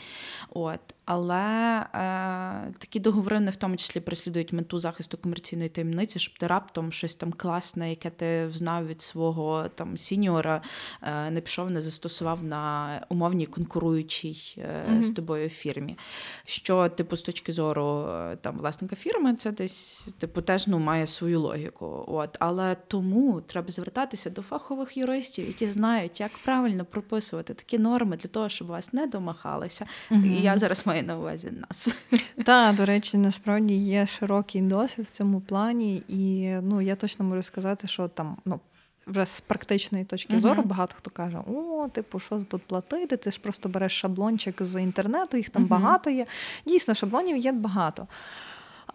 От. 0.50 0.80
Але 1.04 1.86
е, 1.94 2.72
такі 2.78 3.00
договори 3.00 3.40
не 3.40 3.50
в 3.50 3.56
тому 3.56 3.76
числі 3.76 4.00
переслідують 4.00 4.52
мету 4.52 4.78
захисту 4.78 5.18
комерційної 5.18 5.68
таємниці, 5.68 6.18
щоб 6.18 6.38
ти 6.38 6.46
раптом 6.46 6.92
щось 6.92 7.14
там 7.14 7.32
класне, 7.32 7.90
яке 7.90 8.10
ти 8.10 8.50
знав 8.50 8.86
від 8.86 9.02
свого 9.02 9.68
там 9.74 9.96
сіньора, 9.96 10.62
е, 11.02 11.30
не 11.30 11.40
пішов, 11.40 11.70
не 11.70 11.80
застосував 11.80 12.44
на 12.44 13.00
умовній 13.08 13.46
конкуруючій 13.46 14.54
е, 14.58 14.86
mm-hmm. 14.90 15.02
з 15.02 15.10
тобою 15.10 15.48
фірмі. 15.48 15.98
Що, 16.44 16.88
типу, 16.88 17.16
з 17.16 17.22
точки 17.22 17.52
зору 17.52 18.06
е, 18.08 18.36
там 18.36 18.58
власника 18.58 18.96
фірми, 18.96 19.34
це 19.34 19.52
десь 19.52 20.08
типу 20.18 20.42
теж 20.42 20.66
ну, 20.66 20.78
має 20.78 21.06
свою 21.06 21.40
логіку. 21.40 22.04
От. 22.08 22.36
Але 22.40 22.76
тому 22.88 23.40
треба 23.40 23.63
треба 23.64 23.72
звертатися 23.72 24.30
до 24.30 24.42
фахових 24.42 24.96
юристів, 24.96 25.46
які 25.46 25.66
знають, 25.66 26.20
як 26.20 26.30
правильно 26.44 26.84
прописувати 26.84 27.54
такі 27.54 27.78
норми 27.78 28.16
для 28.16 28.28
того, 28.28 28.48
щоб 28.48 28.68
вас 28.68 28.92
не 28.92 29.06
домахалися. 29.06 29.86
Угу. 30.10 30.20
І 30.24 30.42
я 30.42 30.58
зараз 30.58 30.86
маю 30.86 31.02
на 31.02 31.18
увазі 31.18 31.50
нас. 31.50 31.96
Так, 32.44 32.76
до 32.76 32.84
речі, 32.84 33.18
насправді 33.18 33.74
є 33.74 34.06
широкий 34.06 34.62
досвід 34.62 35.06
в 35.06 35.10
цьому 35.10 35.40
плані, 35.40 36.02
і 36.08 36.50
ну 36.62 36.80
я 36.80 36.96
точно 36.96 37.24
можу 37.24 37.42
сказати, 37.42 37.86
що 37.86 38.08
там 38.08 38.36
ну. 38.44 38.60
Вже 39.06 39.26
з 39.26 39.40
практичної 39.40 40.04
точки 40.04 40.34
uh-huh. 40.34 40.40
зору 40.40 40.62
багато 40.62 40.94
хто 40.98 41.10
каже: 41.10 41.38
о, 41.46 41.88
типу, 41.92 42.20
що 42.20 42.38
тут 42.38 42.62
платити? 42.62 43.16
Ти 43.16 43.30
ж 43.30 43.40
просто 43.40 43.68
береш 43.68 43.92
шаблончик 44.00 44.62
з 44.62 44.82
інтернету, 44.82 45.36
їх 45.36 45.50
там 45.50 45.64
uh-huh. 45.64 45.68
багато 45.68 46.10
є. 46.10 46.26
Дійсно, 46.66 46.94
шаблонів 46.94 47.36
є 47.36 47.52
багато. 47.52 48.06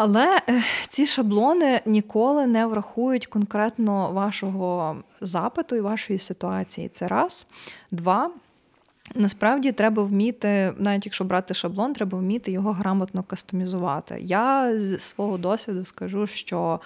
Але 0.02 0.40
ці 0.90 1.06
шаблони 1.06 1.82
ніколи 1.86 2.48
не 2.48 2.66
врахують 2.66 3.28
конкретно 3.28 4.12
вашого 4.12 4.98
запиту 5.22 5.76
і 5.76 5.82
вашої 5.82 6.20
ситуації. 6.20 6.90
Це 6.90 7.08
раз. 7.08 7.48
Два. 7.92 8.30
Насправді 9.16 9.72
треба 9.72 10.04
вміти, 10.04 10.74
навіть 10.78 11.06
якщо 11.06 11.24
брати 11.24 11.54
шаблон, 11.54 11.94
треба 11.94 12.18
вміти 12.18 12.52
його 12.52 12.72
грамотно 12.72 13.24
кастомізувати. 13.24 14.18
Я 14.22 14.78
з 14.80 15.00
свого 15.00 15.38
досвіду 15.38 15.86
скажу, 15.86 16.28
що 16.28 16.80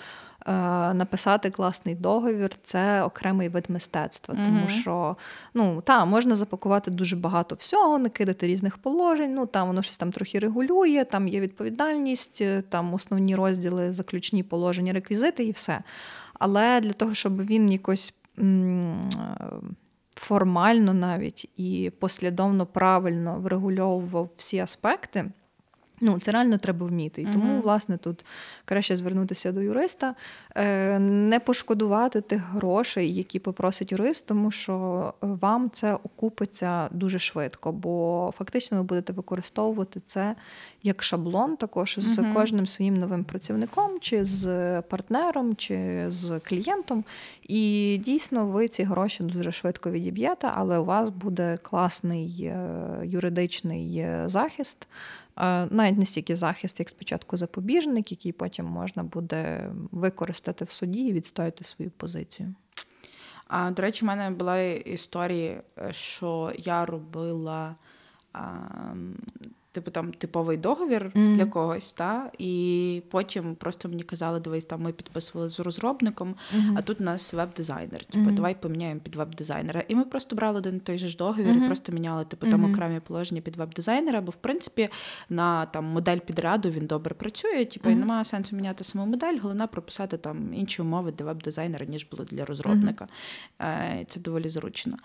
написати 0.94 1.50
класний 1.50 1.96
договір 1.96 2.52
це 2.64 3.04
окремий 3.04 3.50
вид 3.50 3.66
мистецтва, 3.70 4.36
mm-hmm. 4.36 4.46
тому 4.46 4.68
що 4.68 5.18
ну 5.54 5.82
та 5.82 6.06
можна 6.06 6.36
запакувати 6.36 6.92
дуже 6.92 7.16
багато 7.16 7.56
всього, 7.56 8.00
накидати 8.00 8.48
різних 8.48 8.78
положень. 8.78 9.34
Ну 9.34 9.46
там 9.46 9.68
воно 9.68 9.82
щось 9.82 9.98
там 9.98 10.12
трохи 10.12 10.40
регулює, 10.40 11.06
там 11.12 11.28
є 11.28 11.40
відповідальність, 11.40 12.42
е, 12.42 12.62
там 12.70 12.94
основні 12.94 13.36
розділи, 13.36 13.94
заключні 13.94 14.44
положення, 14.44 14.94
реквізити 14.94 15.46
і 15.46 15.52
все. 15.52 15.82
Але 16.34 16.82
для 16.82 16.94
того, 16.94 17.14
щоб 17.14 17.46
він 17.46 17.72
якось. 17.72 18.14
М- 18.40 19.02
Формально 20.16 20.94
навіть 20.94 21.50
і 21.58 21.92
послідовно 22.00 22.66
правильно 22.66 23.40
врегульовував 23.40 24.30
всі 24.38 24.60
аспекти, 24.60 25.26
Ну, 26.06 26.20
це 26.20 26.32
реально 26.32 26.58
треба 26.58 26.86
вміти. 26.86 27.22
І 27.22 27.26
тому, 27.26 27.54
uh-huh. 27.54 27.62
власне, 27.62 27.98
тут 27.98 28.26
краще 28.66 28.96
звернутися 28.96 29.52
до 29.52 29.62
юриста, 29.62 30.16
е, 30.56 31.00
не 31.00 31.40
пошкодувати 31.40 32.22
тих 32.22 32.42
грошей, 32.42 33.14
які 33.14 33.40
попросить 33.40 33.92
юрист, 33.92 34.28
тому 34.28 34.52
що 34.52 35.14
вам 35.22 35.70
це 35.74 35.94
окупиться 35.94 36.90
дуже 36.92 37.20
швидко, 37.20 37.72
бо 37.72 38.34
фактично 38.38 38.78
ви 38.78 38.84
будете 38.84 39.14
використовувати 39.14 40.02
це 40.06 40.36
як 40.84 41.04
шаблон, 41.04 41.58
також 41.58 41.96
з 42.00 42.20
uh-huh. 42.20 42.34
кожним 42.34 42.68
своїм 42.68 42.94
новим 42.94 43.24
працівником, 43.24 44.00
чи 44.00 44.26
з 44.26 44.82
партнером, 44.82 45.56
чи 45.56 46.06
з 46.08 46.40
клієнтом. 46.40 47.04
І 47.44 48.02
дійсно 48.06 48.46
ви 48.46 48.68
ці 48.68 48.84
гроші 48.84 49.24
дуже 49.24 49.52
швидко 49.52 49.92
відіб'єте, 49.92 50.52
але 50.54 50.78
у 50.78 50.86
вас 50.86 51.10
буде 51.10 51.58
класний 51.62 52.44
е, 52.44 52.80
юридичний 53.04 53.98
е, 53.98 54.24
захист 54.28 54.88
навіть 55.70 55.98
не 55.98 56.06
стільки 56.06 56.36
захист, 56.36 56.80
як 56.80 56.90
спочатку 56.90 57.38
запобіжник, 57.38 58.12
який 58.12 58.32
потім 58.32 58.66
можна 58.66 59.04
буде 59.04 59.72
використати 59.92 60.66
в 60.66 60.72
суді 60.72 61.00
і 61.00 61.14
відстояти 61.14 61.64
свою 61.64 61.92
позицію. 61.92 62.56
А, 63.48 63.72
До 63.72 63.82
речі, 63.82 64.06
в 64.06 64.08
мене 64.08 64.30
була 64.30 64.60
історія, 64.62 65.64
е, 65.78 65.94
що 65.94 66.54
я 66.58 66.86
робила. 66.86 67.76
А, 68.34 68.52
типу 69.74 69.92
там 69.92 70.14
типовий 70.14 70.58
договір 70.58 71.12
mm. 71.16 71.36
для 71.36 71.46
когось, 71.46 71.94
та 71.94 72.32
і 72.38 73.04
потім 73.10 73.56
просто 73.56 73.90
мені 73.90 74.04
казали, 74.04 74.40
дивись, 74.40 74.66
там 74.66 74.82
ми 74.82 74.92
підписували 74.92 75.50
з 75.50 75.60
розробником, 75.60 76.36
mm-hmm. 76.56 76.74
а 76.78 76.82
тут 76.82 77.02
у 77.02 77.04
нас 77.04 77.34
веб-дизайнер. 77.34 78.06
Типу, 78.06 78.30
mm-hmm. 78.30 78.34
давай 78.34 78.56
поміняємо 78.62 79.00
під 79.00 79.16
веб-дизайнера. 79.16 79.84
І 79.88 79.96
ми 79.96 80.06
просто 80.06 80.36
брали 80.36 80.58
один 80.58 80.80
той 80.80 80.98
же 80.98 81.08
ж 81.08 81.18
договір, 81.18 81.58
і 81.58 81.68
просто 81.68 81.92
міняли 81.92 82.26
типу 82.26 82.48
там 82.48 82.72
окремі 82.72 83.00
положення 83.00 83.42
під 83.42 83.56
веб-дизайнера, 83.56 84.22
бо 84.22 84.32
в 84.32 84.36
принципі 84.36 84.90
на 85.30 85.66
там 85.66 85.86
модель 85.86 86.20
підряду 86.20 86.70
він 86.70 86.86
добре 86.86 87.16
працює. 87.16 87.66
Типу, 87.66 87.90
і 87.90 87.96
немає 87.96 88.26
сенсу 88.26 88.56
міняти 88.56 88.84
саму 88.84 89.06
модель, 89.06 89.38
головне 89.42 89.68
прописати 89.68 90.18
там 90.18 90.54
інші 90.54 90.82
умови 90.82 91.12
для 91.12 91.26
веб-дизайнера, 91.26 91.86
ніж 91.86 92.08
було 92.12 92.24
для 92.24 92.46
розробника. 92.46 93.08
Е, 93.62 94.06
Це 94.08 94.20
доволі 94.20 94.50
зручно. 94.50 94.98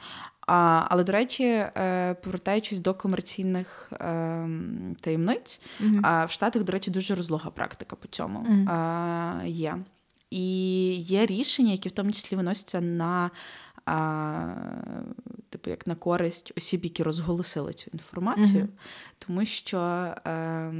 А, 0.48 0.86
Але, 0.88 1.04
до 1.04 1.12
речі, 1.12 1.44
е, 1.44 2.16
повертаючись 2.22 2.78
до 2.78 2.94
комерційних 2.94 3.92
е, 3.92 4.48
таємниць, 5.00 5.60
mm-hmm. 5.80 6.00
а 6.02 6.24
в 6.24 6.30
Штатах, 6.30 6.62
до 6.62 6.72
речі, 6.72 6.90
дуже 6.90 7.14
розлога 7.14 7.50
практика 7.50 7.96
по 7.96 8.08
цьому 8.08 8.38
mm-hmm. 8.40 9.46
є. 9.46 9.76
І 10.30 10.94
є 10.94 11.26
рішення, 11.26 11.72
які 11.72 11.88
в 11.88 11.92
тому 11.92 12.12
числі 12.12 12.36
виносяться 12.36 12.80
на 12.80 13.30
типу, 15.50 15.70
як 15.70 15.86
на 15.86 15.94
користь 15.94 16.52
осіб, 16.56 16.84
які 16.84 17.02
розголосили 17.02 17.72
цю 17.72 17.90
інформацію, 17.92 18.64
mm-hmm. 18.64 19.18
тому 19.18 19.44
що 19.44 19.78
е, 20.26 20.72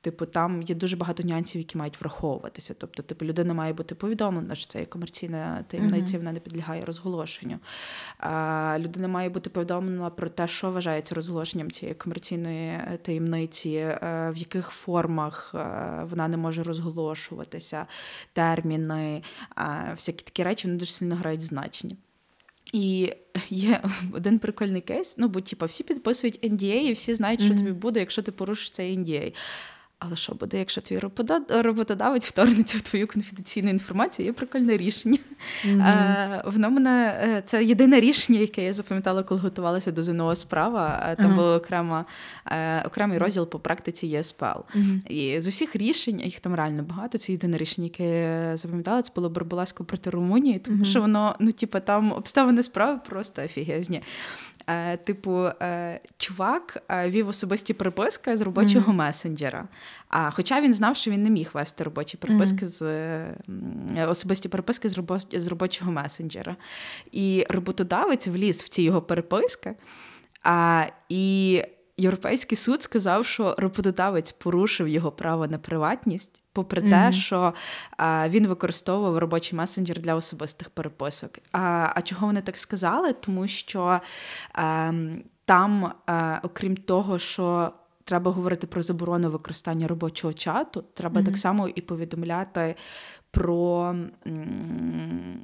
типу, 0.00 0.26
там 0.26 0.62
є 0.62 0.74
дуже 0.74 0.96
багато 0.96 1.22
нюансів, 1.22 1.60
які 1.60 1.78
мають 1.78 2.00
враховуватися. 2.00 2.74
Тобто, 2.78 3.02
типу, 3.02 3.24
людина 3.24 3.54
має 3.54 3.72
бути 3.72 3.94
повідомлена, 3.94 4.54
що 4.54 4.66
це 4.66 4.80
є 4.80 4.86
комерційна 4.86 5.64
таємниця, 5.68 6.14
mm-hmm. 6.14 6.18
вона 6.18 6.32
не 6.32 6.40
підлягає 6.40 6.84
розголошенню. 6.84 7.58
А, 8.18 8.76
Людина 8.78 9.08
має 9.08 9.28
бути 9.28 9.50
повідомлена 9.50 10.10
про 10.10 10.28
те, 10.28 10.48
що 10.48 10.70
вважається 10.70 11.14
розголошенням 11.14 11.70
цієї 11.70 11.94
комерційної 11.94 12.68
е, 12.68 12.98
таємниці, 13.02 13.70
е, 13.70 14.30
в 14.34 14.36
яких 14.36 14.68
формах 14.68 15.54
е, 15.54 15.58
вона 16.04 16.28
не 16.28 16.36
може 16.36 16.62
розголошуватися, 16.62 17.86
терміни, 18.32 19.22
всякі 19.90 20.24
такі 20.24 20.42
речі 20.42 20.66
вони 20.66 20.78
дуже 20.78 20.92
сильно 20.92 21.16
грають 21.16 21.42
значення. 21.42 21.96
І 22.72 23.12
є 23.50 23.82
один 24.12 24.38
прикольний 24.38 24.80
кейс. 24.80 25.14
Ну, 25.18 25.28
бо 25.28 25.40
типу, 25.40 25.66
всі 25.66 25.84
підписують 25.84 26.44
NDA, 26.44 26.80
і 26.80 26.92
всі 26.92 27.14
знають, 27.14 27.40
що 27.40 27.54
mm-hmm. 27.54 27.56
тобі 27.56 27.72
буде, 27.72 28.00
якщо 28.00 28.22
ти 28.22 28.32
порушиш 28.32 28.70
цей 28.70 28.98
NDA. 28.98 29.34
Але 30.06 30.16
що 30.16 30.34
буде, 30.34 30.58
якщо 30.58 30.80
твій 30.80 31.00
роботодавець 31.48 32.26
вторгнеться 32.26 32.78
в 32.78 32.80
твою 32.80 33.06
конфіденційну 33.06 33.70
інформацію? 33.70 34.26
Є 34.26 34.32
прикольне 34.32 34.76
рішення. 34.76 35.18
Mm-hmm. 35.66 36.52
Воно 36.52 36.70
мене 36.70 37.20
е, 37.22 37.42
це 37.46 37.64
єдине 37.64 38.00
рішення, 38.00 38.40
яке 38.40 38.64
я 38.64 38.72
запам'ятала, 38.72 39.22
коли 39.22 39.40
готувалася 39.40 39.92
до 39.92 40.02
ЗНО 40.02 40.34
справа. 40.34 41.14
Там 41.16 41.32
uh-huh. 41.32 41.36
був 41.36 41.44
окрема, 41.44 42.04
е, 42.46 42.82
окремий 42.82 43.18
розділ 43.18 43.46
по 43.46 43.58
практиці 43.58 44.06
ЄСПЛ. 44.06 44.44
Mm-hmm. 44.44 45.06
І 45.08 45.40
з 45.40 45.46
усіх 45.46 45.76
рішень, 45.76 46.20
їх 46.20 46.40
там 46.40 46.54
реально 46.54 46.82
багато. 46.82 47.18
Це 47.18 47.32
єдине 47.32 47.56
рішення, 47.56 47.84
яке 47.86 48.20
я 48.50 48.56
запам'ятала, 48.56 49.02
це 49.02 49.12
було 49.14 49.30
Барбаласько 49.30 49.84
проти 49.84 50.10
Румунії, 50.10 50.58
тому 50.58 50.78
mm-hmm. 50.78 50.84
що 50.84 51.00
воно, 51.00 51.36
ну, 51.40 51.52
типу, 51.52 51.80
там 51.80 52.12
обставини 52.12 52.62
справи 52.62 53.00
просто 53.08 53.42
офігезні. 53.44 54.02
Е, 54.66 54.96
типу, 54.96 55.46
е, 55.46 56.00
чувак 56.16 56.82
е, 56.88 57.10
вів 57.10 57.28
особисті 57.28 57.74
переписки 57.74 58.36
з 58.36 58.40
робочого 58.40 58.92
mm-hmm. 58.92 58.96
месенджера. 58.96 59.68
А 60.08 60.30
хоча 60.30 60.60
він 60.60 60.74
знав, 60.74 60.96
що 60.96 61.10
він 61.10 61.22
не 61.22 61.30
міг 61.30 61.50
вести 61.54 61.84
робочі 61.84 62.16
приписки 62.16 62.64
mm-hmm. 62.64 63.34
з 63.96 64.10
особисті 64.10 64.48
переписки 64.48 64.88
з 64.88 64.96
робо, 64.96 65.18
з 65.18 65.46
робочого 65.46 65.92
месенджера. 65.92 66.56
І 67.12 67.46
роботодавець 67.48 68.28
вліз 68.28 68.62
в 68.62 68.68
ці 68.68 68.82
його 68.82 69.02
переписки. 69.02 69.74
А, 70.42 70.86
І 71.08 71.62
Європейський 72.02 72.56
суд 72.58 72.82
сказав, 72.82 73.26
що 73.26 73.54
роботодавець 73.58 74.32
порушив 74.32 74.88
його 74.88 75.12
право 75.12 75.46
на 75.46 75.58
приватність. 75.58 76.42
Попри 76.52 76.80
Мгм. 76.82 76.90
те, 76.90 77.12
що 77.12 77.54
а, 77.96 78.28
він 78.28 78.46
використовував 78.46 79.18
робочий 79.18 79.56
месенджер 79.58 80.00
для 80.00 80.14
особистих 80.14 80.70
переписок. 80.70 81.30
А, 81.52 81.92
а 81.94 82.02
чого 82.02 82.26
вони 82.26 82.40
так 82.42 82.58
сказали? 82.58 83.12
Тому 83.12 83.48
що 83.48 84.00
а, 84.54 84.92
там, 85.44 85.92
а, 86.06 86.38
окрім 86.42 86.76
того, 86.76 87.18
що 87.18 87.72
треба 88.04 88.30
говорити 88.32 88.66
про 88.66 88.82
заборону 88.82 89.30
використання 89.30 89.88
робочого 89.88 90.32
чату, 90.34 90.84
треба 90.94 91.14
Мгм. 91.20 91.24
так 91.26 91.36
само 91.38 91.68
і 91.68 91.80
повідомляти 91.80 92.74
про 93.30 93.94
м, 94.26 95.40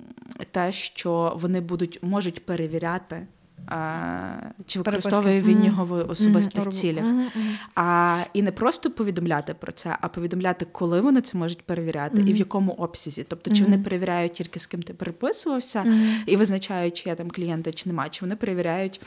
те, 0.51 0.73
що 0.73 1.33
вони 1.37 1.61
будуть 1.61 1.99
можуть 2.03 2.47
перевіряти. 2.47 3.27
А, 3.67 4.33
Чи 4.67 4.81
Переписки. 4.81 5.11
використовує 5.11 5.41
він 5.41 5.57
Мгм. 5.57 5.67
його 5.67 5.85
в 5.85 6.11
особистих 6.11 6.63
Мгм. 6.65 6.73
цілях? 6.73 7.05
Мгм. 7.05 7.29
А 7.75 8.19
і 8.33 8.43
не 8.43 8.53
просто 8.53 8.91
повідомляти 8.91 9.55
про 9.55 9.73
це, 9.73 9.97
а 10.01 10.09
повідомляти, 10.09 10.67
коли 10.73 11.01
вони 11.01 11.21
це 11.21 11.39
можуть 11.39 11.63
перевіряти, 11.63 12.23
і 12.23 12.33
в 12.33 12.37
якому 12.37 12.73
обсязі. 12.73 13.25
Тобто, 13.29 13.55
чи 13.55 13.65
вони 13.65 13.79
перевіряють 13.79 14.33
тільки 14.33 14.61
з 14.61 14.67
ким 14.67 14.83
ти 14.83 14.95
переписувався, 14.95 15.85
і 16.27 16.37
визначають, 16.37 16.97
чи 16.97 17.09
є 17.09 17.15
там 17.15 17.31
клієнти, 17.31 17.73
чи 17.73 17.89
немає, 17.89 18.11
чи 18.11 18.19
вони 18.21 18.37
перевіряють. 18.37 19.01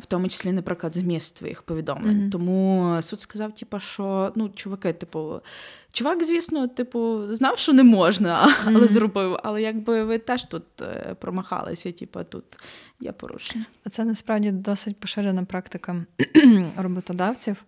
В 0.00 0.06
тому 0.08 0.28
числі, 0.28 0.52
наприклад, 0.52 0.94
зміст 0.94 1.36
твоїх 1.38 1.62
повідомлень. 1.62 2.18
Мгм. 2.20 2.30
Тому 2.30 2.96
суд 3.02 3.20
сказав, 3.20 3.54
типу, 3.54 3.80
що 3.80 4.32
ну, 4.34 4.48
чуваки, 4.54 4.92
типу, 4.92 5.40
чувак, 5.92 6.24
звісно, 6.24 6.68
типу, 6.68 7.32
знав, 7.32 7.58
що 7.58 7.72
не 7.72 7.82
можна, 7.82 8.54
але 8.66 8.78
Мгм. 8.78 8.88
зробив. 8.88 9.36
Але 9.44 9.62
якби 9.62 10.04
ви 10.04 10.18
теж 10.18 10.44
тут 10.44 10.64
е, 10.82 11.16
промахалися, 11.20 11.92
типу, 11.92 12.20
тут 12.24 12.44
є 13.00 13.12
порушення. 13.12 13.64
А 13.84 13.90
Це 13.90 14.04
насправді 14.04 14.50
досить 14.50 15.00
поширена 15.00 15.44
практика 15.44 16.04
роботодавців, 16.76 17.64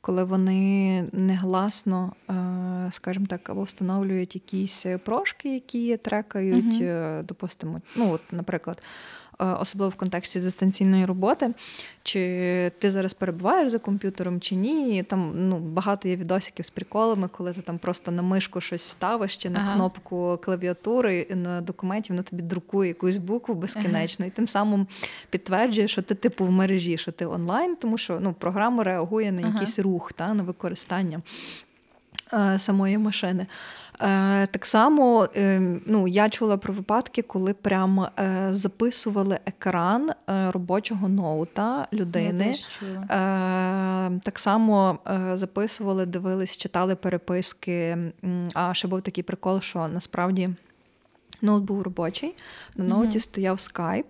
коли 0.00 0.24
вони 0.24 1.02
негласно, 1.12 2.12
е, 2.30 2.90
скажімо 2.92 3.26
так, 3.28 3.50
або 3.50 3.62
встановлюють 3.62 4.34
якісь 4.34 4.86
прошки, 5.04 5.54
які 5.54 5.96
трекають, 5.96 6.78
е, 6.80 7.22
допустимо, 7.28 7.80
ну, 7.96 8.12
от, 8.12 8.20
наприклад. 8.32 8.82
Е, 9.40 9.44
Особливо 9.44 9.90
в 9.90 9.94
контексті 9.94 10.40
дистанційної 10.40 11.04
роботи, 11.04 11.50
чи 12.02 12.20
ти 12.78 12.90
зараз 12.90 13.14
перебуваєш 13.14 13.70
за 13.70 13.78
комп'ютером, 13.78 14.40
чи 14.40 14.54
ні. 14.54 15.02
Там 15.02 15.32
ну, 15.34 15.58
багато 15.58 16.08
є 16.08 16.16
відосиків 16.16 16.64
з 16.64 16.70
приколами, 16.70 17.28
коли 17.28 17.52
ти 17.52 17.60
там 17.60 17.78
просто 17.78 18.10
на 18.10 18.22
мишку 18.22 18.60
щось 18.60 18.82
ставиш, 18.82 19.36
чи 19.36 19.50
на 19.50 19.58
Ага. 19.60 19.74
кнопку 19.74 20.38
клавіатури 20.44 21.26
на 21.30 21.60
документі 21.60 22.12
воно 22.12 22.22
тобі 22.22 22.42
друкує 22.42 22.88
якусь 22.88 23.16
букву 23.16 23.54
безкінечно, 23.54 24.26
і 24.26 24.30
тим 24.30 24.48
самим 24.48 24.86
підтверджує, 25.30 25.88
що 25.88 26.02
ти 26.02 26.14
типу 26.14 26.44
в 26.44 26.50
мережі, 26.50 26.98
що 26.98 27.12
ти 27.12 27.26
онлайн, 27.26 27.76
тому 27.76 27.98
що 27.98 28.18
ну, 28.20 28.32
програма 28.32 28.84
реагує 28.84 29.32
на 29.32 29.42
Ага. 29.42 29.52
якийсь 29.52 29.78
рух, 29.78 30.12
та, 30.12 30.34
на 30.34 30.42
використання 30.42 31.20
е, 32.32 32.58
самої 32.58 32.98
машини. 32.98 33.46
Е, 34.00 34.46
так 34.46 34.66
само 34.66 35.28
е, 35.36 35.60
ну, 35.86 36.08
я 36.08 36.28
чула 36.28 36.56
про 36.56 36.74
випадки, 36.74 37.22
коли 37.22 37.54
прямо 37.54 38.08
е, 38.18 38.48
записували 38.50 39.38
екран 39.46 40.10
робочого 40.26 41.08
ноута 41.08 41.86
людини. 41.92 42.54
Так 44.22 44.38
само 44.38 44.98
записували, 45.34 46.06
дивились, 46.06 46.56
читали 46.56 46.94
переписки. 46.94 47.96
А 48.54 48.74
ще 48.74 48.88
був 48.88 49.02
такий 49.02 49.24
прикол, 49.24 49.60
що 49.60 49.88
насправді 49.88 50.50
ноут 51.42 51.64
був 51.64 51.82
робочий, 51.82 52.34
на 52.76 52.84
ноуті 52.84 53.08
Мгм. 53.08 53.20
стояв 53.20 53.60
скайп. 53.60 54.06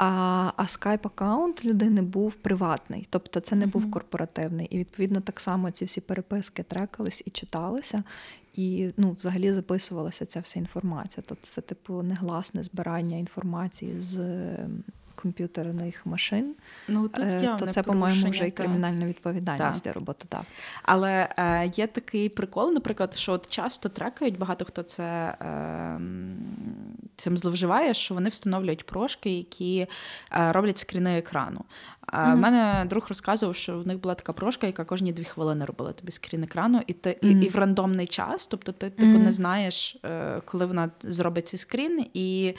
А, 0.00 0.52
а 0.56 0.62
скайп-аккаунт 0.62 1.64
людини 1.64 2.02
був 2.02 2.34
приватний, 2.34 3.06
тобто 3.10 3.40
це 3.40 3.56
не 3.56 3.66
був 3.66 3.90
корпоративний. 3.90 4.66
І 4.66 4.78
відповідно 4.78 5.20
так 5.20 5.40
само 5.40 5.70
ці 5.70 5.84
всі 5.84 6.00
переписки 6.00 6.62
трекались 6.62 7.22
і 7.26 7.30
читалися, 7.30 8.02
і 8.54 8.90
ну, 8.96 9.16
взагалі 9.18 9.52
записувалася 9.52 10.26
ця 10.26 10.40
вся 10.40 10.58
інформація. 10.58 11.24
Тобто 11.28 11.46
це 11.46 11.60
типу 11.60 12.02
негласне 12.02 12.62
збирання 12.62 13.16
інформації 13.16 14.00
з 14.00 14.16
комп'ютерних 15.22 16.06
машин. 16.06 16.54
Ну, 16.88 17.08
тут 17.08 17.24
Е, 17.24 17.40
явне 17.42 17.66
то 17.66 17.72
це, 17.72 17.82
по-моєму, 17.82 18.30
вже 18.30 18.46
і 18.46 18.50
кримінальна 18.50 19.06
відповідальність 19.06 19.74
Так. 19.74 19.82
для 19.82 19.92
роботодавця. 19.92 20.62
Але 20.82 21.28
е, 21.36 21.66
є 21.74 21.86
такий 21.86 22.28
прикол, 22.28 22.72
наприклад, 22.72 23.14
що 23.14 23.32
от 23.32 23.48
часто 23.48 23.88
трекають, 23.88 24.38
багато 24.38 24.64
хто 24.64 24.82
це 24.82 25.04
е, 25.04 26.00
цим 27.16 27.38
зловживає, 27.38 27.94
що 27.94 28.14
вони 28.14 28.28
встановлюють 28.28 28.86
прошки, 28.86 29.30
які 29.30 29.86
е, 30.32 30.52
роблять 30.52 30.78
скріни 30.78 31.18
екрану. 31.18 31.64
А 32.12 32.24
в 32.24 32.28
Мгм. 32.28 32.40
мене 32.40 32.86
друг 32.90 33.06
розказував, 33.08 33.56
що 33.56 33.78
в 33.78 33.86
них 33.86 33.98
була 33.98 34.14
така 34.14 34.32
прошка, 34.32 34.66
яка 34.66 34.84
кожні 34.84 35.12
дві 35.12 35.24
хвилини 35.24 35.64
робила 35.64 35.92
тобі 35.92 36.12
скрін 36.12 36.44
екрану, 36.44 36.82
і 36.86 36.92
ти 36.92 37.18
mm-hmm. 37.22 37.44
і 37.44 37.48
в 37.48 37.56
рандомний 37.56 38.06
час, 38.06 38.46
тобто 38.46 38.72
ти 38.72 38.90
типу 38.90 39.08
Мгм. 39.12 39.24
не 39.24 39.32
знаєш, 39.32 39.96
е, 40.04 40.40
коли 40.44 40.66
вона 40.66 40.90
зробить 41.02 41.48
цей 41.48 41.58
скрін, 41.58 42.06
і 42.14 42.54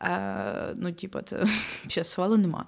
е, 0.00 0.74
ну, 0.76 0.92
типу, 0.92 1.20
це 1.20 1.46
ще 1.88 2.04
свалу 2.04 2.36
нема. 2.36 2.64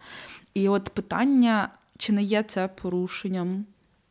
І 0.55 0.69
от 0.69 0.85
питання, 0.85 1.71
чи 1.99 2.13
не 2.13 2.23
є 2.23 2.43
це 2.43 2.69
порушенням 2.69 3.65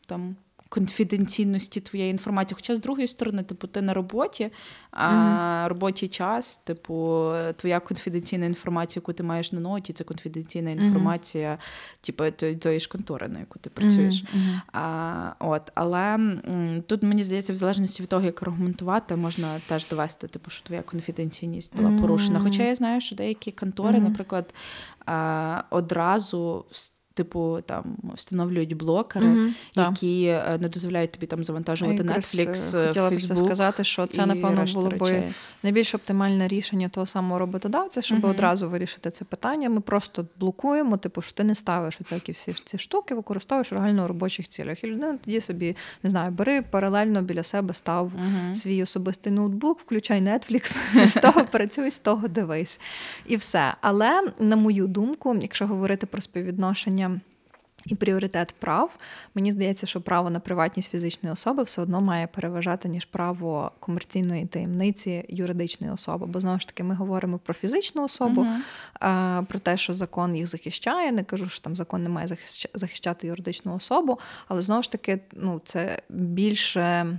там. 0.06 0.36
Конфіденційності 0.70 1.80
твоєї 1.80 2.12
інформації. 2.12 2.56
Хоча 2.56 2.76
з 2.76 2.80
другої 2.80 3.08
сторони, 3.08 3.44
типу, 3.44 3.68
ти 3.68 3.82
на 3.82 3.94
роботі, 3.94 4.50
а 4.92 5.14
Мгм. 5.14 5.68
робочий 5.70 6.10
час, 6.10 6.58
типу, 6.64 7.32
твоя 7.56 7.80
конфіденційна 7.80 8.46
інформація, 8.46 9.02
яку 9.02 9.14
ти 9.14 9.24
маєш 9.24 9.52
на 9.52 9.60
ноті, 9.60 9.94
це 9.94 10.04
конфіденційна 10.04 10.72
інформація, 10.72 11.58
типу, 12.02 12.24
тої, 12.60 12.80
ж 12.80 12.90
контори, 12.90 13.28
на 13.28 13.40
яку 13.40 13.60
ти 13.60 13.70
працюєш. 13.70 14.24
Мгм. 14.34 14.62
А, 14.74 15.32
от, 15.40 15.72
але 15.76 16.00
м, 16.16 16.84
тут 16.88 17.04
мені 17.04 17.24
здається, 17.24 17.54
в 17.54 17.56
залежності 17.56 18.04
від 18.04 18.10
того, 18.10 18.26
як 18.26 18.44
аргументувати, 18.44 19.16
можна 19.16 19.62
теж 19.68 19.88
довести, 19.88 20.28
типу, 20.28 20.50
що 20.50 20.66
твоя 20.66 20.82
конфіденційність 20.82 21.76
була 21.78 21.90
порушена. 22.02 22.40
Хоча 22.40 22.64
я 22.64 22.76
знаю, 22.76 23.02
що 23.02 23.16
деякі 23.16 23.52
контори, 23.52 24.00
наприклад, 24.00 24.54
а, 25.06 25.64
одразу 25.70 26.66
типу 27.18 27.60
там 27.66 27.84
встановлюють 28.16 28.74
блокери, 28.74 29.54
так. 29.74 29.90
які 29.90 30.24
е, 30.24 30.58
не 30.62 30.70
дозволяють 30.70 31.12
тобі 31.12 31.26
там 31.26 31.44
завантажувати 31.44 32.04
Якраз, 32.04 32.36
е, 32.36 32.38
Netflix, 32.38 32.88
хотіла 32.88 33.10
про 33.10 33.18
це 33.18 33.34
Facebook 33.34 33.46
сказати, 33.46 33.84
що 33.84 34.08
це, 34.08 34.26
напевно, 34.26 34.66
було 34.74 34.90
би 34.90 35.24
найбільш 35.64 35.96
оптимальне 35.96 36.48
рішення 36.48 36.90
того 36.90 37.06
самого 37.06 37.40
роботодавця, 37.40 38.02
щоб 38.02 38.20
Мгм. 38.20 38.30
одразу 38.30 38.70
вирішити 38.70 39.12
це 39.12 39.26
питання. 39.26 39.70
Ми 39.70 39.82
просто 39.82 40.26
блокуємо, 40.40 40.98
типу, 40.98 41.22
що 41.22 41.34
ти 41.34 41.44
не 41.44 41.56
ставиш 41.56 41.98
оці 42.02 42.32
всі 42.32 42.54
ці 42.66 42.78
штуки, 42.78 43.16
використовуєш 43.16 43.72
реально 43.74 44.04
у 44.04 44.08
робочих 44.08 44.48
цілях. 44.48 44.84
І 44.84 44.88
людина 44.88 45.18
тоді 45.26 45.42
собі 45.42 45.76
не 46.04 46.10
знаю, 46.10 46.32
бери 46.32 46.62
паралельно 46.62 47.22
біля 47.22 47.44
себе 47.44 47.74
став 47.74 48.12
Мгм. 48.16 48.56
свій 48.56 48.84
особистий 48.84 49.34
ноутбук, 49.34 49.80
включай 49.80 50.22
Netflix, 50.22 50.78
з 51.08 51.14
того 51.14 51.46
працюй, 51.46 51.92
з 51.92 52.00
того 52.00 52.28
дивись. 52.28 52.80
І 53.26 53.36
все. 53.36 53.74
Але, 53.82 54.22
на 54.40 54.56
мою 54.56 54.88
думку, 54.88 55.36
якщо 55.42 55.68
говорити 55.68 56.06
про 56.06 56.22
співвідношення. 56.22 57.07
І 57.88 57.96
пріоритет 57.96 58.56
прав, 58.60 58.92
мені 59.36 59.52
здається, 59.52 59.88
що 59.88 60.02
право 60.02 60.30
на 60.30 60.40
приватність 60.40 60.92
фізичної 60.92 61.34
особи 61.34 61.64
все 61.64 61.82
одно 61.82 62.02
має 62.02 62.28
переважати 62.28 62.90
ніж 62.90 63.06
право 63.06 63.72
комерційної 63.80 64.46
таємниці 64.46 65.26
юридичної 65.30 65.94
особи. 65.94 66.26
Бо 66.26 66.42
знову 66.42 66.60
ж 66.60 66.68
таки 66.68 66.84
ми 66.84 66.96
говоримо 66.96 67.38
про 67.38 67.54
фізичну 67.54 68.04
особу, 68.04 68.42
а, 69.00 69.42
про 69.50 69.60
те, 69.60 69.78
що 69.78 69.94
закон 69.94 70.36
їх 70.36 70.48
захищає. 70.48 71.12
Не 71.12 71.24
кажу, 71.24 71.50
що 71.50 71.60
там 71.62 71.76
закон 71.76 72.04
не 72.04 72.10
має 72.10 72.28
захищ- 72.28 72.70
захищати 72.74 73.28
юридичну 73.28 73.76
особу, 73.76 74.20
але 74.48 74.62
знову 74.62 74.82
ж 74.82 74.92
таки, 74.92 75.20
ну 75.34 75.62
це 75.64 76.02
більше. 76.10 77.18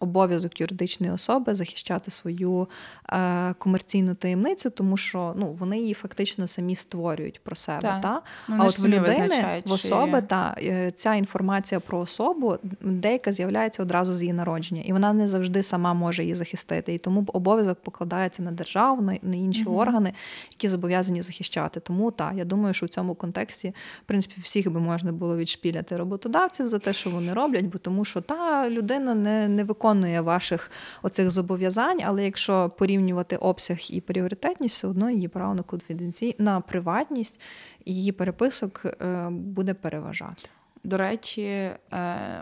Обов'язок 0.00 0.60
юридичної 0.60 1.12
особи 1.12 1.54
захищати 1.54 2.10
свою 2.10 2.68
е, 3.08 3.54
комерційну 3.58 4.14
таємницю, 4.14 4.70
тому 4.70 4.96
що 4.96 5.34
ну 5.36 5.52
вони 5.52 5.78
її 5.80 5.94
фактично 5.94 6.46
самі 6.46 6.74
створюють 6.74 7.40
про 7.44 7.56
себе. 7.56 7.80
Так. 7.80 8.00
Та? 8.00 8.22
Ну, 8.48 8.56
а 8.58 8.66
от 8.66 8.78
в 8.78 8.86
людини, 8.86 9.62
в 9.66 9.72
особи, 9.72 10.22
та 10.22 10.56
е, 10.58 10.92
ця 10.96 11.14
інформація 11.14 11.80
про 11.80 11.98
особу 11.98 12.56
деяка 12.80 13.32
з'являється 13.32 13.82
одразу 13.82 14.14
з 14.14 14.22
її 14.22 14.32
народження, 14.32 14.82
і 14.84 14.92
вона 14.92 15.12
не 15.12 15.28
завжди 15.28 15.62
сама 15.62 15.94
може 15.94 16.22
її 16.22 16.34
захистити. 16.34 16.94
І 16.94 16.98
тому 16.98 17.24
обов'язок 17.32 17.78
покладається 17.82 18.42
на 18.42 18.50
державу, 18.50 19.02
на, 19.02 19.18
на 19.22 19.36
інші 19.36 19.62
Мгм. 19.62 19.74
органи, 19.74 20.12
які 20.50 20.68
зобов'язані 20.68 21.22
захищати. 21.22 21.80
Тому 21.80 22.10
так, 22.10 22.32
я 22.36 22.44
думаю, 22.44 22.74
що 22.74 22.86
в 22.86 22.88
цьому 22.88 23.14
контексті, 23.14 23.68
в 24.04 24.06
принципі, 24.06 24.40
всіх 24.40 24.72
би 24.72 24.80
можна 24.80 25.12
було 25.12 25.36
відшпіляти 25.36 25.96
роботодавців 25.96 26.68
за 26.68 26.78
те, 26.78 26.92
що 26.92 27.10
вони 27.10 27.32
роблять, 27.32 27.64
бо 27.64 27.78
тому 27.78 28.04
що 28.04 28.20
та 28.20 28.70
людина 28.70 29.14
не, 29.14 29.48
не 29.48 29.64
виконує 29.64 29.89
ваших 30.20 30.70
оцих 31.02 31.30
зобов'язань, 31.30 32.00
але 32.04 32.24
якщо 32.24 32.70
порівнювати 32.78 33.36
обсяг 33.36 33.78
і 33.90 34.00
пріоритетність, 34.00 34.74
все 34.74 34.88
одно 34.88 35.10
її 35.10 35.28
право 35.28 35.54
на 35.54 35.62
конфіденцій 35.62 36.34
на 36.38 36.60
приватність 36.60 37.40
її 37.86 38.12
переписок 38.12 38.82
е, 38.84 39.28
буде 39.30 39.74
переважати. 39.74 40.42
До 40.84 40.96
речі, 40.96 41.42
е, 41.42 41.76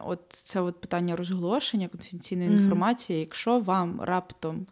от 0.04 0.20
це 0.28 0.60
от 0.60 0.80
питання 0.80 1.16
розголошення 1.16 1.88
конфіденційної 1.88 2.50
Мгм. 2.50 2.58
інформації. 2.58 3.20
Якщо 3.20 3.60
вам 3.60 4.00
раптом 4.00 4.66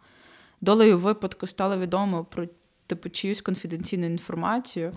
долею 0.61 0.99
випадку 0.99 1.47
стало 1.47 1.77
відомо 1.77 2.23
про 2.23 2.45
типу 2.87 3.09
чиюсь 3.09 3.41
конфіденційну 3.41 4.05
інформацію, 4.05 4.91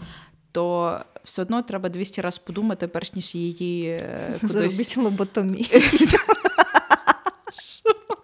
то 0.52 0.98
все 1.24 1.42
одно 1.42 1.62
треба 1.62 1.88
200 1.88 2.20
разів 2.20 2.42
подумати, 2.44 2.88
перш 2.88 3.14
ніж 3.14 3.34
її 3.34 3.86
е, 3.88 4.34
кудись. 4.40 4.72
Зробіть 4.72 4.96
лоботомію. 4.96 5.66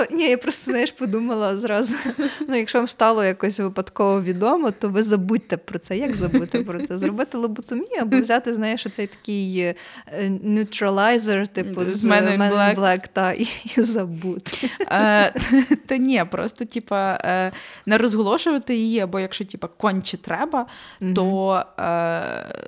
Ну, 0.00 0.16
ні, 0.16 0.28
я 0.28 0.38
просто 0.38 0.70
знаєш, 0.70 0.92
подумала 0.92 1.58
зразу. 1.58 1.96
Ну, 2.48 2.56
якщо 2.56 2.78
вам 2.78 2.88
стало 2.88 3.24
якось 3.24 3.60
випадково 3.60 4.22
відомо, 4.22 4.70
то 4.70 4.88
ви 4.88 5.02
забудьте 5.02 5.56
про 5.56 5.78
це. 5.78 5.96
Як 5.96 6.16
забути 6.16 6.60
про 6.60 6.86
це? 6.86 6.98
Зробити 6.98 7.38
лоботомію 7.38 8.00
або 8.00 8.20
взяти, 8.20 8.54
знаєш, 8.54 8.86
оцей 8.86 9.06
такий 9.06 9.74
нейтралайзер, 10.42 11.48
типу, 11.48 11.84
з 11.86 12.04
Men 12.04 12.38
Black. 12.52 12.74
Black, 12.76 13.04
та, 13.12 13.32
і, 13.32 13.48
і 13.76 13.80
забути. 13.80 14.70
Е, 14.80 15.34
Та 15.86 15.96
ні, 15.96 16.24
просто 16.30 16.64
типа 16.64 17.18
е, 17.24 17.52
не 17.86 17.98
розголошувати 17.98 18.76
її, 18.76 19.00
або 19.00 19.20
якщо 19.20 19.44
типа 19.44 19.68
конче 19.68 20.16
треба, 20.16 20.66
то 21.14 21.62
е, 21.80 22.22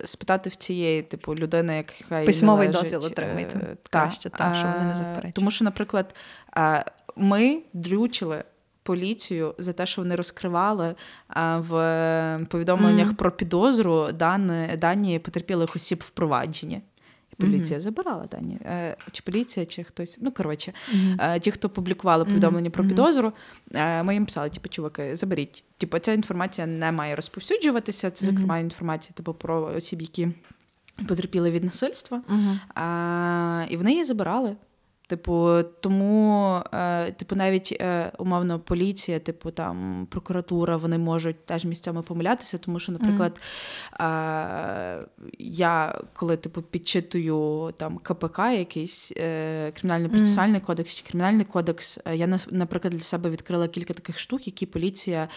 спитати 0.05 0.51
в 0.51 0.55
цієї 0.55 1.03
типу 1.03 1.35
людини, 1.35 1.77
яка 1.77 2.25
Письмовий 2.27 2.69
належить, 2.69 2.93
дозвіл 2.93 3.13
отримайте. 3.13 3.59
е, 3.59 3.77
Краще, 3.91 4.31
та, 4.31 4.55
щоб 4.55 4.71
вони 4.73 4.85
не 4.85 4.97
заперечили. 4.97 5.33
Тому 5.33 5.51
що, 5.51 5.65
наприклад, 5.65 6.15
е, 6.57 6.85
ми 7.23 7.63
дрючили. 7.73 8.45
Поліцію 8.85 9.55
за 9.59 9.73
те, 9.73 9.87
що 9.87 10.03
вони 10.03 10.15
розкривали 10.15 10.95
а, 11.29 11.59
в 11.59 12.47
повідомленнях 12.51 13.07
Мгм. 13.07 13.17
про 13.17 13.31
підозру 13.31 14.09
дані, 14.13 14.77
дані 14.77 15.19
потерпілих 15.19 15.77
осіб 15.77 16.03
в 16.07 16.11
провадженні. 16.11 16.81
Поліція 17.39 17.81
забирала 17.81 18.25
дані. 18.31 18.59
Е, 18.65 18.97
Чи 19.13 19.23
поліція, 19.23 19.67
чи 19.67 19.85
хтось. 19.85 20.19
Ну, 20.21 20.33
коротше, 20.33 20.73
Е, 21.19 21.41
Ті, 21.41 21.51
хто 21.51 21.69
публікували 21.69 22.25
повідомлення 22.25 22.71
про 22.71 22.85
підозру, 22.85 23.33
е, 23.75 24.03
ми 24.03 24.15
їм 24.15 24.27
писали, 24.27 24.51
типу, 24.51 24.69
чуваки, 24.69 25.17
заберіть. 25.17 25.65
Типу, 25.79 25.99
ця 25.99 26.13
інформація 26.13 26.67
не 26.67 26.93
має 26.93 27.17
розповсюджуватися. 27.17 28.11
Це, 28.11 28.27
зокрема, 28.27 28.59
інформація 28.59 29.13
типу, 29.17 29.35
про 29.35 29.65
осіб, 29.77 30.03
які 30.03 30.29
потерпіли 31.09 31.51
від 31.51 31.65
насильства. 31.65 32.23
А, 32.75 33.65
і 33.71 33.77
вони 33.77 33.91
її 33.91 34.05
забирали. 34.05 34.57
Типу, 35.13 35.63
тому, 35.81 36.61
е, 36.75 37.13
типу, 37.13 37.37
навіть 37.37 37.77
е, 37.81 38.13
умовно 38.19 38.59
поліція, 38.61 39.19
типу 39.19 39.51
там 39.51 40.07
прокуратура, 40.11 40.77
вони 40.77 40.99
можуть 40.99 41.47
теж 41.47 41.65
місцями 41.65 42.03
помилятися, 42.03 42.59
тому 42.59 42.79
що, 42.79 42.93
наприклад, 42.93 43.41
е, 44.01 45.07
я 45.39 45.99
коли 46.13 46.37
типу 46.37 46.63
підчитую 46.63 47.73
там 47.77 47.99
КПК, 47.99 48.39
якийсь 48.39 49.13
е, 49.17 49.71
кримінально-процесуальний 49.71 50.61
кодекс 50.61 50.95
чи 50.95 51.05
кримінальний 51.11 51.45
кодекс, 51.45 51.99
я 52.13 52.39
наприклад 52.51 52.95
для 52.95 53.01
себе 53.01 53.31
відкрила 53.31 53.69
кілька 53.69 53.95
таких 53.95 54.19
штук, 54.19 54.47
які 54.47 54.67
поліція 54.67 55.29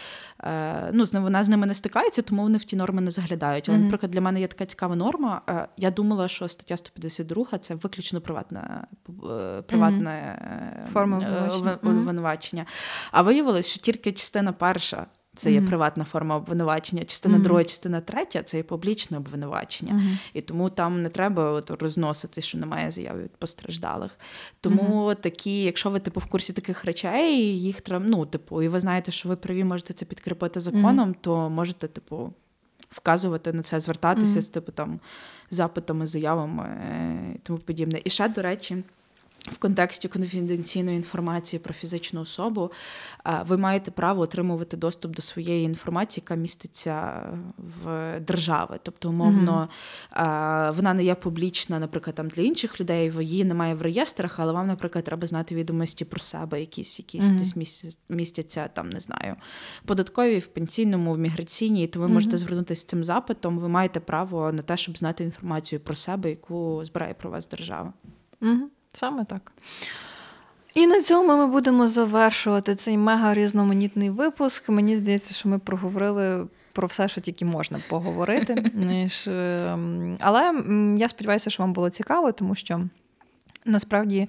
е, 0.43 0.89
ну 0.93 1.05
з 1.05 1.13
вона 1.13 1.43
з 1.43 1.49
ними 1.49 1.65
не 1.67 1.73
стикається, 1.73 2.21
тому 2.21 2.41
вони 2.41 2.57
в 2.57 2.63
ті 2.63 2.75
норми 2.75 3.01
не 3.01 3.11
заглядають. 3.11 3.69
Але, 3.69 3.77
Мгм. 3.77 3.85
наприклад, 3.85 4.11
для 4.11 4.21
мене 4.21 4.39
є 4.39 4.47
така 4.47 4.65
цікава 4.65 4.95
норма. 4.95 5.41
е, 5.49 5.67
Я 5.77 5.91
думала, 5.91 6.27
що 6.27 6.47
стаття 6.47 6.77
152 6.77 7.57
це 7.57 7.75
виключно 7.75 8.21
приватна 8.21 8.87
приватне 9.65 10.39
Форма 10.93 11.17
е, 11.17 11.25
обвинувачення. 11.27 11.77
обвин- 11.83 11.99
обвинувачення. 11.99 12.65
А 13.11 13.21
виявилось, 13.21 13.67
що 13.67 13.79
тільки 13.81 14.11
частина 14.11 14.51
перша. 14.51 15.05
Це 15.37 15.51
є 15.51 15.59
Мгм. 15.59 15.67
приватна 15.69 16.03
форма 16.03 16.35
обвинувачення, 16.35 17.03
частина 17.03 17.35
Мгм. 17.35 17.43
друга, 17.43 17.63
частина 17.63 18.01
третя 18.01 18.43
це 18.43 18.57
є 18.57 18.63
публічне 18.63 19.17
обвинувачення. 19.17 19.93
Мгм. 19.93 20.17
І 20.33 20.41
тому 20.41 20.69
там 20.69 21.01
не 21.01 21.09
треба 21.09 21.51
от 21.51 21.81
розносити, 21.81 22.41
що 22.41 22.57
немає 22.57 22.91
заяви 22.91 23.23
від 23.23 23.31
постраждалих. 23.35 24.11
Тому 24.61 25.15
такі, 25.15 25.63
якщо 25.63 25.89
ви 25.89 25.99
типу 25.99 26.19
в 26.19 26.25
курсі 26.25 26.53
таких 26.53 26.85
речей, 26.85 27.59
їх 27.59 27.81
треба, 27.81 28.05
ну, 28.07 28.25
типу, 28.25 28.61
і 28.61 28.67
ви 28.67 28.79
знаєте, 28.79 29.11
що 29.11 29.29
ви 29.29 29.35
праві 29.35 29.63
можете 29.63 29.93
це 29.93 30.05
підкріпити 30.05 30.59
законом, 30.59 31.15
то 31.21 31.49
можете, 31.49 31.87
типу, 31.87 32.33
вказувати 32.89 33.53
на 33.53 33.61
це, 33.63 33.79
звертатися 33.79 34.41
з 34.41 34.47
типу 34.47 34.71
там 34.71 34.99
запитами, 35.49 36.05
заявами 36.05 36.63
е, 36.63 37.31
і 37.35 37.37
тому 37.37 37.59
подібне. 37.59 38.01
І 38.03 38.09
ще, 38.09 38.29
до 38.29 38.41
речі. 38.41 38.83
В 39.51 39.57
контексті 39.57 40.07
конфіденційної 40.07 40.97
інформації 40.97 41.59
про 41.59 41.73
фізичну 41.73 42.21
особу 42.21 42.71
е, 43.27 43.41
ви 43.47 43.57
маєте 43.57 43.91
право 43.91 44.21
отримувати 44.21 44.77
доступ 44.77 45.15
до 45.15 45.21
своєї 45.21 45.65
інформації, 45.65 46.23
яка 46.25 46.35
міститься 46.35 47.23
в 47.83 48.19
держави. 48.19 48.79
Тобто, 48.83 49.09
умовно, 49.09 49.69
е, 50.13 50.19
вона 50.71 50.93
не 50.93 51.03
є 51.03 51.15
публічна, 51.15 51.79
наприклад, 51.79 52.15
там 52.15 52.27
для 52.27 52.41
інших 52.43 52.79
людей, 52.81 53.11
її 53.19 53.43
немає 53.45 53.75
в 53.75 53.81
реєстрах, 53.81 54.39
але 54.39 54.51
вам, 54.51 54.67
наприклад, 54.67 55.05
треба 55.05 55.27
знати 55.27 55.55
відомості 55.55 56.05
про 56.05 56.19
себе, 56.19 56.59
якісь, 56.59 56.99
якісь 56.99 57.25
Мгм. 57.25 57.37
десь 57.37 57.55
місця- 57.55 57.97
містяться 58.09 58.67
там, 58.67 58.89
не 58.89 58.99
знаю, 58.99 59.35
податкові, 59.85 60.39
в 60.39 60.47
пенсійному, 60.47 61.13
в 61.13 61.17
міграційній, 61.17 61.87
то 61.87 61.99
ви 61.99 62.05
Мгм. 62.05 62.13
можете 62.13 62.37
звернутися 62.37 62.81
з 62.81 62.85
цим 62.85 63.03
запитом. 63.03 63.59
Ви 63.59 63.67
маєте 63.69 63.99
право 63.99 64.51
на 64.51 64.61
те, 64.61 64.77
щоб 64.77 64.97
знати 64.97 65.23
інформацію 65.23 65.79
про 65.79 65.95
себе, 65.95 66.29
яку 66.29 66.85
збирає 66.85 67.13
про 67.13 67.29
вас 67.29 67.49
держава. 67.49 67.93
Мгм. 68.41 68.69
Саме 68.95 69.25
так. 69.25 69.51
І 70.73 70.87
на 70.87 71.01
цьому 71.01 71.37
ми 71.37 71.47
будемо 71.47 71.87
завершувати 71.87 72.75
цей 72.75 72.97
мега 72.97 73.33
різноманітний 73.33 74.09
випуск. 74.09 74.69
Мені 74.69 74.97
здається, 74.97 75.33
що 75.33 75.49
ми 75.49 75.59
проговорили 75.59 76.47
про 76.73 76.87
все, 76.87 77.07
що 77.07 77.21
тільки 77.21 77.45
можна 77.45 77.81
поговорити. 77.89 78.53
Ем, 79.27 80.17
Але 80.19 80.63
я 80.99 81.09
сподіваюся, 81.09 81.49
що 81.49 81.63
вам 81.63 81.73
було 81.73 81.89
цікаво, 81.89 82.31
тому 82.31 82.55
що 82.55 82.81
насправді 83.65 84.27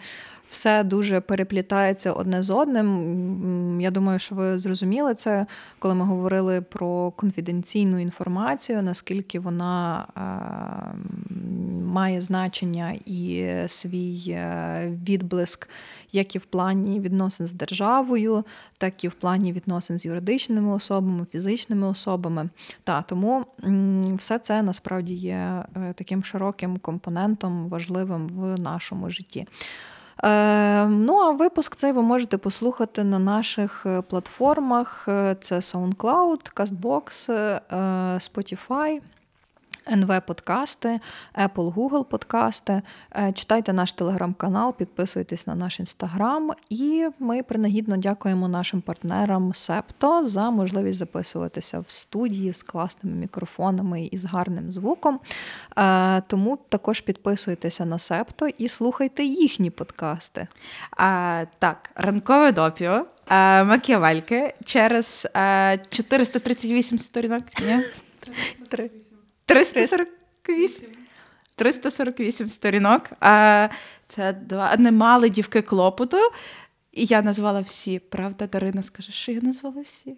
все 0.51 0.85
дуже 0.85 1.21
переплітається 1.21 2.13
одне 2.13 2.43
з 2.43 2.51
одним. 2.51 3.81
Я 3.81 3.91
думаю, 3.91 4.19
що 4.19 4.35
ви 4.35 4.59
зрозуміли 4.59 5.15
це, 5.15 5.47
коли 5.79 5.95
ми 5.95 6.05
говорили 6.05 6.61
про 6.61 7.11
конфіденційну 7.11 7.99
інформацію, 7.99 8.83
наскільки 8.83 9.41
вона 9.41 10.07
е, 10.17 10.21
має 11.85 12.21
значення 12.21 12.95
і 13.07 13.53
свій 13.67 14.25
е, 14.29 14.93
відблиск, 15.09 15.69
як 16.13 16.35
і 16.35 16.39
в 16.39 16.45
плані 16.45 17.01
відносин 17.01 17.47
з 17.47 17.53
державою, 17.53 18.45
так 18.79 19.05
і 19.05 19.09
в 19.09 19.15
плані 19.15 19.53
відносин 19.53 19.99
з 19.99 20.05
юридичними 20.05 20.75
особами, 20.75 21.27
фізичними 21.33 21.87
особами. 21.87 22.49
Та 22.85 23.03
тому 23.03 23.45
все 24.17 24.39
це 24.39 24.63
насправді 24.63 25.15
є 25.15 25.65
е, 25.77 25.95
таким 25.97 26.25
широким 26.25 26.79
компонентом 26.79 27.69
важливим 27.69 28.29
в 28.29 28.61
нашому 28.61 29.11
житті. 29.11 29.26
Е, 30.25 30.87
ну, 30.87 31.21
а 31.21 31.31
випуск 31.31 31.77
цей 31.77 31.93
ви 31.93 32.03
можете 32.03 32.37
послухати 32.37 33.05
на 33.05 33.19
наших 33.19 33.87
е, 33.87 34.03
платформах: 34.03 35.05
Е, 35.09 35.37
це 35.41 35.57
SoundCloud, 35.57 36.55
CastBox, 36.55 37.31
Spotify. 38.19 39.01
НВ 39.93 40.21
подкасти, 40.27 41.01
Apple, 41.35 41.75
Google 41.75 42.05
подкасти. 42.05 42.83
Е, 43.17 43.33
Читайте 43.33 43.73
наш 43.73 43.93
телеграм-канал, 43.93 44.75
підписуйтесь 44.75 45.47
на 45.47 45.55
наш 45.55 45.81
інстаграм. 45.81 46.51
І 46.69 47.09
ми 47.19 47.43
принагідно 47.43 47.97
дякуємо 47.97 48.49
нашим 48.49 48.81
партнерам 48.81 49.55
Септо 49.55 50.29
за 50.29 50.51
можливість 50.51 50.99
записуватися 50.99 51.79
в 51.81 51.91
студії 51.91 52.53
з 52.53 52.63
класними 52.63 53.17
мікрофонами 53.17 54.05
і 54.05 54.19
з 54.19 54.25
гарним 54.25 54.73
звуком. 54.73 55.21
Е, 55.79 56.21
Тому 56.21 56.59
також 56.69 57.01
підписуйтеся 57.01 57.85
на 57.85 57.99
Септо 57.99 58.49
і 58.49 58.69
слухайте 58.69 59.25
їхні 59.25 59.71
подкасти. 59.71 60.47
А, 60.97 61.45
так, 61.59 61.91
ранкове 61.95 62.53
допіо, 62.53 63.07
а, 63.29 63.65
Макіавельки 63.65 64.55
через 64.65 65.29
438 65.89 66.99
сторінок. 66.99 67.43
Ні? 67.61 67.77
Три. 68.69 68.91
348. 69.47 70.89
348 71.57 72.51
сторінок. 72.51 73.11
А, 73.21 73.69
це 74.09 74.33
два 74.33 74.77
немали 74.77 75.31
дівки 75.31 75.63
клопоту. 75.63 76.19
І 76.93 77.05
я 77.05 77.23
назвала 77.23 77.61
всі. 77.61 77.99
Правда, 77.99 78.47
Дарина 78.47 78.83
скаже, 78.83 79.13
що 79.13 79.33
я 79.33 79.41
назвала 79.41 79.81
всі. 79.81 80.17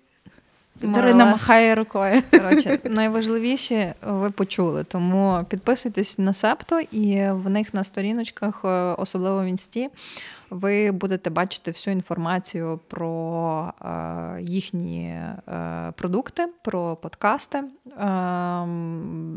Дарина 0.82 1.24
махає 1.24 1.74
рукою. 1.74 2.22
Коротше, 2.30 2.78
найважливіше 2.84 3.94
ви 4.02 4.30
почули, 4.30 4.84
тому 4.84 5.46
підписуйтесь 5.48 6.18
на 6.18 6.34
Септо, 6.34 6.80
і 6.80 7.30
в 7.30 7.50
них 7.50 7.74
на 7.74 7.84
сторіночках, 7.84 8.60
е, 8.64 8.68
особливо 8.98 9.42
в 9.42 9.46
інсті, 9.46 9.88
ви 10.50 10.92
будете 10.92 11.30
бачити 11.30 11.70
всю 11.70 11.94
інформацію 11.96 12.80
про 12.88 13.72
е, 13.82 14.42
їхні 14.42 15.06
е, 15.08 15.92
продукти, 15.96 16.48
про 16.64 16.96
подкасти, 16.96 17.58
е, 17.58 17.64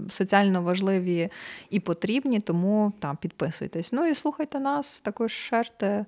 соціально 0.09 0.61
важливі 0.61 1.29
і 1.69 1.79
потрібні, 1.79 2.39
тому 2.39 2.93
там 2.99 3.17
підписуйтесь. 3.17 3.93
Ну 3.93 4.05
і 4.05 4.15
слухайте 4.15 4.59
нас, 4.59 5.01
також 5.01 5.31
шерте 5.31 6.05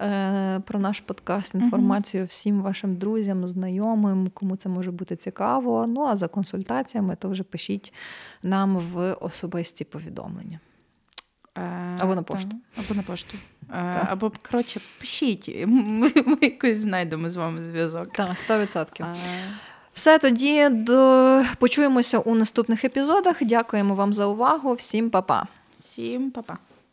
е, 0.00 0.60
про 0.66 0.80
наш 0.80 1.00
подкаст 1.00 1.54
інформацію 1.54 2.24
всім 2.24 2.62
вашим 2.62 2.96
друзям, 2.96 3.46
знайомим, 3.46 4.30
кому 4.34 4.56
це 4.56 4.68
може 4.68 4.90
бути 4.90 5.16
цікаво. 5.16 5.86
Ну 5.86 6.02
а 6.02 6.16
за 6.16 6.28
консультаціями, 6.28 7.16
то 7.16 7.28
вже 7.28 7.42
пишіть 7.42 7.92
нам 8.42 8.76
в 8.76 9.12
особисті 9.12 9.84
повідомлення. 9.84 10.60
Е, 11.56 11.96
Або 12.00 12.14
на 12.14 12.22
та, 12.22 12.34
пошту. 12.34 12.56
Або 12.78 12.94
на 12.94 13.02
пошту. 13.02 13.36
Е, 13.74 14.06
Або, 14.10 14.32
коротше, 14.50 14.80
пишіть. 15.00 15.64
Ми, 15.66 16.10
ми 16.26 16.38
якось 16.40 16.78
знайдемо 16.78 17.30
з 17.30 17.36
вами 17.36 17.64
зв'язок. 17.64 18.12
Так, 18.12 18.30
100%. 18.30 18.86
А, 19.00 19.14
Все 19.94 20.18
тоді 20.18 20.68
до... 20.68 21.42
почуємося 21.58 22.18
у 22.18 22.34
наступних 22.34 22.84
епізодах. 22.84 23.36
Дякуємо 23.44 23.94
вам 23.94 24.12
за 24.12 24.26
увагу. 24.26 24.74
Всім 24.74 25.10
па-па. 25.10 25.46
Всім 25.84 26.30
па-па. 26.30 26.58